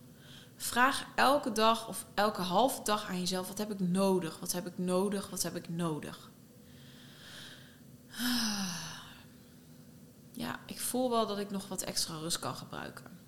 Vraag 0.56 1.06
elke 1.16 1.52
dag 1.52 1.88
of 1.88 2.06
elke 2.14 2.42
halve 2.42 2.84
dag 2.84 3.08
aan 3.08 3.20
jezelf: 3.20 3.48
wat 3.48 3.58
heb 3.58 3.72
ik 3.72 3.80
nodig? 3.80 4.40
Wat 4.40 4.52
heb 4.52 4.68
ik 4.68 4.78
nodig? 4.78 5.30
Wat 5.30 5.44
heb 5.44 5.56
ik 5.56 5.70
nodig? 5.70 6.32
Ja, 10.32 10.60
ik 10.66 10.80
voel 10.80 11.10
wel 11.10 11.28
dat 11.28 11.38
ik 11.38 11.50
nog 11.50 11.68
wat 11.68 11.82
extra 11.82 12.18
rust 12.18 12.40
kan 12.40 12.56
gebruiken. 12.56 13.19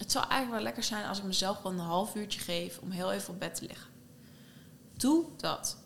Het 0.00 0.12
zou 0.12 0.24
eigenlijk 0.24 0.54
wel 0.54 0.72
lekker 0.72 0.82
zijn 0.82 1.06
als 1.06 1.18
ik 1.18 1.24
mezelf 1.24 1.56
gewoon 1.56 1.78
een 1.78 1.84
half 1.84 2.14
uurtje 2.14 2.40
geef 2.40 2.78
om 2.78 2.90
heel 2.90 3.12
even 3.12 3.34
op 3.34 3.40
bed 3.40 3.54
te 3.54 3.66
liggen. 3.66 3.90
Doe 4.96 5.24
dat. 5.36 5.76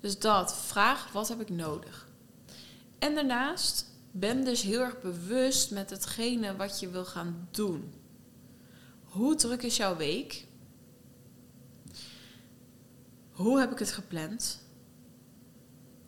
Dus 0.00 0.18
dat, 0.18 0.56
vraag 0.56 1.12
wat 1.12 1.28
heb 1.28 1.40
ik 1.40 1.48
nodig. 1.48 2.08
En 2.98 3.14
daarnaast 3.14 3.86
ben 4.10 4.44
dus 4.44 4.62
heel 4.62 4.80
erg 4.80 5.00
bewust 5.00 5.70
met 5.70 5.90
hetgene 5.90 6.56
wat 6.56 6.80
je 6.80 6.88
wil 6.88 7.04
gaan 7.04 7.48
doen. 7.50 7.94
Hoe 9.02 9.34
druk 9.34 9.62
is 9.62 9.76
jouw 9.76 9.96
week? 9.96 10.46
Hoe 13.30 13.58
heb 13.58 13.72
ik 13.72 13.78
het 13.78 13.92
gepland? 13.92 14.62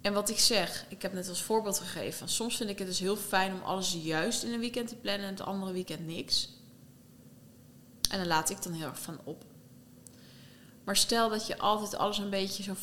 En 0.01 0.13
wat 0.13 0.29
ik 0.29 0.39
zeg, 0.39 0.85
ik 0.89 1.03
heb 1.03 1.13
net 1.13 1.29
als 1.29 1.43
voorbeeld 1.43 1.79
gegeven. 1.79 2.29
Soms 2.29 2.57
vind 2.57 2.71
ik 2.71 2.79
het 2.79 2.87
dus 2.87 2.99
heel 2.99 3.17
fijn 3.17 3.53
om 3.53 3.63
alles 3.63 3.97
juist 4.03 4.43
in 4.43 4.53
een 4.53 4.61
weekend 4.61 4.89
te 4.89 4.97
plannen 4.97 5.27
en 5.27 5.33
het 5.33 5.43
andere 5.43 5.73
weekend 5.73 6.07
niks. 6.07 6.49
En 8.11 8.19
dan 8.19 8.27
laat 8.27 8.51
ik 8.51 8.63
dan 8.63 8.73
heel 8.73 8.87
erg 8.87 9.01
van 9.01 9.21
op. 9.25 9.45
Maar 10.85 10.97
stel 10.97 11.29
dat 11.29 11.47
je 11.47 11.59
altijd 11.59 11.97
alles 11.97 12.19
een 12.19 12.31
beetje 12.31 12.63
zo 12.63 12.75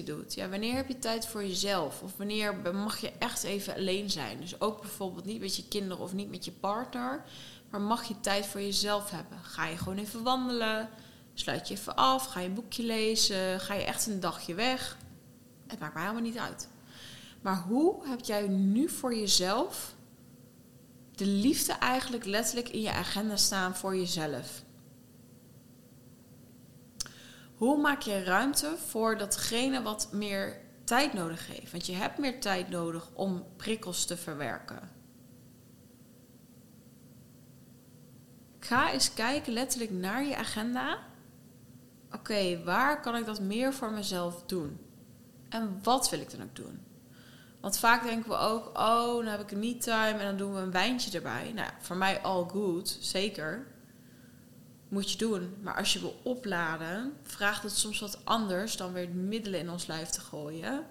50-50 0.00 0.04
doet. 0.04 0.34
Ja, 0.34 0.48
wanneer 0.48 0.74
heb 0.74 0.88
je 0.88 0.98
tijd 0.98 1.26
voor 1.26 1.42
jezelf? 1.42 2.02
Of 2.02 2.16
wanneer 2.16 2.74
mag 2.74 3.00
je 3.00 3.12
echt 3.18 3.42
even 3.42 3.74
alleen 3.74 4.10
zijn? 4.10 4.40
Dus 4.40 4.60
ook 4.60 4.80
bijvoorbeeld 4.80 5.24
niet 5.24 5.40
met 5.40 5.56
je 5.56 5.68
kinderen 5.68 6.02
of 6.02 6.12
niet 6.12 6.30
met 6.30 6.44
je 6.44 6.52
partner. 6.52 7.24
Maar 7.70 7.80
mag 7.80 8.04
je 8.04 8.20
tijd 8.20 8.46
voor 8.46 8.60
jezelf 8.60 9.10
hebben? 9.10 9.38
Ga 9.42 9.66
je 9.66 9.76
gewoon 9.76 9.98
even 9.98 10.22
wandelen? 10.22 10.88
Sluit 11.34 11.68
je 11.68 11.74
even 11.74 11.96
af? 11.96 12.26
Ga 12.26 12.40
je 12.40 12.48
boekje 12.50 12.82
lezen? 12.82 13.60
Ga 13.60 13.74
je 13.74 13.84
echt 13.84 14.06
een 14.06 14.20
dagje 14.20 14.54
weg? 14.54 14.96
Het 15.74 15.82
maakt 15.82 15.94
mij 15.94 16.02
helemaal 16.02 16.30
niet 16.30 16.38
uit. 16.38 16.68
Maar 17.42 17.56
hoe 17.56 18.06
heb 18.08 18.20
jij 18.20 18.48
nu 18.48 18.88
voor 18.88 19.14
jezelf 19.14 19.94
de 21.14 21.26
liefde 21.26 21.72
eigenlijk 21.72 22.24
letterlijk 22.24 22.68
in 22.68 22.80
je 22.80 22.92
agenda 22.92 23.36
staan 23.36 23.76
voor 23.76 23.96
jezelf? 23.96 24.62
Hoe 27.54 27.80
maak 27.80 28.00
je 28.00 28.22
ruimte 28.22 28.76
voor 28.86 29.18
datgene 29.18 29.82
wat 29.82 30.08
meer 30.12 30.60
tijd 30.84 31.12
nodig 31.12 31.46
heeft? 31.46 31.72
Want 31.72 31.86
je 31.86 31.92
hebt 31.92 32.18
meer 32.18 32.40
tijd 32.40 32.68
nodig 32.68 33.10
om 33.12 33.46
prikkels 33.56 34.04
te 34.04 34.16
verwerken. 34.16 34.90
Ga 38.58 38.92
eens 38.92 39.14
kijken 39.14 39.52
letterlijk 39.52 39.90
naar 39.90 40.24
je 40.24 40.36
agenda. 40.36 40.98
Oké, 42.12 42.62
waar 42.64 43.00
kan 43.00 43.16
ik 43.16 43.26
dat 43.26 43.40
meer 43.40 43.74
voor 43.74 43.92
mezelf 43.92 44.42
doen? 44.46 44.83
En 45.48 45.78
wat 45.82 46.10
wil 46.10 46.20
ik 46.20 46.30
dan 46.30 46.42
ook 46.42 46.56
doen? 46.56 46.80
Want 47.60 47.78
vaak 47.78 48.02
denken 48.02 48.30
we 48.30 48.36
ook, 48.36 48.66
oh, 48.66 49.16
dan 49.16 49.26
heb 49.26 49.40
ik 49.40 49.50
een 49.50 49.58
me-time 49.58 50.18
en 50.18 50.26
dan 50.26 50.36
doen 50.36 50.54
we 50.54 50.60
een 50.60 50.70
wijntje 50.70 51.10
erbij. 51.16 51.52
Nou, 51.54 51.70
voor 51.80 51.96
mij 51.96 52.20
all 52.20 52.44
good, 52.48 52.98
zeker 53.00 53.66
moet 54.88 55.10
je 55.10 55.18
doen. 55.18 55.56
Maar 55.62 55.76
als 55.76 55.92
je 55.92 56.00
wil 56.00 56.20
opladen, 56.22 57.12
vraagt 57.22 57.62
het 57.62 57.76
soms 57.76 58.00
wat 58.00 58.18
anders 58.24 58.76
dan 58.76 58.92
weer 58.92 59.08
middelen 59.08 59.60
in 59.60 59.70
ons 59.70 59.86
lijf 59.86 60.08
te 60.08 60.20
gooien. 60.20 60.84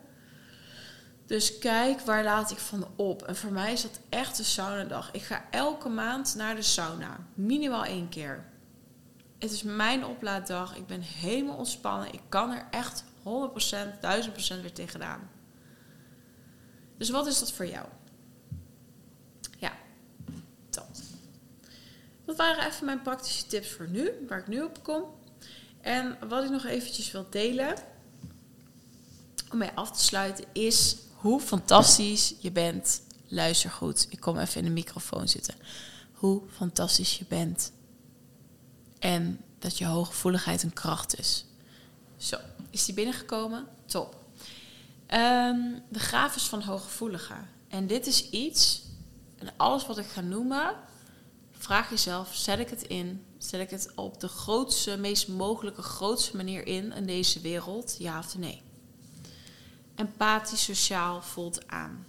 Dus 1.26 1.58
kijk, 1.58 2.00
waar 2.00 2.24
laat 2.24 2.52
ik 2.52 2.58
van 2.58 2.88
op? 2.96 3.22
En 3.22 3.36
voor 3.36 3.52
mij 3.52 3.74
is 3.74 3.82
dat 3.82 4.00
echt 4.10 4.39
een 4.39 4.46
saunadag. 4.46 5.12
Ik 5.12 5.22
ga 5.22 5.46
elke 5.52 5.89
maand 5.89 6.36
naar 6.36 6.56
de 6.56 6.62
sauna. 6.62 7.18
Minimaal 7.34 7.86
één 7.86 8.10
keer. 8.10 8.46
Het 9.39 9.52
is 9.52 9.63
mijn 9.63 10.06
oplaaddag. 10.06 10.76
Ik 10.76 10.88
ben 10.88 11.02
helemaal 11.02 11.56
ontspannen. 11.56 12.13
Ik 12.13 12.21
kan 12.30 12.52
er 12.52 12.67
echt 12.71 13.04
100%, 13.24 14.00
1000% 14.58 14.62
weer 14.62 14.74
tegenaan. 14.74 15.30
Dus 16.98 17.10
wat 17.10 17.28
is 17.28 17.40
dat 17.40 17.52
voor 17.52 17.67
jou? 17.67 17.86
Dat 22.26 22.36
waren 22.36 22.67
even 22.67 22.86
mijn 22.86 23.02
praktische 23.02 23.46
tips 23.46 23.69
voor 23.69 23.90
nu, 23.90 24.12
waar 24.28 24.40
ik 24.40 24.48
nu 24.48 24.62
op 24.62 24.84
kom. 24.84 25.04
En 25.82 26.17
wat 26.28 26.44
ik 26.44 26.50
nog 26.50 26.65
eventjes 26.65 27.12
wil 27.12 27.26
delen, 27.30 27.76
om 29.52 29.58
mee 29.58 29.71
af 29.76 29.92
te 29.92 30.04
sluiten, 30.04 30.46
is 30.52 30.98
hoe 31.13 31.40
fantastisch 31.40 32.36
je 32.40 32.52
bent. 32.52 33.02
Luister 33.28 33.69
goed, 33.69 34.08
ik 34.10 34.19
kom 34.19 34.38
even 34.38 34.58
in 34.58 34.65
de 34.65 34.71
microfoon 34.71 35.28
zitten. 35.28 35.56
Hoe 36.12 36.42
fantastisch 36.52 37.17
je 37.17 37.26
bent. 37.28 37.71
En 39.00 39.42
dat 39.60 39.78
je 39.78 39.86
hooggevoeligheid 39.86 40.63
een 40.63 40.74
kracht 40.74 41.19
is. 41.19 41.46
Zo, 42.17 42.38
is 42.74 42.86
die 42.86 42.94
binnengekomen? 42.94 43.67
Top. 43.86 44.15
Um, 45.13 45.84
de 45.90 46.00
grafis 46.00 46.44
van 46.44 46.62
hooggevoeligen. 46.62 47.50
En 47.67 47.88
dit 47.88 48.08
is 48.08 48.30
iets, 48.30 48.82
en 49.38 49.54
alles 49.58 49.86
wat 49.86 49.98
ik 49.98 50.06
ga 50.06 50.21
noemen, 50.21 50.76
vraag 51.52 51.90
jezelf: 51.90 52.36
zet 52.36 52.60
ik 52.60 52.69
het 52.69 52.84
in? 52.84 53.26
Zet 53.38 53.62
ik 53.62 53.69
het 53.69 53.92
op 53.96 54.19
de 54.19 54.28
grootste, 54.28 54.98
meest 54.98 55.28
mogelijke, 55.28 55.82
grootste 55.82 56.36
manier 56.36 56.67
in 56.67 56.92
in 56.92 57.06
deze 57.06 57.40
wereld? 57.40 57.96
Ja 58.00 58.19
of 58.19 58.38
nee? 58.38 58.62
Empathisch, 59.96 60.63
sociaal 60.63 61.21
voelt 61.21 61.67
aan. 61.67 62.06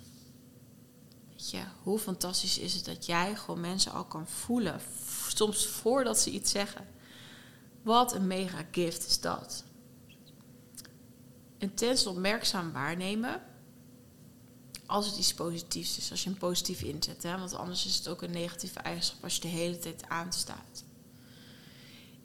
Weet 1.30 1.50
je, 1.50 1.62
hoe 1.82 1.98
fantastisch 1.98 2.58
is 2.58 2.74
het 2.74 2.84
dat 2.84 3.06
jij 3.06 3.36
gewoon 3.36 3.60
mensen 3.60 3.92
al 3.92 4.04
kan 4.04 4.26
voelen, 4.28 4.80
soms 5.28 5.66
voordat 5.66 6.20
ze 6.20 6.30
iets 6.30 6.50
zeggen. 6.50 6.88
Wat 7.82 8.14
een 8.14 8.26
mega 8.26 8.64
gift 8.70 9.06
is 9.06 9.20
dat. 9.20 9.64
Intens 11.64 12.06
opmerkzaam 12.06 12.72
waarnemen 12.72 13.42
als 14.86 15.06
het 15.06 15.18
iets 15.18 15.34
positiefs 15.34 15.98
is, 15.98 16.10
als 16.10 16.22
je 16.22 16.28
hem 16.28 16.38
positief 16.38 16.82
inzet. 16.82 17.22
Hè? 17.22 17.38
Want 17.38 17.54
anders 17.54 17.86
is 17.86 17.96
het 17.96 18.08
ook 18.08 18.22
een 18.22 18.30
negatieve 18.30 18.78
eigenschap 18.78 19.22
als 19.22 19.34
je 19.34 19.40
de 19.40 19.48
hele 19.48 19.78
tijd 19.78 20.08
aanstaat. 20.08 20.84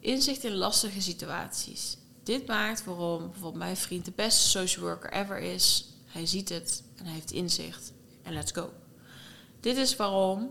Inzicht 0.00 0.44
in 0.44 0.54
lastige 0.54 1.02
situaties. 1.02 1.96
Dit 2.22 2.46
maakt 2.46 2.84
waarom 2.84 3.18
bijvoorbeeld 3.18 3.54
mijn 3.54 3.76
vriend 3.76 4.04
de 4.04 4.12
beste 4.14 4.48
social 4.48 4.84
worker 4.84 5.12
ever 5.12 5.38
is. 5.38 5.94
Hij 6.04 6.26
ziet 6.26 6.48
het 6.48 6.82
en 6.96 7.04
hij 7.04 7.14
heeft 7.14 7.30
inzicht. 7.30 7.92
En 8.22 8.32
let's 8.32 8.52
go. 8.52 8.72
Dit 9.60 9.76
is 9.76 9.96
waarom 9.96 10.50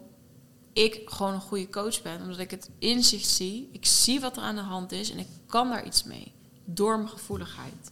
ik 0.74 1.02
gewoon 1.06 1.34
een 1.34 1.42
goede 1.42 1.70
coach 1.70 2.02
ben. 2.02 2.22
Omdat 2.22 2.40
ik 2.40 2.52
het 2.52 2.70
inzicht 2.80 3.28
zie. 3.28 3.70
Ik 3.72 3.86
zie 3.86 4.20
wat 4.20 4.38
er 4.38 4.44
aan 4.44 4.56
de 4.56 4.62
hand 4.62 4.92
is 4.92 5.12
en 5.12 5.20
ik 5.20 5.28
kan 5.46 5.70
daar 5.70 5.86
iets 5.86 6.04
mee. 6.04 6.34
Door 6.66 6.98
mijn 6.98 7.10
gevoeligheid 7.10 7.92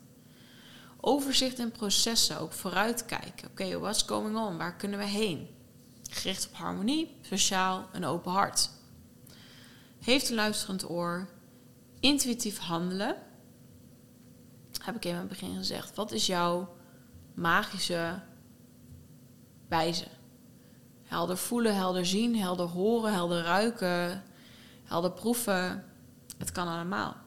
overzicht 1.01 1.59
en 1.59 1.71
processen, 1.71 2.39
ook 2.39 2.51
vooruitkijken. 2.51 3.49
Oké, 3.49 3.79
what's 3.79 4.03
going 4.03 4.37
on? 4.37 4.57
Waar 4.57 4.75
kunnen 4.75 4.99
we 4.99 5.05
heen? 5.05 5.47
Gericht 6.09 6.47
op 6.47 6.55
harmonie, 6.55 7.17
sociaal, 7.21 7.89
een 7.91 8.05
open 8.05 8.31
hart. 8.31 8.69
Heeft 9.99 10.29
een 10.29 10.35
luisterend 10.35 10.89
oor. 10.89 11.29
Intuïtief 11.99 12.57
handelen. 12.57 13.15
Heb 14.81 14.95
ik 14.95 15.05
even 15.05 15.19
aan 15.19 15.27
het 15.27 15.39
begin 15.39 15.55
gezegd. 15.55 15.95
Wat 15.95 16.11
is 16.11 16.25
jouw 16.25 16.75
magische 17.33 18.21
wijze? 19.67 20.07
Helder 21.03 21.37
voelen, 21.37 21.75
helder 21.75 22.05
zien, 22.05 22.35
helder 22.35 22.67
horen, 22.67 23.13
helder 23.13 23.43
ruiken, 23.43 24.23
helder 24.83 25.11
proeven. 25.11 25.85
Het 26.37 26.51
kan 26.51 26.67
allemaal 26.67 27.25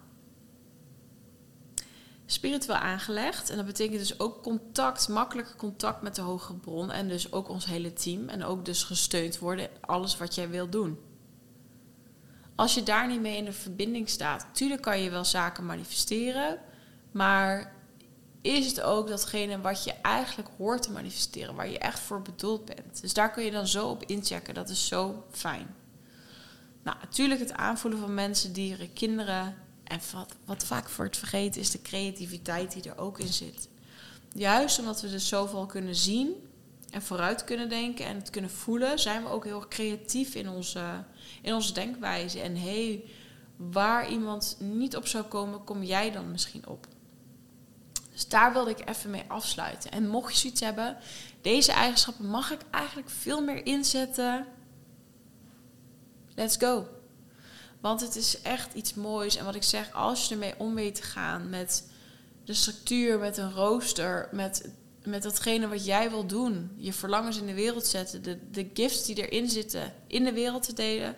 spiritueel 2.32 2.78
aangelegd. 2.78 3.50
En 3.50 3.56
dat 3.56 3.66
betekent 3.66 3.98
dus 3.98 4.20
ook 4.20 4.42
contact, 4.42 5.08
makkelijker 5.08 5.56
contact 5.56 6.02
met 6.02 6.14
de 6.14 6.22
hogere 6.22 6.58
bron. 6.58 6.90
En 6.90 7.08
dus 7.08 7.32
ook 7.32 7.48
ons 7.48 7.64
hele 7.64 7.92
team. 7.92 8.28
En 8.28 8.44
ook 8.44 8.64
dus 8.64 8.82
gesteund 8.82 9.38
worden 9.38 9.64
in 9.64 9.76
alles 9.80 10.16
wat 10.16 10.34
jij 10.34 10.48
wilt 10.48 10.72
doen. 10.72 10.98
Als 12.54 12.74
je 12.74 12.82
daar 12.82 13.08
niet 13.08 13.20
mee 13.20 13.36
in 13.36 13.44
de 13.44 13.52
verbinding 13.52 14.08
staat, 14.08 14.44
natuurlijk 14.44 14.82
kan 14.82 15.00
je 15.00 15.10
wel 15.10 15.24
zaken 15.24 15.66
manifesteren. 15.66 16.58
Maar 17.10 17.74
is 18.42 18.66
het 18.66 18.80
ook 18.80 19.08
datgene 19.08 19.60
wat 19.60 19.84
je 19.84 19.92
eigenlijk 20.02 20.48
hoort 20.58 20.82
te 20.82 20.92
manifesteren, 20.92 21.54
waar 21.54 21.70
je 21.70 21.78
echt 21.78 22.00
voor 22.00 22.22
bedoeld 22.22 22.64
bent. 22.64 23.00
Dus 23.00 23.14
daar 23.14 23.30
kun 23.30 23.44
je 23.44 23.50
dan 23.50 23.66
zo 23.66 23.88
op 23.88 24.04
inchecken. 24.04 24.54
Dat 24.54 24.68
is 24.68 24.86
zo 24.86 25.24
fijn. 25.30 25.74
Nou, 26.82 26.96
natuurlijk 27.00 27.40
het 27.40 27.52
aanvoelen 27.52 28.00
van 28.00 28.14
mensen, 28.14 28.52
dieren, 28.52 28.92
kinderen, 28.92 29.56
en 29.90 30.00
wat, 30.12 30.34
wat 30.44 30.64
vaak 30.64 30.90
wordt 30.90 31.16
vergeten 31.16 31.60
is 31.60 31.70
de 31.70 31.82
creativiteit 31.82 32.72
die 32.72 32.90
er 32.90 32.98
ook 32.98 33.18
in 33.18 33.32
zit. 33.32 33.68
Juist 34.32 34.78
omdat 34.78 35.00
we 35.00 35.10
dus 35.10 35.28
zoveel 35.28 35.66
kunnen 35.66 35.94
zien 35.94 36.48
en 36.90 37.02
vooruit 37.02 37.44
kunnen 37.44 37.68
denken 37.68 38.06
en 38.06 38.16
het 38.16 38.30
kunnen 38.30 38.50
voelen, 38.50 38.98
zijn 38.98 39.22
we 39.22 39.28
ook 39.28 39.44
heel 39.44 39.68
creatief 39.68 40.34
in 40.34 40.48
onze, 40.48 41.04
in 41.42 41.54
onze 41.54 41.72
denkwijze. 41.72 42.40
En 42.40 42.56
hé, 42.56 42.84
hey, 42.84 43.04
waar 43.56 44.10
iemand 44.10 44.56
niet 44.58 44.96
op 44.96 45.06
zou 45.06 45.24
komen, 45.24 45.64
kom 45.64 45.82
jij 45.82 46.10
dan 46.10 46.30
misschien 46.30 46.66
op. 46.66 46.86
Dus 48.12 48.28
daar 48.28 48.52
wilde 48.52 48.70
ik 48.70 48.88
even 48.88 49.10
mee 49.10 49.24
afsluiten. 49.28 49.90
En 49.90 50.08
mocht 50.08 50.32
je 50.32 50.38
zoiets 50.38 50.60
hebben, 50.60 50.96
deze 51.40 51.72
eigenschappen 51.72 52.26
mag 52.26 52.50
ik 52.50 52.60
eigenlijk 52.70 53.10
veel 53.10 53.44
meer 53.44 53.66
inzetten. 53.66 54.46
Let's 56.34 56.56
go. 56.56 56.99
Want 57.80 58.00
het 58.00 58.16
is 58.16 58.42
echt 58.42 58.74
iets 58.74 58.94
moois. 58.94 59.36
En 59.36 59.44
wat 59.44 59.54
ik 59.54 59.62
zeg, 59.62 59.92
als 59.92 60.28
je 60.28 60.34
ermee 60.34 60.54
om 60.58 60.74
weet 60.74 60.94
te 60.94 61.02
gaan 61.02 61.48
met 61.48 61.84
de 62.44 62.54
structuur, 62.54 63.18
met 63.18 63.36
een 63.36 63.52
rooster, 63.52 64.28
met, 64.32 64.70
met 65.04 65.22
datgene 65.22 65.68
wat 65.68 65.84
jij 65.84 66.10
wil 66.10 66.26
doen, 66.26 66.70
je 66.76 66.92
verlangens 66.92 67.36
in 67.36 67.46
de 67.46 67.54
wereld 67.54 67.86
zetten, 67.86 68.22
de, 68.22 68.38
de 68.50 68.70
gifts 68.74 69.04
die 69.04 69.28
erin 69.28 69.48
zitten, 69.48 69.94
in 70.06 70.24
de 70.24 70.32
wereld 70.32 70.62
te 70.62 70.72
delen, 70.72 71.16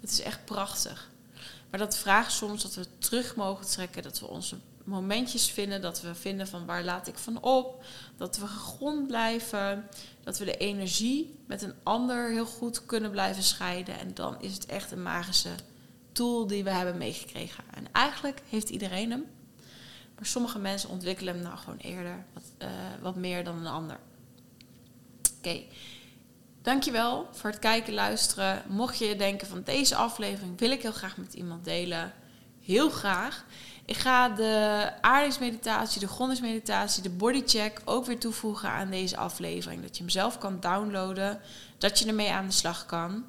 het 0.00 0.10
is 0.10 0.20
echt 0.20 0.44
prachtig. 0.44 1.10
Maar 1.70 1.78
dat 1.78 1.96
vraagt 1.96 2.32
soms 2.32 2.62
dat 2.62 2.74
we 2.74 2.86
terug 2.98 3.36
mogen 3.36 3.66
trekken, 3.66 4.02
dat 4.02 4.20
we 4.20 4.26
onze 4.26 4.56
momentjes 4.84 5.50
vinden, 5.50 5.80
dat 5.80 6.00
we 6.00 6.14
vinden 6.14 6.46
van 6.46 6.66
waar 6.66 6.84
laat 6.84 7.08
ik 7.08 7.18
van 7.18 7.42
op, 7.42 7.84
dat 8.16 8.36
we 8.36 8.46
gegrond 8.46 9.06
blijven, 9.06 9.88
dat 10.22 10.38
we 10.38 10.44
de 10.44 10.56
energie 10.56 11.38
met 11.46 11.62
een 11.62 11.74
ander 11.82 12.30
heel 12.30 12.46
goed 12.46 12.86
kunnen 12.86 13.10
blijven 13.10 13.42
scheiden. 13.42 13.98
En 13.98 14.14
dan 14.14 14.40
is 14.40 14.54
het 14.54 14.66
echt 14.66 14.90
een 14.90 15.02
magische 15.02 15.50
tool 16.14 16.46
die 16.46 16.64
we 16.64 16.70
hebben 16.70 16.98
meegekregen. 16.98 17.64
En 17.70 17.86
eigenlijk 17.92 18.42
heeft 18.48 18.68
iedereen 18.68 19.10
hem. 19.10 19.24
Maar 20.14 20.26
sommige 20.26 20.58
mensen 20.58 20.88
ontwikkelen 20.88 21.34
hem 21.34 21.42
nou 21.42 21.56
gewoon 21.56 21.78
eerder 21.78 22.24
wat, 22.32 22.42
uh, 22.62 22.68
wat 23.00 23.16
meer 23.16 23.44
dan 23.44 23.58
een 23.58 23.66
ander. 23.66 23.98
Oké, 25.38 25.62
dankjewel 26.62 27.28
voor 27.32 27.50
het 27.50 27.58
kijken, 27.58 27.94
luisteren. 27.94 28.62
Mocht 28.68 28.98
je 28.98 29.16
denken 29.16 29.46
van 29.46 29.62
deze 29.62 29.96
aflevering 29.96 30.58
wil 30.58 30.70
ik 30.70 30.82
heel 30.82 30.92
graag 30.92 31.16
met 31.16 31.34
iemand 31.34 31.64
delen. 31.64 32.12
Heel 32.60 32.90
graag. 32.90 33.44
Ik 33.84 33.96
ga 33.96 34.28
de 34.28 34.90
aardingsmeditatie, 35.00 36.00
de 36.00 36.08
grondingsmeditatie, 36.08 37.02
de 37.02 37.10
bodycheck 37.10 37.80
ook 37.84 38.06
weer 38.06 38.18
toevoegen 38.18 38.68
aan 38.68 38.90
deze 38.90 39.16
aflevering. 39.16 39.82
Dat 39.82 39.96
je 39.96 40.02
hem 40.02 40.12
zelf 40.12 40.38
kan 40.38 40.60
downloaden, 40.60 41.40
dat 41.78 41.98
je 41.98 42.06
ermee 42.06 42.30
aan 42.30 42.46
de 42.46 42.52
slag 42.52 42.86
kan. 42.86 43.24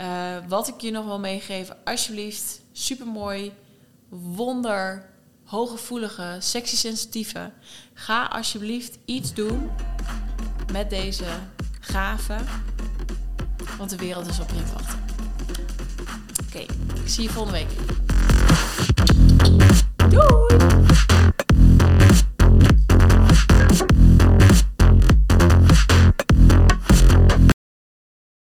Uh, 0.00 0.36
wat 0.48 0.68
ik 0.68 0.80
je 0.80 0.90
nog 0.90 1.04
wil 1.04 1.18
meegeven, 1.18 1.76
alsjeblieft, 1.84 2.60
supermooi, 2.72 3.52
wonder, 4.08 5.10
hooggevoelige, 5.44 6.36
sexy 6.38 6.76
sensitieve. 6.76 7.50
Ga 7.94 8.24
alsjeblieft 8.24 8.98
iets 9.04 9.34
doen 9.34 9.70
met 10.72 10.90
deze 10.90 11.24
gaven, 11.80 12.46
want 13.78 13.90
de 13.90 13.96
wereld 13.96 14.26
is 14.26 14.40
op 14.40 14.48
je 14.48 14.72
wachten. 14.72 14.98
Oké, 16.46 16.58
ik 17.02 17.08
zie 17.08 17.22
je 17.22 17.30
volgende 17.30 17.58
week. 17.58 17.70
Doei! 20.10 20.53